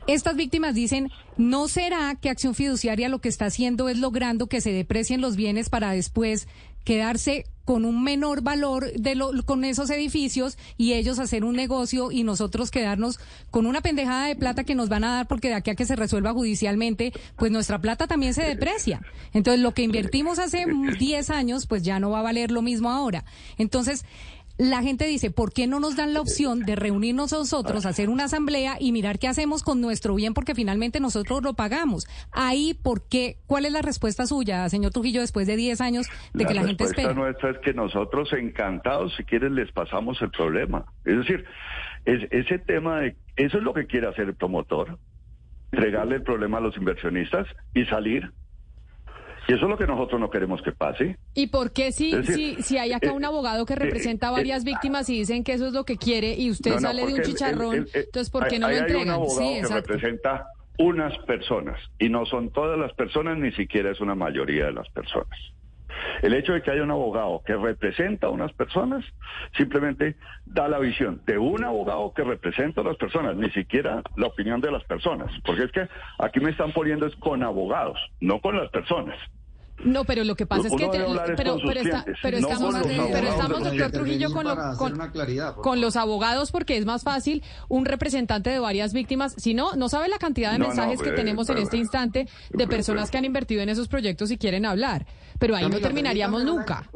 estas 0.06 0.36
víctimas 0.36 0.74
dicen, 0.74 1.10
¿no 1.36 1.68
será 1.68 2.16
que 2.20 2.30
Acción 2.30 2.54
Fiduciaria 2.54 3.08
lo 3.08 3.20
que 3.20 3.28
está 3.28 3.46
haciendo 3.46 3.88
es 3.88 3.98
logrando 3.98 4.46
que 4.46 4.60
se 4.60 4.72
deprecien 4.72 5.20
los 5.20 5.36
bienes 5.36 5.70
para 5.70 5.92
después 5.92 6.48
quedarse 6.84 7.46
con 7.64 7.84
un 7.84 8.02
menor 8.02 8.42
valor 8.42 8.92
de 8.94 9.14
lo, 9.14 9.30
con 9.44 9.64
esos 9.64 9.88
edificios 9.90 10.58
y 10.76 10.94
ellos 10.94 11.20
hacer 11.20 11.44
un 11.44 11.54
negocio 11.54 12.10
y 12.10 12.24
nosotros 12.24 12.72
quedarnos 12.72 13.20
con 13.50 13.66
una 13.66 13.80
pendejada 13.80 14.26
de 14.26 14.34
plata 14.34 14.64
que 14.64 14.74
nos 14.74 14.88
van 14.88 15.04
a 15.04 15.14
dar 15.14 15.28
porque 15.28 15.48
de 15.48 15.54
aquí 15.54 15.70
a 15.70 15.76
que 15.76 15.86
se 15.86 15.94
resuelva 15.94 16.32
judicialmente, 16.32 17.12
pues 17.36 17.52
nuestra 17.52 17.80
plata 17.80 18.08
también 18.08 18.34
se 18.34 18.42
deprecia. 18.42 19.00
Entonces, 19.32 19.62
lo 19.62 19.74
que 19.74 19.82
invertimos 19.82 20.40
hace 20.40 20.66
10 20.98 21.30
años, 21.30 21.66
pues 21.66 21.82
ya 21.82 22.00
no 22.00 22.10
va 22.10 22.18
a 22.18 22.22
valer 22.22 22.50
lo 22.50 22.62
mismo 22.62 22.90
ahora. 22.90 23.24
Entonces, 23.58 24.04
la 24.70 24.82
gente 24.82 25.06
dice, 25.06 25.30
¿por 25.30 25.52
qué 25.52 25.66
no 25.66 25.80
nos 25.80 25.96
dan 25.96 26.14
la 26.14 26.20
opción 26.20 26.60
de 26.60 26.76
reunirnos 26.76 27.32
nosotros, 27.32 27.86
hacer 27.86 28.08
una 28.08 28.24
asamblea 28.24 28.76
y 28.78 28.92
mirar 28.92 29.18
qué 29.18 29.28
hacemos 29.28 29.62
con 29.62 29.80
nuestro 29.80 30.14
bien 30.14 30.34
porque 30.34 30.54
finalmente 30.54 31.00
nosotros 31.00 31.42
lo 31.42 31.54
pagamos? 31.54 32.06
Ahí, 32.32 32.74
¿por 32.74 33.08
qué? 33.08 33.38
¿Cuál 33.46 33.64
es 33.64 33.72
la 33.72 33.82
respuesta 33.82 34.26
suya, 34.26 34.68
señor 34.68 34.92
Trujillo, 34.92 35.20
después 35.20 35.46
de 35.46 35.56
10 35.56 35.80
años 35.80 36.06
de 36.32 36.44
que 36.44 36.54
la 36.54 36.64
gente 36.64 36.84
espera? 36.84 37.08
La 37.08 37.14
respuesta 37.14 37.14
nuestra 37.14 37.50
es 37.50 37.58
que 37.58 37.74
nosotros 37.74 38.32
encantados, 38.32 39.14
si 39.16 39.24
quieren, 39.24 39.54
les 39.54 39.70
pasamos 39.72 40.20
el 40.22 40.30
problema. 40.30 40.84
Es 41.04 41.16
decir, 41.16 41.44
es, 42.04 42.22
ese 42.30 42.58
tema 42.58 43.00
de, 43.00 43.16
eso 43.36 43.58
es 43.58 43.64
lo 43.64 43.74
que 43.74 43.86
quiere 43.86 44.08
hacer 44.08 44.28
el 44.28 44.34
promotor, 44.34 44.98
entregarle 45.72 46.16
el 46.16 46.22
problema 46.22 46.58
a 46.58 46.60
los 46.60 46.76
inversionistas 46.76 47.46
y 47.74 47.84
salir 47.86 48.32
y 49.48 49.54
eso 49.54 49.64
es 49.64 49.70
lo 49.70 49.76
que 49.76 49.86
nosotros 49.86 50.20
no 50.20 50.30
queremos 50.30 50.62
que 50.62 50.72
pase. 50.72 51.18
¿Y 51.34 51.48
por 51.48 51.72
qué 51.72 51.92
si, 51.92 52.22
si, 52.24 52.62
si 52.62 52.78
hay 52.78 52.92
acá 52.92 53.08
eh, 53.08 53.12
un 53.12 53.24
abogado 53.24 53.66
que 53.66 53.74
eh, 53.74 53.76
representa 53.76 54.28
a 54.28 54.30
eh, 54.30 54.34
varias 54.34 54.64
víctimas 54.64 55.08
y 55.08 55.18
dicen 55.18 55.44
que 55.44 55.54
eso 55.54 55.66
es 55.66 55.72
lo 55.72 55.84
que 55.84 55.96
quiere 55.96 56.34
y 56.34 56.50
usted 56.50 56.78
sale 56.78 57.06
de 57.06 57.14
un 57.14 57.22
chicharrón, 57.22 57.86
entonces 57.92 58.30
¿por 58.30 58.48
qué 58.48 58.58
no 58.58 58.68
lo 58.68 58.76
entregan? 58.76 59.08
Hay 59.08 59.16
un 59.16 59.22
abogado 59.22 59.68
que 59.68 59.74
representa 59.74 60.46
unas 60.78 61.16
personas 61.18 61.78
y 61.98 62.08
no 62.08 62.24
son 62.26 62.50
todas 62.50 62.78
las 62.78 62.92
personas, 62.94 63.38
ni 63.38 63.52
siquiera 63.52 63.90
es 63.90 64.00
una 64.00 64.14
mayoría 64.14 64.66
de 64.66 64.72
las 64.72 64.88
personas. 64.90 65.38
El 66.22 66.34
hecho 66.34 66.52
de 66.52 66.62
que 66.62 66.70
haya 66.70 66.82
un 66.82 66.90
abogado 66.90 67.42
que 67.44 67.56
representa 67.56 68.26
a 68.28 68.30
unas 68.30 68.52
personas 68.52 69.04
simplemente 69.56 70.16
da 70.44 70.68
la 70.68 70.78
visión 70.78 71.20
de 71.26 71.38
un 71.38 71.64
abogado 71.64 72.12
que 72.14 72.24
representa 72.24 72.80
a 72.80 72.84
las 72.84 72.96
personas, 72.96 73.36
ni 73.36 73.50
siquiera 73.50 74.02
la 74.16 74.26
opinión 74.26 74.60
de 74.60 74.70
las 74.70 74.84
personas, 74.84 75.30
porque 75.44 75.64
es 75.64 75.72
que 75.72 75.88
aquí 76.18 76.40
me 76.40 76.50
están 76.50 76.72
poniendo 76.72 77.06
es 77.06 77.16
con 77.16 77.42
abogados, 77.42 77.98
no 78.20 78.40
con 78.40 78.56
las 78.56 78.70
personas. 78.70 79.16
No, 79.84 80.04
pero 80.04 80.24
lo 80.24 80.36
que 80.36 80.46
pasa 80.46 80.68
es 80.68 80.74
que 80.74 80.88
pero, 80.88 81.06
pero, 81.36 81.56
estamos, 81.78 82.12
pero 82.22 82.38
estamos 83.28 83.64
doctor 83.64 83.90
Trujillo 83.90 84.32
con, 84.32 84.46
con, 85.56 85.80
los 85.80 85.96
abogados 85.96 86.52
porque 86.52 86.76
es 86.76 86.84
más 86.84 87.02
fácil 87.02 87.42
un 87.68 87.84
representante 87.84 88.50
de 88.50 88.58
varias 88.58 88.92
víctimas, 88.92 89.34
si 89.36 89.54
no 89.54 89.74
no 89.74 89.88
sabe 89.88 90.08
la 90.08 90.18
cantidad 90.18 90.52
de 90.52 90.58
mensajes 90.58 91.00
que 91.02 91.10
eh, 91.10 91.14
tenemos 91.14 91.48
en 91.50 91.58
este 91.58 91.76
instante 91.76 92.28
de 92.50 92.66
personas 92.66 93.10
que 93.10 93.18
han 93.18 93.24
invertido 93.24 93.62
en 93.62 93.68
esos 93.68 93.88
proyectos 93.88 94.30
y 94.30 94.38
quieren 94.38 94.66
hablar, 94.66 95.06
pero 95.38 95.56
ahí 95.56 95.68
no 95.68 95.80
terminaríamos 95.80 96.44
nunca. 96.44 96.88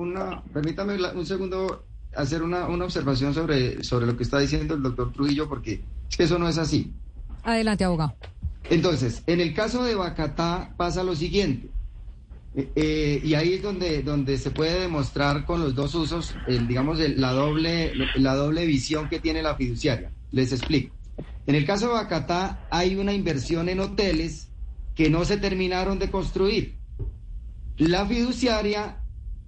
permítame 0.53 0.97
un 1.14 1.26
segundo 1.26 1.84
hacer 2.14 2.43
una, 2.43 2.66
una 2.66 2.84
observación 2.84 3.34
sobre 3.34 3.84
sobre 3.84 4.07
lo 4.07 4.16
que 4.16 4.22
está 4.22 4.39
diciendo 4.39 4.74
el 4.74 4.82
doctor 4.82 5.12
Trujillo 5.12 5.49
porque 5.49 5.82
es 6.09 6.16
que 6.16 6.24
eso 6.24 6.39
no 6.39 6.49
es 6.49 6.59
así. 6.59 6.93
Adelante, 7.43 7.84
abogado. 7.84 8.14
Entonces, 8.68 9.22
en 9.26 9.41
el 9.41 9.55
caso 9.55 9.84
de 9.84 9.95
Bacatá 9.95 10.74
pasa 10.76 11.05
lo 11.05 11.14
siguiente. 11.14 11.70
Eh, 12.57 13.21
y 13.23 13.35
ahí 13.35 13.55
es 13.55 13.63
donde, 13.63 14.03
donde 14.03 14.39
se 14.39 14.51
puede 14.51 14.81
demostrar 14.81 15.45
con 15.45 15.61
los 15.61 15.75
dos 15.75 15.95
usos, 15.95 16.35
digamos, 16.47 16.99
la, 16.99 17.33
doble, 17.33 17.93
la 18.15 18.35
doble 18.35 18.65
visión 18.65 19.11
que 19.11 19.21
tiene 19.21 19.43
la 19.43 19.57
fiduciaria. 19.57 20.11
Les 20.33 20.53
explico. 20.53 20.95
En 21.47 21.55
el 21.55 21.67
caso 21.67 21.89
de 21.89 21.95
Bacatá 21.95 22.67
hay 22.71 22.97
una 22.97 23.13
inversión 23.13 23.69
en 23.69 23.81
hoteles 23.81 24.49
que 24.95 25.11
no 25.11 25.25
se 25.25 25.37
terminaron 25.37 25.99
de 25.99 26.11
construir. 26.11 26.77
La 27.77 28.07
fiduciaria 28.07 29.03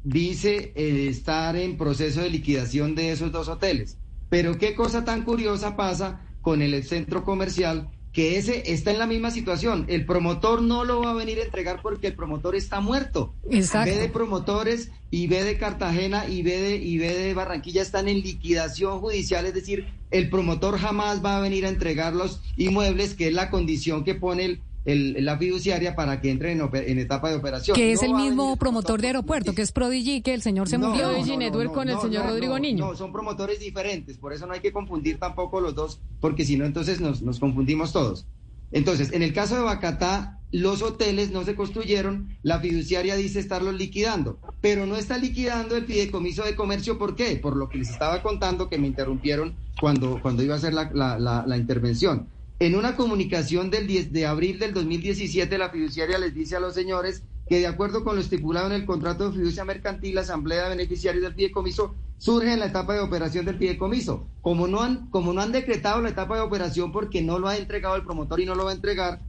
dice 0.05 0.73
eh, 0.77 1.09
estar 1.09 1.57
en 1.57 1.79
proceso 1.79 2.21
de 2.21 2.31
liquidación 2.31 2.95
de 2.95 3.13
esos 3.13 3.33
dos 3.33 3.49
hoteles. 3.49 3.97
Pero 4.29 4.59
qué 4.59 4.75
cosa 4.75 5.05
tan 5.05 5.23
curiosa 5.23 5.77
pasa 5.77 6.21
con 6.43 6.61
el 6.61 6.85
centro 6.85 7.25
comercial 7.25 7.91
que 8.13 8.39
ese 8.39 8.73
está 8.73 8.91
en 8.91 8.99
la 8.99 9.07
misma 9.07 9.31
situación. 9.31 9.85
El 9.89 10.07
promotor 10.07 10.63
no 10.63 10.85
lo 10.85 11.01
va 11.01 11.11
a 11.11 11.15
venir 11.15 11.39
a 11.39 11.45
entregar 11.45 11.81
porque 11.83 12.09
el 12.09 12.15
promotor 12.15 12.57
está 12.57 12.81
muerto. 12.81 13.35
Exacto. 13.51 13.91
B 13.91 13.99
de 13.99 14.09
promotores 14.09 14.91
y 15.11 15.27
B 15.27 15.45
de 15.45 15.59
Cartagena 15.59 16.29
y 16.29 16.43
B 16.43 16.59
de, 16.59 16.77
y 16.77 16.99
B 16.99 17.15
de 17.15 17.35
Barranquilla 17.35 17.83
están 17.83 18.09
en 18.09 18.21
liquidación 18.21 19.01
judicial, 19.01 19.47
es 19.47 19.55
decir, 19.55 19.87
el 20.11 20.31
promotor 20.31 20.79
jamás 20.79 21.25
va 21.25 21.37
a 21.37 21.41
venir 21.41 21.67
a 21.67 21.69
entregar 21.69 22.15
los 22.15 22.41
inmuebles, 22.57 23.15
que 23.15 23.29
es 23.29 23.35
la 23.35 23.51
condición 23.51 24.05
que 24.05 24.15
pone 24.15 24.45
el, 24.45 24.63
la 24.95 25.37
fiduciaria 25.37 25.95
para 25.95 26.21
que 26.21 26.31
entre 26.31 26.53
en, 26.53 26.99
etapa 26.99 27.31
de 27.31 27.37
operación. 27.37 27.75
Que 27.75 27.93
es 27.93 28.03
el 28.03 28.15
mismo 28.15 28.57
promotor 28.57 29.01
de 29.01 29.09
aeropuerto, 29.09 29.55
que 29.55 29.63
es 29.63 29.73
Prodigy, 29.73 30.23
que 30.23 30.35
el 30.35 30.43
señor 30.43 30.69
se 30.69 30.79
movió 30.79 31.09
de 31.09 31.37
Network 31.37 31.73
con 31.73 31.89
el 31.89 31.99
señor 31.99 32.27
Rodrigo 32.27 32.59
Niño. 32.59 32.87
No, 32.87 32.97
son 32.97 33.13
promotores 33.13 33.61
diferentes, 33.61 34.17
por 34.17 34.33
eso 34.33 34.47
no 34.47 34.55
hay 34.55 34.61
que 34.61 34.73
confundir 34.73 35.19
tampoco 35.19 35.61
los 35.61 35.75
dos, 35.75 36.01
porque 36.21 36.45
si 36.45 36.57
no, 36.57 36.65
entonces 36.65 37.01
nos, 37.01 37.23
nos 37.23 37.39
confundimos 37.39 37.93
todos. 37.93 38.27
Entonces, 38.71 39.13
en 39.13 39.23
el 39.23 39.33
caso 39.33 39.57
de 39.57 39.63
Bacatá, 39.63 40.39
los 40.51 40.83
hoteles 40.83 41.31
no 41.31 41.45
se 41.45 41.55
construyeron, 41.55 42.37
la 42.43 42.59
fiduciaria 42.59 43.17
dice 43.17 43.41
estarlos 43.41 43.75
liquidando, 43.75 44.39
pero 44.61 44.87
no 44.87 44.97
está 44.97 45.19
liquidando 45.19 45.77
el 45.77 45.85
fideicomiso 45.85 46.45
de 46.45 46.57
comercio, 46.57 46.99
¿por 46.99 47.15
qué? 47.15 47.37
Por 47.37 47.57
lo 47.57 47.69
que 47.69 47.79
les 47.79 47.91
estaba 47.91 48.23
contando 48.23 48.69
que 48.69 48.79
me 48.79 48.87
interrumpieron 48.87 49.55
cuando, 49.81 50.21
cuando 50.23 50.43
iba 50.43 50.55
a 50.55 50.59
hacer 50.59 50.73
la, 50.73 50.91
la, 50.95 51.45
la 51.47 51.57
intervención. 51.57 52.29
En 52.61 52.75
una 52.75 52.97
comunicación 52.97 53.71
del 53.71 53.87
10 53.87 54.13
de 54.13 54.27
abril 54.27 54.59
del 54.59 54.75
2017, 54.75 55.59
la 55.59 55.71
fiduciaria 55.71 56.19
les 56.19 56.35
dice 56.35 56.57
a 56.57 56.61
los 56.61 56.75
señores 56.75 57.23
que 57.47 57.61
de 57.61 57.69
acuerdo 57.69 58.03
con 58.03 58.17
lo 58.17 58.21
estipulado 58.21 58.67
en 58.67 58.73
el 58.73 58.85
contrato 58.85 59.31
de 59.31 59.39
fiducia 59.39 59.65
mercantil, 59.65 60.17
la 60.17 60.23
asamblea 60.23 60.65
de 60.65 60.71
beneficiarios 60.71 61.23
del 61.23 61.35
fideicomiso 61.35 61.95
surge 62.19 62.53
en 62.53 62.59
la 62.59 62.67
etapa 62.67 62.95
de 62.95 63.01
operación 63.01 63.47
del 63.47 63.59
fideicomiso. 63.59 64.27
Como 64.43 64.67
no 64.67 64.83
han, 64.83 65.09
como 65.11 65.33
no 65.33 65.41
han 65.41 65.53
decretado 65.53 66.03
la 66.03 66.09
etapa 66.09 66.35
de 66.35 66.43
operación 66.43 66.91
porque 66.91 67.23
no 67.23 67.39
lo 67.39 67.47
ha 67.47 67.57
entregado 67.57 67.95
el 67.95 68.03
promotor 68.03 68.41
y 68.41 68.47
no 68.47 68.57
lo 68.57 68.65
va 68.65 68.73
a 68.73 68.75
entregar, 68.75 69.21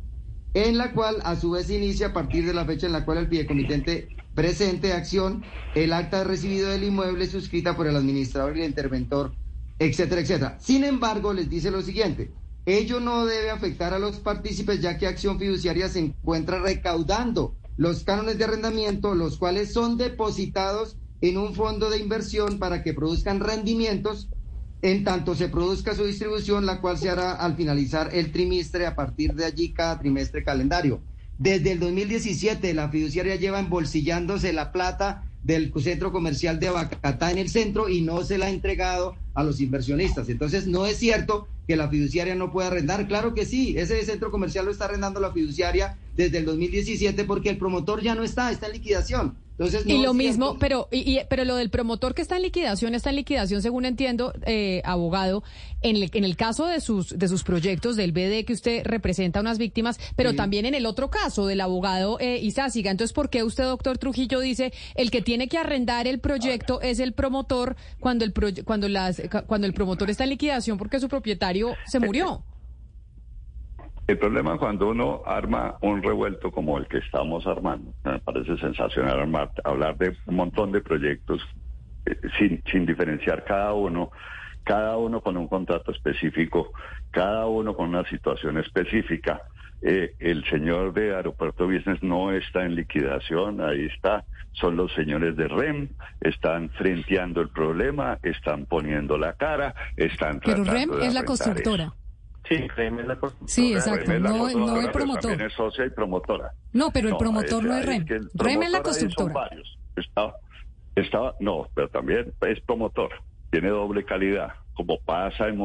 en 0.55 0.79
la 0.79 0.93
cual 0.93 1.17
a 1.23 1.35
su 1.35 1.51
vez 1.51 1.69
inicia 1.69 2.07
a 2.07 2.13
partir 2.13 2.47
de 2.47 2.55
la 2.55 2.65
fecha 2.65 2.87
en 2.87 2.93
la 2.93 3.05
cual 3.05 3.19
el 3.19 3.27
fideicomitente 3.27 4.07
presente 4.33 4.91
acción 4.91 5.43
el 5.75 5.93
acta 5.93 6.17
de 6.19 6.23
recibido 6.23 6.69
del 6.69 6.83
inmueble 6.83 7.27
suscrita 7.27 7.77
por 7.77 7.85
el 7.85 7.95
administrador 7.95 8.57
y 8.57 8.61
el 8.61 8.69
interventor, 8.69 9.33
etcétera, 9.77 10.21
etcétera. 10.21 10.57
Sin 10.59 10.83
embargo, 10.83 11.31
les 11.31 11.47
dice 11.47 11.69
lo 11.69 11.83
siguiente, 11.83 12.31
Ello 12.65 12.99
no 12.99 13.25
debe 13.25 13.49
afectar 13.49 13.93
a 13.93 13.99
los 13.99 14.19
partícipes 14.19 14.81
ya 14.81 14.97
que 14.97 15.07
Acción 15.07 15.39
Fiduciaria 15.39 15.89
se 15.89 15.99
encuentra 15.99 16.59
recaudando 16.59 17.55
los 17.77 18.03
cánones 18.03 18.37
de 18.37 18.43
arrendamiento, 18.43 19.15
los 19.15 19.37
cuales 19.37 19.71
son 19.73 19.97
depositados 19.97 20.97
en 21.21 21.37
un 21.37 21.55
fondo 21.55 21.89
de 21.89 21.99
inversión 21.99 22.59
para 22.59 22.83
que 22.83 22.93
produzcan 22.93 23.39
rendimientos 23.39 24.29
en 24.81 25.03
tanto 25.03 25.35
se 25.35 25.49
produzca 25.49 25.93
su 25.93 26.05
distribución, 26.05 26.65
la 26.65 26.79
cual 26.79 26.97
se 26.97 27.09
hará 27.09 27.33
al 27.33 27.55
finalizar 27.55 28.11
el 28.13 28.31
trimestre, 28.31 28.85
a 28.85 28.95
partir 28.95 29.33
de 29.33 29.45
allí 29.45 29.73
cada 29.73 29.99
trimestre 29.99 30.43
calendario. 30.43 31.01
Desde 31.37 31.73
el 31.73 31.79
2017 31.79 32.73
la 32.73 32.89
fiduciaria 32.89 33.35
lleva 33.35 33.59
embolsillándose 33.59 34.53
la 34.53 34.71
plata 34.71 35.25
del 35.43 35.73
centro 35.81 36.11
comercial 36.11 36.59
de 36.59 36.69
Bacatá 36.69 37.31
en 37.31 37.37
el 37.37 37.49
centro 37.49 37.89
y 37.89 38.01
no 38.01 38.23
se 38.23 38.37
la 38.37 38.47
ha 38.47 38.49
entregado 38.49 39.15
a 39.39 39.43
los 39.43 39.61
inversionistas. 39.61 40.27
Entonces, 40.29 40.67
no 40.67 40.85
es 40.85 40.97
cierto 40.97 41.47
que 41.67 41.77
la 41.77 41.87
fiduciaria 41.87 42.35
no 42.35 42.51
pueda 42.51 42.67
arrendar. 42.67 43.07
Claro 43.07 43.33
que 43.33 43.45
sí, 43.45 43.75
ese 43.77 44.03
centro 44.03 44.31
comercial 44.31 44.65
lo 44.65 44.71
está 44.71 44.85
arrendando 44.85 45.19
la 45.19 45.31
fiduciaria 45.31 45.97
desde 46.15 46.39
el 46.39 46.45
2017 46.45 47.23
porque 47.23 47.49
el 47.49 47.57
promotor 47.57 48.01
ya 48.01 48.15
no 48.15 48.23
está, 48.23 48.51
está 48.51 48.67
en 48.67 48.73
liquidación. 48.73 49.37
Y 49.85 50.01
lo 50.01 50.13
mismo, 50.13 50.57
pero 50.59 50.87
y, 50.91 51.19
pero 51.29 51.43
lo 51.43 51.55
del 51.55 51.69
promotor 51.69 52.13
que 52.13 52.21
está 52.21 52.37
en 52.37 52.43
liquidación 52.43 52.95
está 52.95 53.09
en 53.09 53.17
liquidación, 53.17 53.61
según 53.61 53.85
entiendo, 53.85 54.33
eh, 54.45 54.81
abogado, 54.85 55.43
en 55.81 55.97
el, 55.97 56.09
en 56.13 56.23
el 56.23 56.37
caso 56.37 56.65
de 56.65 56.79
sus 56.79 57.17
de 57.17 57.27
sus 57.27 57.43
proyectos 57.43 57.95
del 57.95 58.11
BD 58.11 58.45
que 58.45 58.53
usted 58.53 58.83
representa 58.85 59.39
a 59.39 59.41
unas 59.41 59.57
víctimas, 59.57 59.99
pero 60.15 60.33
también 60.33 60.65
en 60.65 60.75
el 60.75 60.85
otro 60.85 61.09
caso 61.09 61.45
del 61.45 61.61
abogado 61.61 62.17
eh, 62.19 62.39
Isásiga. 62.41 62.91
Entonces, 62.91 63.13
¿por 63.13 63.29
qué 63.29 63.43
usted, 63.43 63.63
doctor 63.65 63.97
Trujillo, 63.97 64.39
dice 64.39 64.73
el 64.95 65.11
que 65.11 65.21
tiene 65.21 65.47
que 65.47 65.57
arrendar 65.57 66.07
el 66.07 66.19
proyecto 66.19 66.81
es 66.81 66.99
el 66.99 67.13
promotor 67.13 67.75
cuando 67.99 68.25
el 68.25 68.33
cuando 68.63 68.87
las 68.87 69.21
cuando 69.47 69.67
el 69.67 69.73
promotor 69.73 70.09
está 70.09 70.23
en 70.23 70.31
liquidación 70.31 70.77
porque 70.77 70.99
su 70.99 71.09
propietario 71.09 71.75
se 71.85 71.99
murió? 71.99 72.43
El 74.09 74.17
problema 74.17 74.57
cuando 74.57 74.89
uno 74.89 75.21
arma 75.23 75.77
un 75.81 76.01
revuelto 76.01 76.49
como 76.51 76.79
el 76.79 76.87
que 76.87 76.97
estamos 76.97 77.45
armando, 77.45 77.93
me 78.03 78.17
parece 78.17 78.57
sensacional 78.57 79.19
armar, 79.19 79.51
hablar 79.63 79.99
de 79.99 80.17
un 80.25 80.35
montón 80.35 80.71
de 80.71 80.81
proyectos 80.81 81.39
eh, 82.07 82.19
sin, 82.39 82.63
sin 82.71 82.87
diferenciar 82.87 83.45
cada 83.45 83.71
uno, 83.73 84.09
cada 84.63 84.97
uno 84.97 85.21
con 85.21 85.37
un 85.37 85.47
contrato 85.47 85.91
específico, 85.91 86.71
cada 87.11 87.45
uno 87.45 87.75
con 87.75 87.89
una 87.89 88.03
situación 88.09 88.57
específica. 88.57 89.43
Eh, 89.83 90.15
el 90.17 90.43
señor 90.45 90.91
de 90.91 91.15
Aeropuerto 91.15 91.67
Business 91.67 92.01
no 92.01 92.31
está 92.31 92.65
en 92.65 92.73
liquidación, 92.73 93.61
ahí 93.61 93.85
está, 93.85 94.25
son 94.53 94.75
los 94.75 94.91
señores 94.95 95.35
de 95.35 95.47
REM, 95.47 95.87
están 96.19 96.71
frenteando 96.71 97.41
el 97.41 97.49
problema, 97.49 98.17
están 98.23 98.65
poniendo 98.65 99.19
la 99.19 99.33
cara, 99.33 99.75
están 99.97 100.39
Pero 100.43 100.63
REM 100.63 100.99
es 100.99 101.13
la 101.13 101.25
constructora. 101.25 101.93
Sí, 102.49 102.67
REM 102.67 102.99
es 102.99 103.07
la 103.07 103.15
constructora. 103.15 103.47
Sí, 103.47 103.73
exacto, 103.73 104.19
no, 104.19 104.49
no 104.49 104.81
el 104.81 104.91
promotor. 104.91 105.21
También 105.21 105.49
es 105.49 105.53
socia 105.53 105.85
y 105.85 105.89
promotora. 105.91 106.51
No, 106.73 106.91
pero 106.91 107.09
el 107.09 107.17
promotor 107.17 107.63
no 107.63 107.77
es 107.77 107.85
REM. 107.85 108.05
REM 108.33 108.63
es 108.63 108.71
la 108.71 108.81
constructora. 108.81 109.33
Son 109.33 109.33
varios. 109.33 109.77
Estaba, 110.95 111.35
no, 111.39 111.67
pero 111.75 111.87
también 111.89 112.33
es 112.41 112.59
promotor. 112.61 113.11
Tiene 113.51 113.69
doble 113.69 114.03
calidad, 114.03 114.49
como 114.73 114.99
pasa 114.99 115.47
en 115.47 115.57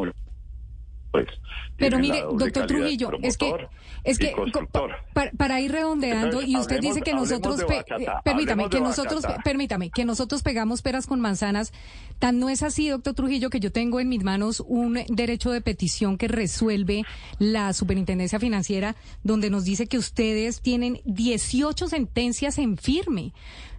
pues, 1.15 1.29
Pero 1.77 2.01
mire, 2.01 2.23
doctor 2.23 2.67
Trujillo, 2.67 3.13
es 3.23 3.39
que, 3.39 3.69
es 4.03 4.19
que 4.19 4.35
para, 5.39 5.61
ir 5.61 5.71
redondeando, 5.71 6.43
y 6.43 6.57
usted 6.57 6.81
dice 6.81 7.03
que 7.03 7.15
nosotros, 7.15 7.61
eh, 7.61 7.85
permítame, 8.25 8.69
que 8.69 8.81
nosotros, 8.81 9.25
permítame, 9.45 9.91
que 9.91 10.05
nosotros 10.05 10.43
pegamos 10.43 10.83
peras 10.83 11.07
con 11.07 11.21
manzanas, 11.21 11.73
tan 12.19 12.41
no 12.41 12.49
es 12.49 12.65
así, 12.65 12.89
doctor 12.89 13.15
Trujillo, 13.15 13.49
que 13.49 13.61
yo 13.61 13.71
tengo 13.71 14.01
en 14.01 14.09
mis 14.09 14.25
manos 14.25 14.59
un 14.67 15.05
derecho 15.09 15.53
de 15.53 15.61
petición 15.61 16.19
que 16.19 16.27
resuelve 16.27 17.05
la 17.39 17.73
Superintendencia 17.75 18.41
Financiera, 18.41 18.97
donde 19.23 19.51
nos 19.51 19.65
dice 19.65 19.87
que 19.87 19.99
ustedes 19.99 20.63
tienen 20.63 21.01
18 21.05 21.87
sentencias 21.87 22.59
en 22.59 22.77
firme. 22.77 23.33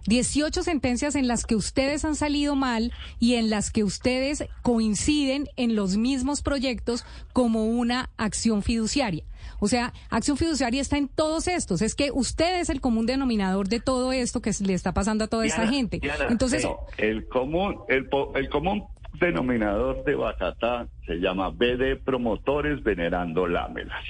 18 0.06 0.62
sentencias 0.62 1.14
en 1.14 1.28
las 1.28 1.44
que 1.44 1.56
ustedes 1.56 2.04
han 2.04 2.14
salido 2.14 2.54
mal 2.54 2.92
y 3.18 3.34
en 3.34 3.50
las 3.50 3.70
que 3.70 3.84
ustedes 3.84 4.44
coinciden 4.62 5.48
en 5.56 5.76
los 5.76 5.96
mismos 5.96 6.42
proyectos 6.42 7.04
como 7.32 7.66
una 7.66 8.10
acción 8.16 8.62
fiduciaria. 8.62 9.24
O 9.58 9.68
sea, 9.68 9.92
acción 10.10 10.36
fiduciaria 10.36 10.80
está 10.80 10.98
en 10.98 11.08
todos 11.08 11.48
estos. 11.48 11.82
Es 11.82 11.94
que 11.94 12.10
usted 12.12 12.60
es 12.60 12.68
el 12.68 12.80
común 12.80 13.06
denominador 13.06 13.68
de 13.68 13.80
todo 13.80 14.12
esto 14.12 14.40
que 14.42 14.50
le 14.64 14.74
está 14.74 14.92
pasando 14.92 15.24
a 15.24 15.28
toda 15.28 15.46
esa 15.46 15.66
gente. 15.66 16.00
Entonces, 16.28 16.66
el 16.98 17.26
común, 17.28 17.78
el, 17.88 18.08
el 18.34 18.48
común 18.48 18.84
denominador 19.20 20.04
de 20.04 20.14
Bacatá 20.14 20.88
se 21.06 21.14
llama 21.16 21.50
BD 21.50 21.96
Promotores 22.04 22.82
Venerando 22.82 23.46
Lámelas. 23.46 24.04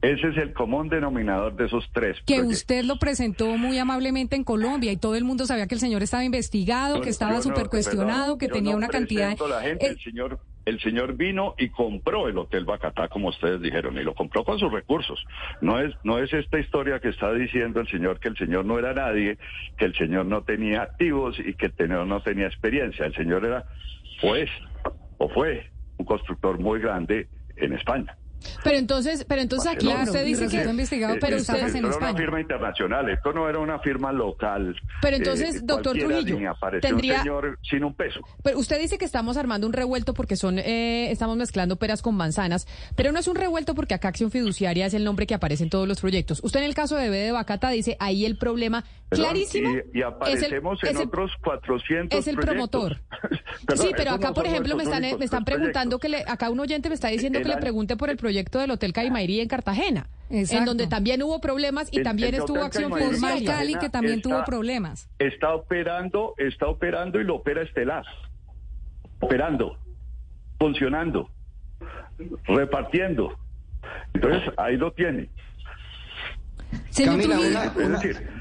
Ese 0.00 0.28
es 0.28 0.36
el 0.36 0.52
común 0.52 0.88
denominador 0.88 1.56
de 1.56 1.66
esos 1.66 1.88
tres. 1.92 2.18
Que 2.24 2.40
usted 2.40 2.84
lo 2.84 2.98
presentó 2.98 3.56
muy 3.56 3.78
amablemente 3.78 4.36
en 4.36 4.44
Colombia 4.44 4.92
y 4.92 4.96
todo 4.96 5.16
el 5.16 5.24
mundo 5.24 5.44
sabía 5.44 5.66
que 5.66 5.74
el 5.74 5.80
señor 5.80 6.02
estaba 6.02 6.24
investigado, 6.24 7.00
que 7.00 7.10
estaba 7.10 7.42
súper 7.42 7.68
cuestionado, 7.68 8.38
que 8.38 8.48
tenía 8.48 8.76
una 8.76 8.88
cantidad. 8.88 9.36
La 9.48 9.60
gente, 9.60 9.88
el 9.88 10.00
señor 10.00 10.38
el 10.68 10.78
señor 10.80 11.14
vino 11.16 11.54
y 11.56 11.70
compró 11.70 12.28
el 12.28 12.36
Hotel 12.36 12.66
Bacatá, 12.66 13.08
como 13.08 13.28
ustedes 13.28 13.62
dijeron, 13.62 13.96
y 13.96 14.02
lo 14.02 14.14
compró 14.14 14.44
con 14.44 14.58
sus 14.58 14.70
recursos. 14.70 15.18
No 15.62 15.80
es, 15.80 15.94
no 16.04 16.18
es 16.18 16.30
esta 16.32 16.58
historia 16.58 17.00
que 17.00 17.08
está 17.08 17.32
diciendo 17.32 17.80
el 17.80 17.88
señor 17.88 18.20
que 18.20 18.28
el 18.28 18.36
señor 18.36 18.66
no 18.66 18.78
era 18.78 18.92
nadie, 18.92 19.38
que 19.78 19.86
el 19.86 19.96
señor 19.96 20.26
no 20.26 20.42
tenía 20.42 20.82
activos 20.82 21.38
y 21.38 21.54
que 21.54 21.66
el 21.66 21.74
señor 21.74 22.06
no 22.06 22.20
tenía 22.20 22.46
experiencia. 22.46 23.06
El 23.06 23.14
señor 23.14 23.46
era, 23.46 23.64
pues, 24.20 24.50
o 25.16 25.30
fue 25.30 25.70
un 25.96 26.04
constructor 26.04 26.58
muy 26.58 26.80
grande 26.80 27.28
en 27.56 27.72
España. 27.72 28.18
Pero 28.64 28.76
entonces, 28.76 29.24
pero 29.28 29.42
entonces 29.42 29.70
aquí 29.70 29.88
usted 29.88 30.24
dice 30.24 30.48
que 30.48 30.68
investigado, 30.70 31.16
pero 31.20 31.36
usted 31.36 31.74
en 31.74 31.84
España. 31.86 31.88
Era 31.88 32.10
una 32.10 32.16
firma 32.16 32.40
internacional, 32.40 33.10
esto 33.10 33.32
no 33.32 33.48
era 33.48 33.58
una 33.58 33.78
firma 33.80 34.12
local. 34.12 34.74
Pero 35.02 35.16
entonces, 35.16 35.56
eh, 35.56 35.60
doctor 35.62 35.96
Trujillo, 35.96 36.38
tendría 36.80 37.16
un 37.16 37.22
señor 37.22 37.58
sin 37.68 37.84
un 37.84 37.94
peso. 37.94 38.20
Pero 38.42 38.58
usted 38.58 38.78
dice 38.78 38.98
que 38.98 39.04
estamos 39.04 39.36
armando 39.36 39.66
un 39.66 39.72
revuelto 39.72 40.14
porque 40.14 40.36
son, 40.36 40.58
eh, 40.58 41.10
estamos 41.10 41.36
mezclando 41.36 41.76
peras 41.76 42.02
con 42.02 42.14
manzanas, 42.14 42.66
pero 42.96 43.12
no 43.12 43.18
es 43.18 43.28
un 43.28 43.36
revuelto 43.36 43.74
porque 43.74 43.94
acá 43.94 44.08
acción 44.08 44.30
fiduciaria 44.30 44.86
es 44.86 44.94
el 44.94 45.04
nombre 45.04 45.26
que 45.26 45.34
aparece 45.34 45.64
en 45.64 45.70
todos 45.70 45.88
los 45.88 46.00
proyectos. 46.00 46.40
Usted 46.42 46.60
en 46.60 46.66
el 46.66 46.74
caso 46.74 46.96
de 46.96 47.10
B 47.10 47.16
de 47.16 47.32
Bacata 47.32 47.70
dice 47.70 47.96
ahí 48.00 48.24
el 48.24 48.36
problema 48.36 48.84
clarísimo. 49.08 49.70
Y, 49.92 50.02
aparecemos 50.02 50.82
en 50.84 50.96
otros 50.96 51.32
400 51.42 52.18
Es 52.18 52.26
el 52.26 52.36
promotor. 52.36 52.98
sí, 53.76 53.90
pero 53.96 54.12
acá, 54.12 54.32
por 54.32 54.46
ejemplo, 54.46 54.76
me 54.76 54.84
están, 54.84 55.02
me 55.02 55.24
están 55.24 55.44
preguntando 55.44 55.98
que 55.98 56.08
le, 56.08 56.24
acá 56.26 56.50
un 56.50 56.60
oyente 56.60 56.88
me 56.88 56.94
está 56.94 57.08
diciendo 57.08 57.40
que 57.40 57.48
le 57.48 57.56
pregunte 57.56 57.96
por 57.96 58.10
el 58.10 58.16
proyecto 58.16 58.58
del 58.58 58.70
Hotel 58.70 58.92
Caimairi 58.92 59.40
en 59.40 59.48
Cartagena, 59.48 60.08
en 60.30 60.64
donde 60.64 60.86
también 60.86 61.22
hubo 61.22 61.40
problemas 61.40 61.88
y 61.90 62.02
también 62.02 62.34
estuvo 62.34 62.62
acción 62.62 62.90
formal 62.90 63.44
Cali 63.44 63.74
que 63.76 63.88
también 63.88 64.22
tuvo 64.22 64.44
problemas. 64.44 65.08
Está 65.18 65.54
operando, 65.54 66.34
está 66.38 66.66
operando 66.66 67.20
y 67.20 67.24
lo 67.24 67.36
opera 67.36 67.62
Estelar. 67.62 68.04
Operando, 69.20 69.76
funcionando, 70.58 71.28
repartiendo. 72.44 73.36
Entonces, 74.14 74.52
ahí 74.56 74.76
lo 74.76 74.92
tiene. 74.92 75.28
Señor 76.90 77.20
Trujillo, 77.20 77.60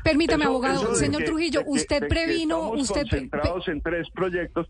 permítame, 0.03 0.45
abogado. 0.45 0.95
Señor 0.95 1.23
Trujillo, 1.23 1.61
usted 1.65 2.07
previno, 2.07 2.71
usted 2.71 3.01
concentrados 3.09 3.67
en 3.67 3.81
tres 3.81 4.07
proyectos. 4.13 4.67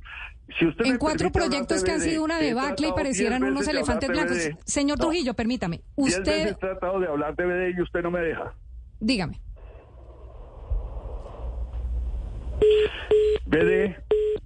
Si 0.58 0.66
usted 0.66 0.86
en 0.86 0.98
cuatro 0.98 1.32
proyectos 1.32 1.84
que 1.84 1.92
han 1.92 2.02
sido 2.02 2.24
una 2.24 2.40
debacle 2.40 2.90
y 2.90 2.92
parecieran 2.92 3.44
unos 3.44 3.68
elefantes 3.68 4.10
blancos. 4.10 4.38
Señor 4.66 4.98
Trujillo, 4.98 5.34
permítame. 5.34 5.82
Usted. 5.96 6.50
he 6.50 6.54
tratado 6.56 7.00
de 7.00 7.08
hablar 7.08 7.36
de 7.36 7.46
BD 7.46 7.78
y 7.78 7.82
usted 7.82 8.02
no 8.02 8.12
me 8.12 8.22
deja. 8.22 8.54
Dígame. 9.00 9.40
BD, 13.46 13.96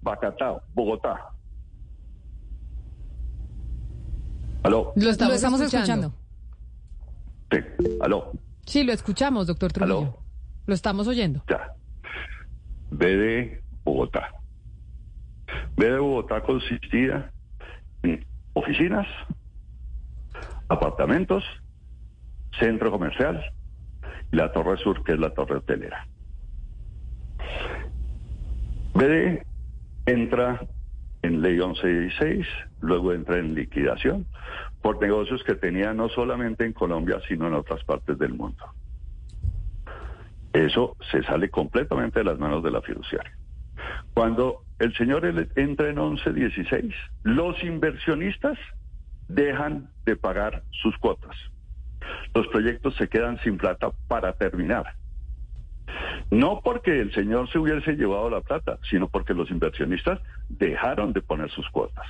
Bacatao, 0.01 0.61
Bogotá. 0.73 1.31
¿Aló? 4.63 4.93
Lo 4.95 5.09
estamos, 5.09 5.61
escuchando. 5.61 6.13
Sí, 7.51 7.57
aló. 7.99 8.31
Sí, 8.65 8.83
lo 8.83 8.93
escuchamos, 8.93 9.47
doctor 9.47 9.71
Trujillo. 9.71 10.17
Lo 10.65 10.73
estamos 10.73 11.07
oyendo. 11.07 11.43
Ya. 11.49 11.73
BD 12.91 13.61
Bogotá. 13.83 14.29
BD 15.75 15.97
Bogotá 15.99 16.41
consistía 16.41 17.31
en 18.03 18.25
oficinas, 18.53 19.07
apartamentos, 20.69 21.43
centro 22.59 22.91
comercial 22.91 23.43
y 24.31 24.35
la 24.35 24.51
Torre 24.51 24.77
Sur, 24.77 25.03
que 25.03 25.13
es 25.13 25.19
la 25.19 25.33
torre 25.33 25.57
hotelera. 25.57 26.07
BD 28.93 29.43
entra 30.05 30.61
en 31.21 31.41
ley 31.41 31.57
1116, 31.57 32.45
luego 32.81 33.13
entra 33.13 33.37
en 33.37 33.55
liquidación 33.55 34.25
por 34.81 35.01
negocios 35.01 35.43
que 35.43 35.55
tenía 35.55 35.93
no 35.93 36.09
solamente 36.09 36.65
en 36.65 36.73
Colombia, 36.73 37.19
sino 37.27 37.47
en 37.47 37.53
otras 37.53 37.83
partes 37.83 38.17
del 38.17 38.33
mundo. 38.33 38.63
Eso 40.53 40.97
se 41.11 41.23
sale 41.23 41.49
completamente 41.49 42.19
de 42.19 42.25
las 42.25 42.39
manos 42.39 42.63
de 42.63 42.71
la 42.71 42.81
fiduciaria. 42.81 43.37
Cuando 44.13 44.63
el 44.79 44.93
señor 44.95 45.25
entra 45.55 45.89
en 45.89 45.95
1116, 45.95 46.93
los 47.23 47.63
inversionistas 47.63 48.57
dejan 49.27 49.89
de 50.05 50.15
pagar 50.15 50.63
sus 50.71 50.97
cuotas. 50.97 51.35
Los 52.33 52.47
proyectos 52.47 52.95
se 52.95 53.07
quedan 53.07 53.39
sin 53.43 53.57
plata 53.57 53.91
para 54.07 54.33
terminar. 54.33 54.95
No 56.29 56.61
porque 56.63 56.99
el 56.99 57.13
señor 57.13 57.49
se 57.49 57.59
hubiese 57.59 57.93
llevado 57.95 58.29
la 58.29 58.41
plata, 58.41 58.79
sino 58.89 59.07
porque 59.07 59.33
los 59.33 59.51
inversionistas 59.51 60.19
dejaron 60.49 61.13
de 61.13 61.21
poner 61.21 61.49
sus 61.51 61.69
cuotas. 61.69 62.07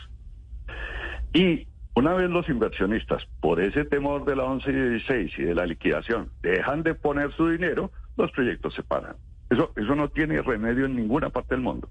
Y 1.34 1.67
una 1.95 2.13
vez 2.13 2.29
los 2.29 2.47
inversionistas, 2.47 3.25
por 3.41 3.59
ese 3.59 3.83
temor 3.85 4.25
de 4.25 4.35
la 4.35 4.43
11 4.43 4.69
y 4.69 4.73
16 4.73 5.39
y 5.39 5.43
de 5.43 5.55
la 5.55 5.65
liquidación, 5.65 6.31
dejan 6.41 6.83
de 6.83 6.95
poner 6.95 7.31
su 7.33 7.49
dinero, 7.49 7.91
los 8.17 8.31
proyectos 8.31 8.73
se 8.73 8.83
paran. 8.83 9.15
Eso, 9.49 9.71
eso 9.75 9.95
no 9.95 10.09
tiene 10.09 10.41
remedio 10.41 10.85
en 10.85 10.95
ninguna 10.95 11.29
parte 11.29 11.55
del 11.55 11.63
mundo. 11.63 11.89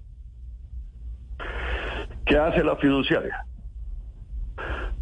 ¿Qué 2.25 2.37
hace 2.37 2.63
la 2.63 2.75
fiduciaria? 2.77 3.45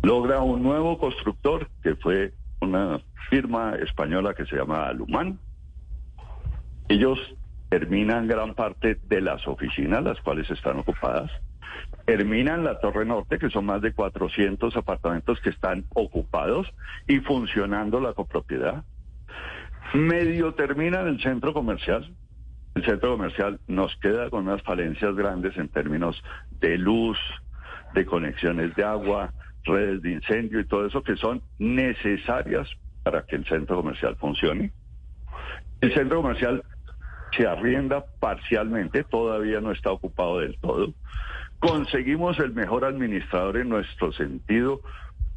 Logra 0.04 0.41
un 0.41 0.64
nuevo 0.64 0.97
constructor, 0.97 1.70
que 1.82 1.95
fue 1.95 2.34
una 2.62 3.00
firma 3.30 3.76
española 3.76 4.34
que 4.34 4.45
se 4.45 4.58
llama 4.58 4.88
Alumán. 4.88 5.39
Ellos 6.89 7.20
terminan 7.70 8.28
gran 8.28 8.56
parte 8.56 9.00
de 9.08 9.22
las 9.22 9.47
oficinas, 9.47 10.04
las 10.04 10.20
cuales 10.22 10.50
están 10.50 10.80
ocupadas, 10.80 11.32
terminan 12.18 12.64
la 12.64 12.80
Torre 12.80 13.05
Norte, 13.05 13.38
que 13.38 13.51
son 13.51 13.66
más 13.66 13.84
de 13.84 13.93
400 13.93 14.76
apartamentos 14.76 15.39
que 15.41 15.51
están 15.51 15.86
ocupados 15.93 16.68
y 17.07 17.20
funcionando 17.20 17.99
la 17.99 18.14
copropiedad. 18.14 18.84
Medio 19.93 20.55
termina 20.55 21.01
el 21.01 21.22
centro 21.22 21.53
comercial. 21.53 22.12
El 22.74 22.84
centro 22.84 23.12
comercial 23.12 23.60
nos 23.68 23.95
queda 23.97 24.32
con 24.32 24.47
unas 24.47 24.64
falencias 24.64 25.16
grandes 25.16 25.55
en 25.57 25.70
términos 25.70 26.20
de 26.60 26.80
luz, 26.80 27.20
de 27.93 28.05
conexiones 28.07 28.76
de 28.76 28.84
agua, 28.84 29.32
redes 29.64 30.01
de 30.01 30.14
incendio 30.14 30.60
y 30.60 30.66
todo 30.66 30.88
eso 30.88 31.03
que 31.03 31.16
son 31.16 31.43
necesarias 31.60 32.68
para 33.03 33.24
que 33.24 33.36
el 33.36 33.45
centro 33.45 33.76
comercial 33.76 34.16
funcione. 34.16 34.72
El 35.80 35.93
centro 35.93 36.24
comercial 36.24 36.64
se 37.38 37.45
arrienda 37.45 38.03
parcialmente, 38.20 39.03
todavía 39.03 39.62
no 39.62 39.72
está 39.72 39.91
ocupado 39.91 40.39
del 40.39 40.57
todo. 40.60 40.91
Conseguimos 41.60 42.39
el 42.39 42.53
mejor 42.53 42.86
administrador 42.86 43.57
en 43.57 43.70
nuestro 43.70 44.12
sentido 44.14 44.82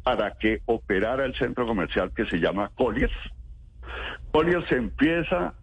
para 0.03 0.37
que 0.37 0.61
operara 0.65 1.25
el 1.25 1.35
centro 1.35 1.65
comercial 1.65 2.11
que 2.15 2.25
se 2.25 2.37
llama 2.37 2.71
Colliers. 2.75 3.13
Colliers 4.31 4.71
empieza 4.71 5.53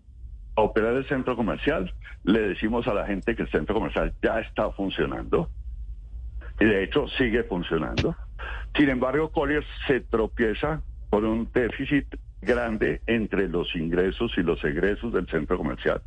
a 0.57 0.61
operar 0.61 0.95
el 0.95 1.07
centro 1.09 1.37
comercial, 1.37 1.93
le 2.25 2.41
decimos 2.41 2.87
a 2.87 2.95
la 2.95 3.07
gente 3.07 3.35
que 3.35 3.43
el 3.43 3.51
centro 3.51 3.75
comercial 3.75 4.13
ya 4.23 4.41
está 4.41 4.71
funcionando 4.71 5.49
y 6.59 6.67
de 6.67 6.85
hecho 6.85 7.09
sigue 7.09 7.43
funcionando. 7.45 8.15
Sin 8.77 8.91
embargo, 8.91 9.31
Colliers 9.31 9.67
se 9.87 10.01
tropieza 10.01 10.83
con 11.09 11.25
un 11.25 11.51
déficit 11.53 12.07
grande 12.43 13.01
entre 13.07 13.49
los 13.49 13.75
ingresos 13.75 14.33
y 14.37 14.43
los 14.43 14.63
egresos 14.65 15.13
del 15.13 15.27
centro 15.29 15.57
comercial. 15.57 16.03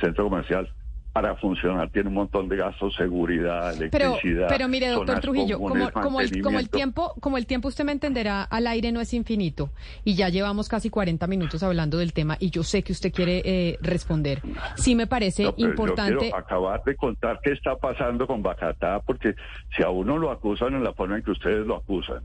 Centro 0.00 0.24
comercial 0.24 0.72
para 1.12 1.36
funcionar 1.36 1.90
tiene 1.90 2.08
un 2.08 2.14
montón 2.14 2.48
de 2.48 2.56
gastos, 2.56 2.94
seguridad, 2.94 3.74
electricidad. 3.74 4.46
Pero, 4.46 4.48
pero 4.48 4.68
mire, 4.68 4.88
doctor 4.88 5.20
Trujillo, 5.20 5.58
como, 5.58 5.90
como, 5.90 6.20
el, 6.20 6.42
como 6.42 6.58
el 6.58 6.70
tiempo, 6.70 7.14
como 7.20 7.36
el 7.36 7.46
tiempo 7.46 7.68
usted 7.68 7.84
me 7.84 7.92
entenderá, 7.92 8.42
al 8.42 8.66
aire 8.66 8.92
no 8.92 9.00
es 9.00 9.12
infinito 9.12 9.70
y 10.04 10.14
ya 10.14 10.30
llevamos 10.30 10.68
casi 10.68 10.88
40 10.88 11.26
minutos 11.26 11.62
hablando 11.62 11.98
del 11.98 12.12
tema 12.14 12.36
y 12.40 12.50
yo 12.50 12.62
sé 12.62 12.82
que 12.82 12.92
usted 12.92 13.12
quiere 13.12 13.42
eh, 13.44 13.78
responder. 13.82 14.40
Sí 14.76 14.94
me 14.94 15.06
parece 15.06 15.52
importante. 15.56 16.12
Yo 16.12 16.18
quiero 16.20 16.36
acabar 16.36 16.82
de 16.84 16.96
contar 16.96 17.40
qué 17.42 17.52
está 17.52 17.76
pasando 17.76 18.26
con 18.26 18.42
Bacatá, 18.42 19.00
porque 19.00 19.34
si 19.76 19.82
a 19.82 19.90
uno 19.90 20.16
lo 20.16 20.30
acusan 20.30 20.74
en 20.74 20.84
la 20.84 20.94
forma 20.94 21.16
en 21.16 21.22
que 21.22 21.32
ustedes 21.32 21.66
lo 21.66 21.76
acusan, 21.76 22.22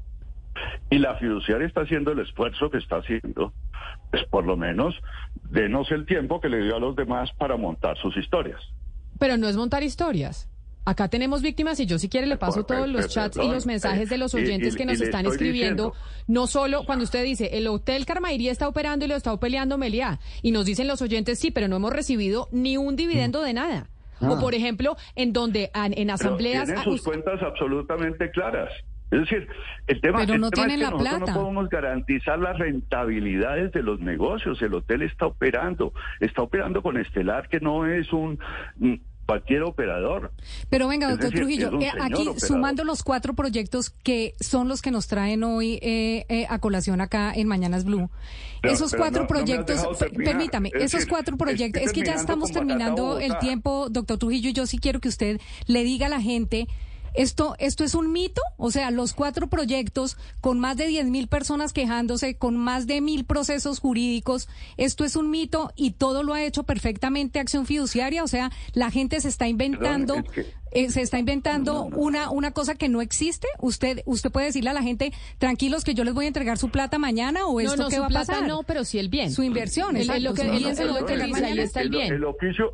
y 0.89 0.99
la 0.99 1.15
fiduciaria 1.15 1.67
está 1.67 1.81
haciendo 1.81 2.11
el 2.11 2.19
esfuerzo 2.19 2.69
que 2.69 2.77
está 2.77 2.97
haciendo, 2.97 3.53
pues 4.11 4.23
por 4.25 4.45
lo 4.45 4.57
menos 4.57 4.95
denos 5.49 5.91
el 5.91 6.05
tiempo 6.05 6.39
que 6.39 6.49
le 6.49 6.61
dio 6.63 6.75
a 6.75 6.79
los 6.79 6.95
demás 6.95 7.31
para 7.37 7.57
montar 7.57 7.97
sus 7.97 8.15
historias. 8.17 8.61
Pero 9.19 9.37
no 9.37 9.47
es 9.47 9.55
montar 9.55 9.83
historias. 9.83 10.49
Acá 10.87 11.09
tenemos 11.09 11.41
víctimas 11.41 11.81
y 11.81 11.85
yo 11.85 11.99
si 11.99 12.07
quiere 12.07 12.27
le 12.27 12.37
paso 12.37 12.63
todos 12.63 12.87
los 12.87 13.09
chats 13.09 13.35
y 13.35 13.49
los 13.49 13.65
mensajes 13.65 14.09
de 14.09 14.17
los 14.17 14.33
oyentes 14.33 14.77
que 14.77 14.85
nos 14.85 15.01
están 15.01 15.25
escribiendo. 15.25 15.93
No 16.27 16.47
solo 16.47 16.85
cuando 16.85 17.03
usted 17.03 17.25
dice, 17.25 17.57
el 17.57 17.67
Hotel 17.67 18.05
Carmairía 18.05 18.53
está 18.53 18.69
operando 18.69 19.03
y 19.03 19.09
lo 19.09 19.15
está 19.15 19.37
peleando 19.37 19.77
Meliá. 19.77 20.21
Y 20.41 20.53
nos 20.53 20.65
dicen 20.65 20.87
los 20.87 21.01
oyentes, 21.01 21.39
sí, 21.39 21.51
pero 21.51 21.67
no 21.67 21.75
hemos 21.75 21.91
recibido 21.91 22.47
ni 22.53 22.77
un 22.77 22.95
dividendo 22.95 23.41
de 23.41 23.51
nada. 23.51 23.89
O 24.21 24.35
ah. 24.35 24.39
por 24.39 24.55
ejemplo, 24.55 24.95
en 25.15 25.33
donde 25.33 25.71
en 25.73 26.09
asambleas... 26.09 26.67
tienen 26.67 26.83
sus 26.85 27.03
cuentas 27.03 27.41
absolutamente 27.41 28.31
claras. 28.31 28.71
Es 29.09 29.21
decir, 29.21 29.47
el 29.87 30.01
tema, 30.01 30.17
no 30.17 30.23
es 30.23 30.29
que 30.31 30.77
nosotros 30.77 31.19
no 31.19 31.25
podemos 31.25 31.69
garantizar 31.69 32.39
las 32.39 32.57
rentabilidades 32.59 33.71
de 33.71 33.81
los 33.81 33.99
negocios. 33.99 34.61
El 34.61 34.73
hotel 34.73 35.01
está 35.01 35.27
operando, 35.27 35.93
está 36.19 36.41
operando 36.41 36.81
con 36.81 36.97
Estelar, 36.97 37.47
que 37.47 37.59
no 37.59 37.85
es 37.85 38.11
un 38.11 38.39
cualquier 39.27 39.63
operador. 39.63 40.31
Pero 40.69 40.87
venga, 40.87 41.09
doctor 41.09 41.31
Trujillo, 41.31 41.79
eh, 41.81 41.91
aquí 42.01 42.25
sumando 42.37 42.83
los 42.85 43.03
cuatro 43.03 43.33
proyectos 43.33 43.89
que 43.89 44.33
son 44.39 44.69
los 44.69 44.81
que 44.81 44.89
nos 44.89 45.07
traen 45.07 45.43
hoy 45.43 45.79
eh, 45.81 46.25
eh, 46.29 46.47
a 46.49 46.59
colación 46.59 47.01
acá 47.01 47.33
en 47.35 47.47
Mañanas 47.47 47.83
Blue, 47.83 48.09
esos 48.63 48.95
cuatro 48.95 49.27
proyectos, 49.27 49.85
permítame, 50.15 50.71
esos 50.73 51.05
cuatro 51.05 51.37
proyectos, 51.37 51.83
es 51.83 51.91
que 51.91 52.01
ya 52.01 52.13
estamos 52.13 52.51
terminando 52.51 53.19
el 53.19 53.37
tiempo, 53.39 53.89
doctor 53.89 54.17
Trujillo, 54.17 54.49
y 54.49 54.53
yo 54.53 54.65
sí 54.65 54.79
quiero 54.79 55.01
que 55.01 55.09
usted 55.09 55.39
le 55.67 55.83
diga 55.83 56.07
a 56.07 56.09
la 56.09 56.21
gente 56.21 56.67
¿Esto, 57.13 57.55
¿Esto 57.59 57.83
es 57.83 57.95
un 57.95 58.11
mito? 58.11 58.41
O 58.57 58.71
sea, 58.71 58.91
los 58.91 59.13
cuatro 59.13 59.47
proyectos 59.47 60.17
con 60.41 60.59
más 60.59 60.77
de 60.77 60.87
10 60.87 61.07
mil 61.07 61.27
personas 61.27 61.73
quejándose, 61.73 62.35
con 62.35 62.57
más 62.57 62.87
de 62.87 63.01
mil 63.01 63.25
procesos 63.25 63.79
jurídicos, 63.79 64.47
¿esto 64.77 65.05
es 65.05 65.15
un 65.15 65.29
mito 65.29 65.71
y 65.75 65.91
todo 65.91 66.23
lo 66.23 66.33
ha 66.33 66.43
hecho 66.43 66.63
perfectamente 66.63 67.39
Acción 67.39 67.65
Fiduciaria? 67.65 68.23
O 68.23 68.27
sea, 68.27 68.51
la 68.73 68.91
gente 68.91 69.21
se 69.21 69.29
está 69.29 69.47
inventando... 69.47 70.23
Eh, 70.71 70.89
se 70.89 71.01
está 71.01 71.17
inventando 71.17 71.85
una 71.85 72.29
una 72.29 72.51
cosa 72.51 72.75
que 72.75 72.89
no 72.89 73.01
existe. 73.01 73.47
Usted 73.59 74.01
usted 74.05 74.29
puede 74.31 74.47
decirle 74.47 74.69
a 74.69 74.73
la 74.73 74.83
gente 74.83 75.13
tranquilos 75.37 75.85
que 75.85 75.93
yo 75.93 76.03
les 76.03 76.13
voy 76.13 76.25
a 76.25 76.27
entregar 76.27 76.57
su 76.57 76.69
plata 76.69 76.99
mañana 76.99 77.45
o 77.47 77.61
esto 77.61 77.77
no, 77.77 77.87
qué 77.87 77.99
va 77.99 78.07
a 78.07 78.09
pasar. 78.09 78.45
No, 78.45 78.63
pero 78.63 78.83
sí 78.83 78.99
el 78.99 79.07
bien. 79.07 79.31
Su 79.31 79.43
inversión. 79.43 79.95
El, 79.95 80.07
lo 80.07 80.33
que, 80.33 80.41
el, 80.41 80.75
se 80.75 80.85
lo 80.85 80.95
ahí 80.95 81.59
está 81.59 81.81
el 81.81 81.89
bien. 81.89 82.13
El 82.13 82.25
oficio 82.25 82.73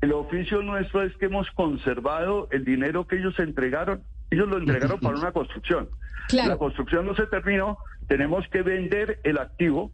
el 0.00 0.12
oficio 0.12 0.62
nuestro 0.62 1.02
es 1.02 1.14
que 1.16 1.26
hemos 1.26 1.50
conservado 1.50 2.48
el 2.50 2.64
dinero 2.64 3.06
que 3.06 3.16
ellos 3.16 3.38
entregaron. 3.38 4.02
Ellos 4.30 4.48
lo 4.48 4.58
entregaron 4.58 4.98
para 5.00 5.16
una 5.16 5.32
construcción. 5.32 5.88
La 6.32 6.56
construcción 6.56 7.06
no 7.06 7.14
se 7.14 7.26
terminó, 7.26 7.78
tenemos 8.06 8.46
que 8.48 8.62
vender 8.62 9.18
el 9.24 9.38
activo 9.38 9.90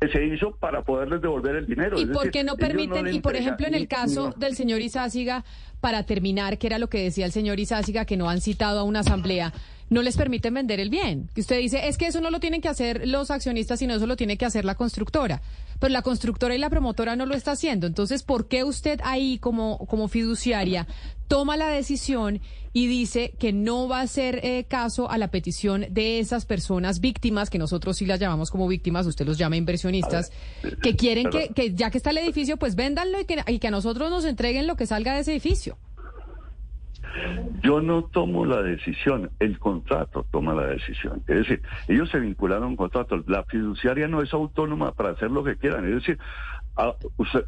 que 0.00 0.08
se 0.08 0.24
hizo 0.24 0.56
para 0.56 0.82
poderles 0.82 1.20
devolver 1.20 1.56
el 1.56 1.66
dinero. 1.66 1.98
¿Y 2.00 2.06
por 2.06 2.30
qué 2.30 2.42
no 2.42 2.56
permiten, 2.56 3.06
y 3.08 3.20
por 3.20 3.36
ejemplo 3.36 3.66
en 3.66 3.74
el 3.74 3.86
caso 3.86 4.32
del 4.36 4.54
señor 4.54 4.80
Izáciga, 4.80 5.44
para 5.80 6.04
terminar, 6.04 6.58
que 6.58 6.66
era 6.66 6.78
lo 6.78 6.88
que 6.88 7.02
decía 7.02 7.26
el 7.26 7.32
señor 7.32 7.60
Izáciga, 7.60 8.06
que 8.06 8.16
no 8.16 8.28
han 8.28 8.40
citado 8.40 8.80
a 8.80 8.82
una 8.82 9.00
asamblea, 9.00 9.52
no 9.90 10.02
les 10.02 10.16
permiten 10.16 10.54
vender 10.54 10.80
el 10.80 10.90
bien. 10.90 11.28
Que 11.34 11.40
usted 11.40 11.58
dice, 11.58 11.88
es 11.88 11.98
que 11.98 12.06
eso 12.06 12.20
no 12.20 12.30
lo 12.30 12.40
tienen 12.40 12.60
que 12.60 12.68
hacer 12.68 13.06
los 13.06 13.30
accionistas, 13.30 13.78
sino 13.78 13.94
eso 13.94 14.06
lo 14.06 14.16
tiene 14.16 14.36
que 14.36 14.44
hacer 14.44 14.64
la 14.64 14.74
constructora. 14.74 15.42
Pero 15.78 15.92
la 15.92 16.02
constructora 16.02 16.54
y 16.54 16.58
la 16.58 16.70
promotora 16.70 17.16
no 17.16 17.26
lo 17.26 17.34
está 17.34 17.52
haciendo. 17.52 17.86
Entonces, 17.86 18.22
¿por 18.22 18.48
qué 18.48 18.64
usted 18.64 19.00
ahí 19.04 19.38
como, 19.38 19.78
como 19.86 20.08
fiduciaria 20.08 20.86
toma 21.28 21.56
la 21.56 21.68
decisión 21.68 22.40
y 22.72 22.86
dice 22.86 23.34
que 23.38 23.52
no 23.52 23.88
va 23.88 24.00
a 24.00 24.02
hacer 24.02 24.40
eh, 24.42 24.64
caso 24.68 25.10
a 25.10 25.16
la 25.16 25.28
petición 25.28 25.86
de 25.90 26.18
esas 26.18 26.44
personas 26.44 27.00
víctimas, 27.00 27.48
que 27.48 27.58
nosotros 27.58 27.96
sí 27.96 28.06
las 28.06 28.20
llamamos 28.20 28.50
como 28.50 28.66
víctimas, 28.66 29.06
usted 29.06 29.24
los 29.24 29.38
llama 29.38 29.56
inversionistas, 29.56 30.32
que 30.82 30.96
quieren 30.96 31.30
que, 31.30 31.48
que, 31.48 31.72
ya 31.72 31.90
que 31.90 31.98
está 31.98 32.10
el 32.10 32.18
edificio, 32.18 32.56
pues 32.56 32.74
véndanlo 32.74 33.20
y 33.20 33.24
que, 33.24 33.42
y 33.46 33.58
que 33.58 33.68
a 33.68 33.70
nosotros 33.70 34.10
nos 34.10 34.24
entreguen 34.24 34.66
lo 34.66 34.76
que 34.76 34.86
salga 34.86 35.14
de 35.14 35.20
ese 35.20 35.32
edificio? 35.32 35.78
Yo 37.62 37.80
no 37.80 38.04
tomo 38.04 38.44
la 38.44 38.62
decisión, 38.62 39.30
el 39.38 39.58
contrato 39.58 40.26
toma 40.30 40.54
la 40.54 40.66
decisión. 40.66 41.22
Es 41.26 41.36
decir, 41.36 41.62
ellos 41.88 42.10
se 42.10 42.20
vincularon 42.20 42.64
a 42.64 42.68
un 42.68 42.76
contrato. 42.76 43.22
La 43.26 43.44
fiduciaria 43.44 44.08
no 44.08 44.22
es 44.22 44.32
autónoma 44.32 44.92
para 44.92 45.10
hacer 45.10 45.30
lo 45.30 45.44
que 45.44 45.56
quieran. 45.56 45.86
Es 45.86 45.94
decir, 45.94 46.18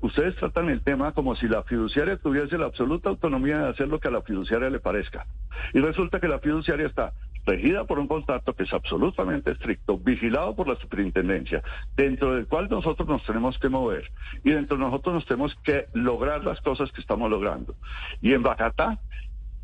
ustedes 0.01 0.37
tratan 0.37 0.69
el 0.71 0.83
tema 0.83 1.13
como 1.13 1.35
si 1.37 1.49
la 1.49 1.63
fiduciaria 1.65 2.17
tuviese 2.17 2.59
la 2.59 2.67
absoluta 2.67 3.09
autonomía 3.09 3.59
de 3.59 3.69
hacer 3.71 3.89
lo 3.89 3.99
que 3.99 4.09
a 4.09 4.13
la 4.13 4.23
fiduciaria 4.23 4.71
le 4.71 4.79
parezca. 4.79 5.27
Y 5.75 5.81
resulta 5.81 6.21
que 6.21 6.29
la 6.29 6.39
fiduciaria 6.39 6.87
está 6.87 7.13
regida 7.47 7.85
por 7.85 7.99
un 7.99 8.09
contrato 8.09 8.55
que 8.55 8.65
es 8.65 8.73
absolutamente 8.73 9.53
estricto, 9.53 9.97
vigilado 9.99 10.55
por 10.55 10.69
la 10.69 10.75
superintendencia, 10.77 11.63
dentro 11.97 12.35
del 12.35 12.47
cual 12.47 12.69
nosotros 12.69 13.09
nos 13.09 13.25
tenemos 13.25 13.57
que 13.59 13.69
mover 13.69 14.11
y 14.45 14.51
dentro 14.51 14.77
de 14.77 14.85
nosotros 14.85 15.15
nos 15.15 15.27
tenemos 15.27 15.55
que 15.63 15.87
lograr 15.95 16.45
las 16.45 16.61
cosas 16.61 16.91
que 16.93 17.01
estamos 17.01 17.31
logrando. 17.31 17.77
Y 18.21 18.33
en 18.33 18.43
Bacatá 18.43 18.99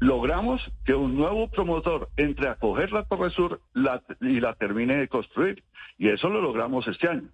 logramos 0.03 0.61
que 0.85 0.95
un 0.95 1.17
nuevo 1.17 1.49
promotor 1.49 2.09
entre 2.17 2.49
a 2.49 2.57
coger 2.57 2.91
la 2.91 3.05
Torre 3.05 3.31
Sur 3.31 3.61
y 4.21 4.41
la 4.41 4.55
termine 4.55 4.97
de 4.97 5.09
construir. 5.09 5.63
Y 5.97 6.09
eso 6.09 6.29
lo 6.29 6.41
logramos 6.41 6.87
este 6.89 7.09
año. 7.09 7.29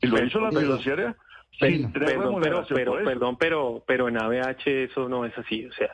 Y 0.00 0.06
lo 0.06 0.24
hizo 0.24 0.40
la 0.40 0.50
fiduciaria 0.50 1.16
sin 1.58 1.92
perdón, 1.92 2.40
pero, 2.40 2.64
pero, 2.68 3.04
perdón, 3.04 3.36
pero, 3.36 3.84
pero 3.86 4.08
en 4.08 4.16
ABH 4.16 4.84
eso 4.84 5.08
no 5.08 5.24
es 5.24 5.36
así. 5.36 5.66
O 5.66 5.72
sea, 5.72 5.92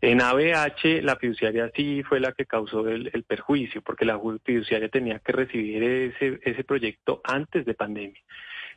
en 0.00 0.20
ABH 0.20 1.02
la 1.02 1.16
fiduciaria 1.16 1.70
sí 1.74 2.02
fue 2.04 2.20
la 2.20 2.32
que 2.32 2.46
causó 2.46 2.88
el, 2.88 3.10
el 3.12 3.24
perjuicio, 3.24 3.82
porque 3.82 4.04
la 4.04 4.20
fiduciaria 4.44 4.88
tenía 4.88 5.18
que 5.18 5.32
recibir 5.32 5.82
ese, 5.82 6.38
ese 6.42 6.62
proyecto 6.62 7.20
antes 7.24 7.66
de 7.66 7.74
pandemia. 7.74 8.20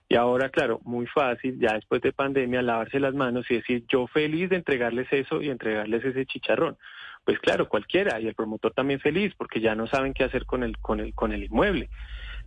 Y 0.09 0.15
ahora, 0.15 0.49
claro, 0.49 0.79
muy 0.85 1.05
fácil, 1.07 1.59
ya 1.59 1.73
después 1.73 2.01
de 2.01 2.13
pandemia, 2.13 2.61
lavarse 2.61 2.99
las 2.99 3.13
manos 3.13 3.45
y 3.49 3.55
decir, 3.55 3.83
yo 3.89 4.07
feliz 4.07 4.49
de 4.49 4.55
entregarles 4.55 5.07
eso 5.11 5.41
y 5.41 5.49
entregarles 5.49 6.05
ese 6.05 6.25
chicharrón. 6.25 6.77
Pues 7.25 7.39
claro, 7.39 7.67
cualquiera, 7.67 8.21
y 8.21 8.27
el 8.27 8.35
promotor 8.35 8.71
también 8.71 9.01
feliz, 9.01 9.33
porque 9.37 9.59
ya 9.59 9.75
no 9.75 9.85
saben 9.87 10.13
qué 10.13 10.23
hacer 10.23 10.45
con 10.45 10.63
el, 10.63 10.77
con 10.77 11.01
el, 11.01 11.13
con 11.13 11.33
el 11.33 11.43
inmueble. 11.43 11.89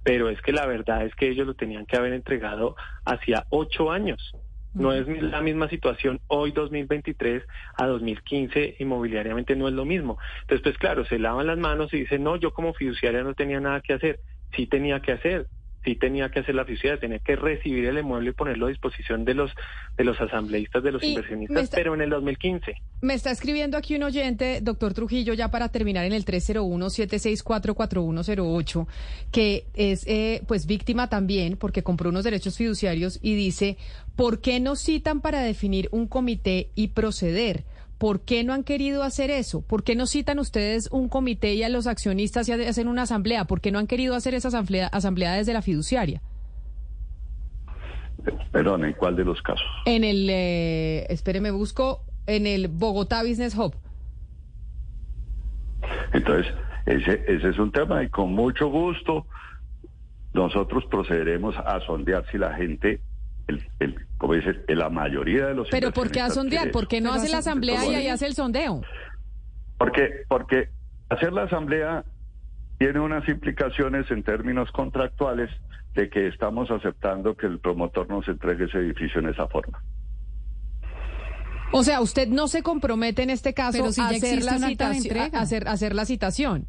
Pero 0.03 0.31
es 0.31 0.41
que 0.41 0.53
la 0.53 0.65
verdad 0.65 1.05
es 1.05 1.15
que 1.15 1.29
ellos 1.29 1.47
lo 1.47 1.55
tenían 1.55 1.85
que 1.85 1.99
haber 1.99 2.15
entregado 2.15 2.77
hacia 3.05 3.45
ocho 3.51 3.93
años. 3.93 4.35
No 4.73 4.93
es 4.93 5.07
la 5.07 5.43
misma 5.43 5.69
situación 5.69 6.21
hoy 6.29 6.53
2023 6.53 7.43
a 7.77 7.87
2015 7.87 8.77
inmobiliariamente 8.79 9.57
no 9.57 9.67
es 9.67 9.75
lo 9.75 9.85
mismo. 9.85 10.17
Entonces, 10.43 10.63
pues 10.63 10.79
claro, 10.79 11.05
se 11.05 11.19
lavan 11.19 11.49
las 11.49 11.59
manos 11.59 11.93
y 11.93 11.99
dicen, 11.99 12.23
no, 12.23 12.37
yo 12.37 12.55
como 12.55 12.73
fiduciaria 12.73 13.23
no 13.23 13.35
tenía 13.35 13.61
nada 13.61 13.81
que 13.81 13.95
hacer. 13.95 14.21
Sí 14.57 14.67
tenía 14.67 15.01
que 15.01 15.13
hacer, 15.13 15.49
sí 15.85 15.95
tenía 15.95 16.31
que 16.31 16.41
hacer 16.41 16.55
la 16.55 16.65
fiduciaria, 16.65 17.01
tenía 17.01 17.19
que 17.19 17.37
recibir 17.37 17.87
el 17.87 17.99
inmueble 17.99 18.31
y 18.31 18.33
ponerlo 18.33 18.67
a 18.67 18.69
disposición 18.69 19.25
de 19.25 19.35
los 19.35 19.53
de 19.97 20.05
los 20.05 20.21
asambleístas, 20.21 20.83
de 20.83 20.93
los 20.93 21.03
inversionistas, 21.03 21.71
pero 21.71 21.95
en 21.95 22.03
el 22.03 22.11
2015. 22.11 22.75
Me 23.03 23.15
está 23.15 23.31
escribiendo 23.31 23.77
aquí 23.77 23.97
un 23.97 24.03
oyente, 24.03 24.61
doctor 24.61 24.95
Trujillo, 24.95 25.35
ya 25.35 25.51
para 25.51 25.69
terminar 25.71 26.05
en 26.05 26.13
el 26.13 26.25
301-764-4108, 26.25 28.87
que 29.31 29.67
es 29.75 30.07
eh, 30.07 30.43
pues 30.47 30.67
víctima 30.67 31.09
también 31.09 31.57
porque 31.57 31.83
compró 31.83 32.11
unos 32.11 32.25
derechos 32.25 32.57
fiduciarios 32.57 33.19
y 33.23 33.35
dice, 33.35 33.77
¿por 34.17 34.41
qué 34.41 34.61
no 34.61 34.77
citan 34.77 35.21
para 35.21 35.41
definir 35.41 35.89
un 35.93 36.07
comité 36.07 36.71
y 36.75 36.89
proceder? 36.89 37.65
¿Por 38.01 38.23
qué 38.23 38.45
no 38.45 38.55
han 38.55 38.65
querido 38.65 39.03
hacer 39.03 39.31
eso? 39.31 39.61
¿Por 39.61 39.85
qué 39.85 39.95
no 39.95 40.07
citan 40.07 40.39
ustedes 40.39 40.89
un 40.91 41.11
comité 41.11 41.53
y 41.53 41.65
a 41.65 41.69
los 41.69 41.87
accionistas 41.87 42.49
y 42.49 42.53
hacen 42.53 42.89
una 42.89 43.03
asamblea? 43.03 43.45
¿Por 43.45 43.61
qué 43.61 43.71
no 43.73 43.79
han 43.79 43.87
querido 43.87 44.15
hacer 44.15 44.33
esa 44.33 44.49
asamblea, 44.49 44.87
asamblea 44.87 45.35
desde 45.35 45.53
la 45.53 45.61
fiduciaria? 45.61 46.23
Perdón, 48.53 48.87
¿en 48.87 48.95
cuál 48.95 49.17
de 49.17 49.27
los 49.27 49.43
casos? 49.43 49.67
En 49.85 50.05
el, 50.05 50.31
eh, 50.31 51.05
espéreme, 51.11 51.51
busco, 51.51 52.03
en 52.27 52.47
el 52.47 52.69
Bogotá 52.69 53.23
Business 53.23 53.55
Hub. 53.55 53.75
Entonces, 56.15 56.55
ese, 56.87 57.23
ese 57.29 57.51
es 57.51 57.59
un 57.59 57.71
tema 57.71 58.03
y 58.03 58.09
con 58.09 58.33
mucho 58.33 58.69
gusto 58.69 59.27
nosotros 60.33 60.87
procederemos 60.87 61.55
a 61.59 61.79
sondear 61.81 62.25
si 62.33 62.39
la 62.39 62.55
gente 62.55 63.03
el, 63.49 64.07
como 64.19 64.35
dice, 64.35 64.55
la 64.69 64.89
mayoría 64.91 65.47
de 65.47 65.55
los... 65.55 65.69
Pero 65.71 65.93
¿por 65.93 66.11
qué 66.11 66.21
a 66.21 66.31
sondear? 66.31 66.71
¿Por 66.71 66.89
qué 66.89 67.01
no 67.01 67.13
hace 67.13 67.29
la 67.29 67.39
asamblea 67.39 67.85
y 67.87 67.95
ahí 67.95 68.09
hace 68.09 68.27
el 68.27 68.35
sondeo? 68.35 68.83
Porque, 69.79 70.25
porque 70.29 70.69
hacer 71.09 71.33
la 71.33 71.45
asamblea 71.45 72.05
tiene 72.79 73.01
unas 73.01 73.29
implicaciones 73.29 74.11
en 74.11 74.23
términos 74.23 74.71
contractuales 74.73 75.51
de 75.95 76.09
que 76.09 76.29
estamos 76.29 76.71
aceptando 76.71 77.37
que 77.37 77.47
el 77.47 77.59
promotor 77.59 78.09
nos 78.09 78.27
entregue 78.29 78.65
ese 78.65 78.79
edificio 78.79 79.21
en 79.21 79.29
esa 79.29 79.47
forma. 79.49 79.83
O 81.73 81.83
sea, 81.83 82.01
usted 82.01 82.29
no 82.29 82.49
se 82.49 82.63
compromete 82.63 83.23
en 83.23 83.31
este 83.31 83.55
caso 83.55 83.85
a, 83.85 83.89
hacer 83.89 84.43
la 84.43 84.53
a 84.53 85.41
hacer, 85.41 85.69
hacer 85.69 85.95
la 85.95 86.05
citación. 86.05 86.67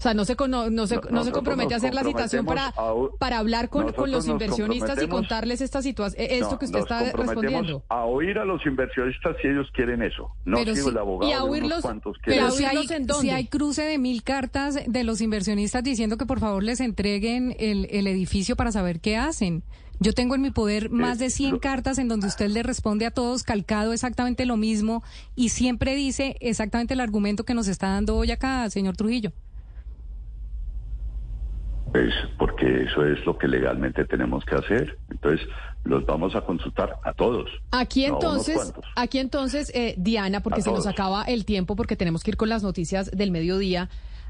O 0.00 0.02
sea, 0.02 0.14
no 0.14 0.24
se, 0.24 0.34
no, 0.48 0.86
se, 0.86 0.98
no, 1.10 1.24
se 1.24 1.30
compromete 1.30 1.74
a 1.74 1.76
hacer 1.76 1.92
la 1.92 2.02
citación 2.02 2.46
para, 2.46 2.72
para 3.18 3.36
hablar 3.36 3.68
con, 3.68 3.92
con 3.92 4.10
los 4.10 4.26
inversionistas 4.26 5.02
y 5.02 5.06
contarles 5.06 5.60
esta 5.60 5.82
situación, 5.82 6.24
eh, 6.24 6.38
esto 6.38 6.58
que 6.58 6.64
usted 6.64 6.78
está 6.78 7.12
respondiendo. 7.12 7.84
A 7.90 8.06
oír 8.06 8.38
a 8.38 8.46
los 8.46 8.64
inversionistas 8.64 9.36
si 9.42 9.48
ellos 9.48 9.66
quieren 9.74 10.00
eso. 10.00 10.34
No 10.46 10.56
si, 10.56 10.70
el 10.70 10.96
abogado 10.96 11.30
y 11.30 11.34
a 11.34 11.44
oírlos, 11.44 11.84
pero 12.24 12.50
si 12.50 12.64
hay, 12.64 12.88
si 13.20 13.28
hay 13.28 13.44
cruce 13.48 13.82
de 13.82 13.98
mil 13.98 14.22
cartas 14.22 14.78
de 14.86 15.04
los 15.04 15.20
inversionistas 15.20 15.84
diciendo 15.84 16.16
que 16.16 16.24
por 16.24 16.40
favor 16.40 16.62
les 16.62 16.80
entreguen 16.80 17.54
el, 17.58 17.86
el 17.90 18.06
edificio 18.06 18.56
para 18.56 18.72
saber 18.72 19.00
qué 19.00 19.18
hacen. 19.18 19.64
Yo 20.02 20.14
tengo 20.14 20.34
en 20.34 20.40
mi 20.40 20.50
poder 20.50 20.88
más 20.88 21.18
de 21.18 21.28
100 21.28 21.58
cartas 21.58 21.98
en 21.98 22.08
donde 22.08 22.26
usted 22.26 22.48
le 22.48 22.62
responde 22.62 23.04
a 23.04 23.10
todos 23.10 23.42
calcado 23.42 23.92
exactamente 23.92 24.46
lo 24.46 24.56
mismo 24.56 25.02
y 25.36 25.50
siempre 25.50 25.94
dice 25.94 26.36
exactamente 26.40 26.94
el 26.94 27.00
argumento 27.00 27.44
que 27.44 27.52
nos 27.52 27.68
está 27.68 27.88
dando 27.88 28.16
hoy 28.16 28.30
acá, 28.30 28.70
señor 28.70 28.96
Trujillo. 28.96 29.32
Pues 31.92 32.14
porque 32.38 32.84
eso 32.84 33.04
es 33.04 33.24
lo 33.26 33.36
que 33.36 33.48
legalmente 33.48 34.04
tenemos 34.04 34.44
que 34.44 34.54
hacer. 34.54 34.98
Entonces, 35.10 35.46
los 35.84 36.04
vamos 36.06 36.34
a 36.36 36.42
consultar 36.42 36.96
a 37.04 37.12
todos. 37.12 37.50
Aquí 37.72 38.04
entonces, 38.04 38.72
aquí 38.96 39.18
entonces, 39.18 39.72
eh, 39.74 39.94
Diana, 39.96 40.40
porque 40.40 40.62
se 40.62 40.70
nos 40.70 40.86
acaba 40.86 41.24
el 41.24 41.44
tiempo, 41.44 41.74
porque 41.74 41.96
tenemos 41.96 42.22
que 42.22 42.32
ir 42.32 42.36
con 42.36 42.48
las 42.48 42.62
noticias 42.62 43.10
del 43.10 43.30
mediodía. 43.30 43.88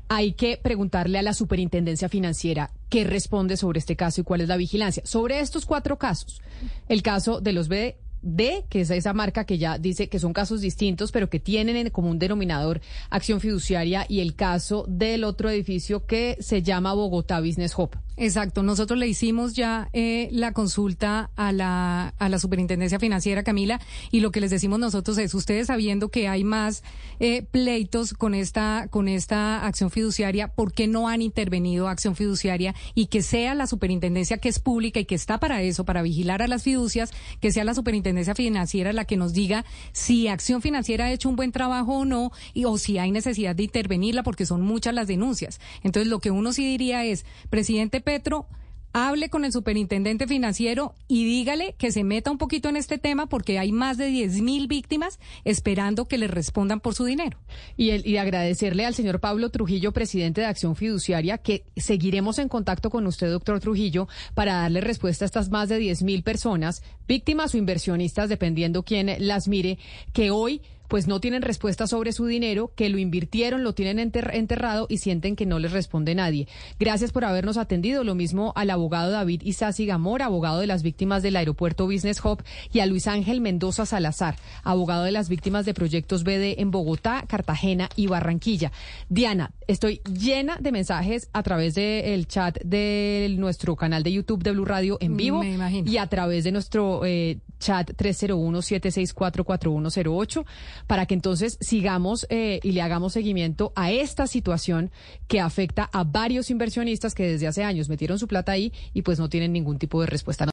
Hay 0.08 0.32
que 0.32 0.58
preguntarle 0.60 1.18
a 1.18 1.22
la 1.22 1.34
superintendencia 1.34 2.08
financiera 2.08 2.70
qué 2.88 3.04
responde 3.04 3.56
sobre 3.56 3.78
este 3.78 3.94
caso 3.94 4.20
y 4.20 4.24
cuál 4.24 4.40
es 4.40 4.48
la 4.48 4.56
vigilancia. 4.56 5.02
Sobre 5.06 5.38
estos 5.40 5.66
cuatro 5.66 5.98
casos, 5.98 6.40
el 6.88 7.02
caso 7.02 7.40
de 7.40 7.52
los 7.52 7.68
B 7.68 7.96
D, 8.22 8.64
que 8.68 8.82
es 8.82 8.90
esa 8.90 9.12
marca 9.12 9.44
que 9.44 9.58
ya 9.58 9.78
dice 9.78 10.08
que 10.08 10.18
son 10.18 10.32
casos 10.32 10.60
distintos, 10.60 11.12
pero 11.12 11.30
que 11.30 11.40
tienen 11.40 11.76
en 11.76 11.90
común 11.90 12.18
denominador 12.18 12.80
acción 13.08 13.40
fiduciaria 13.40 14.06
y 14.08 14.20
el 14.20 14.34
caso 14.34 14.84
del 14.88 15.24
otro 15.24 15.48
edificio 15.50 16.06
que 16.06 16.36
se 16.40 16.62
llama 16.62 16.92
Bogotá 16.92 17.40
Business 17.40 17.74
Hub. 17.76 17.96
Exacto, 18.22 18.62
nosotros 18.62 18.98
le 18.98 19.08
hicimos 19.08 19.54
ya 19.54 19.88
eh, 19.94 20.28
la 20.30 20.52
consulta 20.52 21.30
a 21.36 21.52
la, 21.52 22.08
a 22.18 22.28
la 22.28 22.38
Superintendencia 22.38 22.98
Financiera, 22.98 23.42
Camila, 23.44 23.80
y 24.10 24.20
lo 24.20 24.30
que 24.30 24.42
les 24.42 24.50
decimos 24.50 24.78
nosotros 24.78 25.16
es, 25.16 25.32
ustedes 25.32 25.68
sabiendo 25.68 26.10
que 26.10 26.28
hay 26.28 26.44
más 26.44 26.82
eh, 27.18 27.46
pleitos 27.50 28.12
con 28.12 28.34
esta, 28.34 28.88
con 28.90 29.08
esta 29.08 29.64
acción 29.64 29.90
fiduciaria, 29.90 30.48
¿por 30.48 30.74
qué 30.74 30.86
no 30.86 31.08
han 31.08 31.22
intervenido 31.22 31.88
acción 31.88 32.14
fiduciaria 32.14 32.74
y 32.94 33.06
que 33.06 33.22
sea 33.22 33.54
la 33.54 33.66
Superintendencia 33.66 34.36
que 34.36 34.50
es 34.50 34.58
pública 34.58 35.00
y 35.00 35.06
que 35.06 35.14
está 35.14 35.40
para 35.40 35.62
eso, 35.62 35.86
para 35.86 36.02
vigilar 36.02 36.42
a 36.42 36.46
las 36.46 36.62
fiducias, 36.62 37.12
que 37.40 37.52
sea 37.52 37.64
la 37.64 37.72
Superintendencia 37.72 38.34
Financiera 38.34 38.92
la 38.92 39.06
que 39.06 39.16
nos 39.16 39.32
diga 39.32 39.64
si 39.92 40.28
acción 40.28 40.60
financiera 40.60 41.06
ha 41.06 41.12
hecho 41.12 41.30
un 41.30 41.36
buen 41.36 41.52
trabajo 41.52 42.00
o 42.00 42.04
no, 42.04 42.32
y, 42.52 42.66
o 42.66 42.76
si 42.76 42.98
hay 42.98 43.12
necesidad 43.12 43.56
de 43.56 43.62
intervenirla, 43.62 44.22
porque 44.22 44.44
son 44.44 44.60
muchas 44.60 44.92
las 44.92 45.08
denuncias. 45.08 45.58
Entonces, 45.82 46.10
lo 46.10 46.18
que 46.18 46.30
uno 46.30 46.52
sí 46.52 46.66
diría 46.66 47.06
es, 47.06 47.24
presidente 47.48 48.09
Petro, 48.10 48.48
hable 48.92 49.28
con 49.28 49.44
el 49.44 49.52
superintendente 49.52 50.26
financiero 50.26 50.96
y 51.06 51.24
dígale 51.24 51.76
que 51.78 51.92
se 51.92 52.02
meta 52.02 52.32
un 52.32 52.38
poquito 52.38 52.68
en 52.68 52.74
este 52.74 52.98
tema 52.98 53.28
porque 53.28 53.60
hay 53.60 53.70
más 53.70 53.98
de 53.98 54.06
10 54.06 54.42
mil 54.42 54.66
víctimas 54.66 55.20
esperando 55.44 56.06
que 56.06 56.18
le 56.18 56.26
respondan 56.26 56.80
por 56.80 56.96
su 56.96 57.04
dinero. 57.04 57.38
Y, 57.76 57.90
el, 57.90 58.04
y 58.04 58.16
agradecerle 58.16 58.84
al 58.84 58.96
señor 58.96 59.20
Pablo 59.20 59.50
Trujillo, 59.50 59.92
presidente 59.92 60.40
de 60.40 60.48
Acción 60.48 60.74
Fiduciaria, 60.74 61.38
que 61.38 61.62
seguiremos 61.76 62.40
en 62.40 62.48
contacto 62.48 62.90
con 62.90 63.06
usted, 63.06 63.30
doctor 63.30 63.60
Trujillo, 63.60 64.08
para 64.34 64.54
darle 64.54 64.80
respuesta 64.80 65.24
a 65.24 65.26
estas 65.26 65.50
más 65.50 65.68
de 65.68 65.78
10 65.78 66.02
mil 66.02 66.24
personas, 66.24 66.82
víctimas 67.06 67.54
o 67.54 67.58
inversionistas, 67.58 68.28
dependiendo 68.28 68.82
quién 68.82 69.14
las 69.20 69.46
mire, 69.46 69.78
que 70.12 70.32
hoy 70.32 70.62
pues 70.90 71.06
no 71.06 71.20
tienen 71.20 71.42
respuesta 71.42 71.86
sobre 71.86 72.12
su 72.12 72.26
dinero, 72.26 72.72
que 72.74 72.88
lo 72.88 72.98
invirtieron, 72.98 73.62
lo 73.62 73.74
tienen 73.74 74.00
enterrado 74.00 74.86
y 74.90 74.98
sienten 74.98 75.36
que 75.36 75.46
no 75.46 75.60
les 75.60 75.70
responde 75.70 76.16
nadie. 76.16 76.48
Gracias 76.80 77.12
por 77.12 77.24
habernos 77.24 77.58
atendido. 77.58 78.02
Lo 78.02 78.16
mismo 78.16 78.52
al 78.56 78.70
abogado 78.70 79.12
David 79.12 79.42
Isasi 79.44 79.86
Gamor, 79.86 80.20
abogado 80.20 80.58
de 80.58 80.66
las 80.66 80.82
víctimas 80.82 81.22
del 81.22 81.36
aeropuerto 81.36 81.86
Business 81.86 82.20
Hub, 82.24 82.42
y 82.72 82.80
a 82.80 82.86
Luis 82.86 83.06
Ángel 83.06 83.40
Mendoza 83.40 83.86
Salazar, 83.86 84.34
abogado 84.64 85.04
de 85.04 85.12
las 85.12 85.28
víctimas 85.28 85.64
de 85.64 85.74
proyectos 85.74 86.24
BD 86.24 86.58
en 86.58 86.72
Bogotá, 86.72 87.24
Cartagena 87.28 87.88
y 87.94 88.08
Barranquilla. 88.08 88.72
Diana, 89.08 89.52
estoy 89.68 90.00
llena 90.12 90.58
de 90.60 90.72
mensajes 90.72 91.30
a 91.32 91.44
través 91.44 91.76
del 91.76 92.26
chat 92.26 92.58
de 92.64 93.32
nuestro 93.38 93.76
canal 93.76 94.02
de 94.02 94.10
YouTube 94.10 94.42
de 94.42 94.50
Blue 94.50 94.64
Radio 94.64 94.98
en 95.00 95.16
vivo 95.16 95.44
y 95.44 95.98
a 95.98 96.08
través 96.08 96.42
de 96.42 96.50
nuestro 96.50 97.04
eh, 97.04 97.38
chat 97.60 97.92
301-764-4108 97.92 100.44
para 100.86 101.06
que 101.06 101.14
entonces 101.14 101.58
sigamos 101.60 102.26
eh, 102.30 102.60
y 102.62 102.72
le 102.72 102.82
hagamos 102.82 103.12
seguimiento 103.12 103.72
a 103.76 103.90
esta 103.90 104.26
situación 104.26 104.90
que 105.28 105.40
afecta 105.40 105.88
a 105.92 106.04
varios 106.04 106.50
inversionistas 106.50 107.14
que 107.14 107.26
desde 107.26 107.46
hace 107.46 107.64
años 107.64 107.88
metieron 107.88 108.18
su 108.18 108.28
plata 108.28 108.52
ahí 108.52 108.72
y 108.92 109.02
pues 109.02 109.18
no 109.18 109.28
tienen 109.28 109.52
ningún 109.52 109.78
tipo 109.78 110.00
de 110.00 110.06
respuesta. 110.06 110.46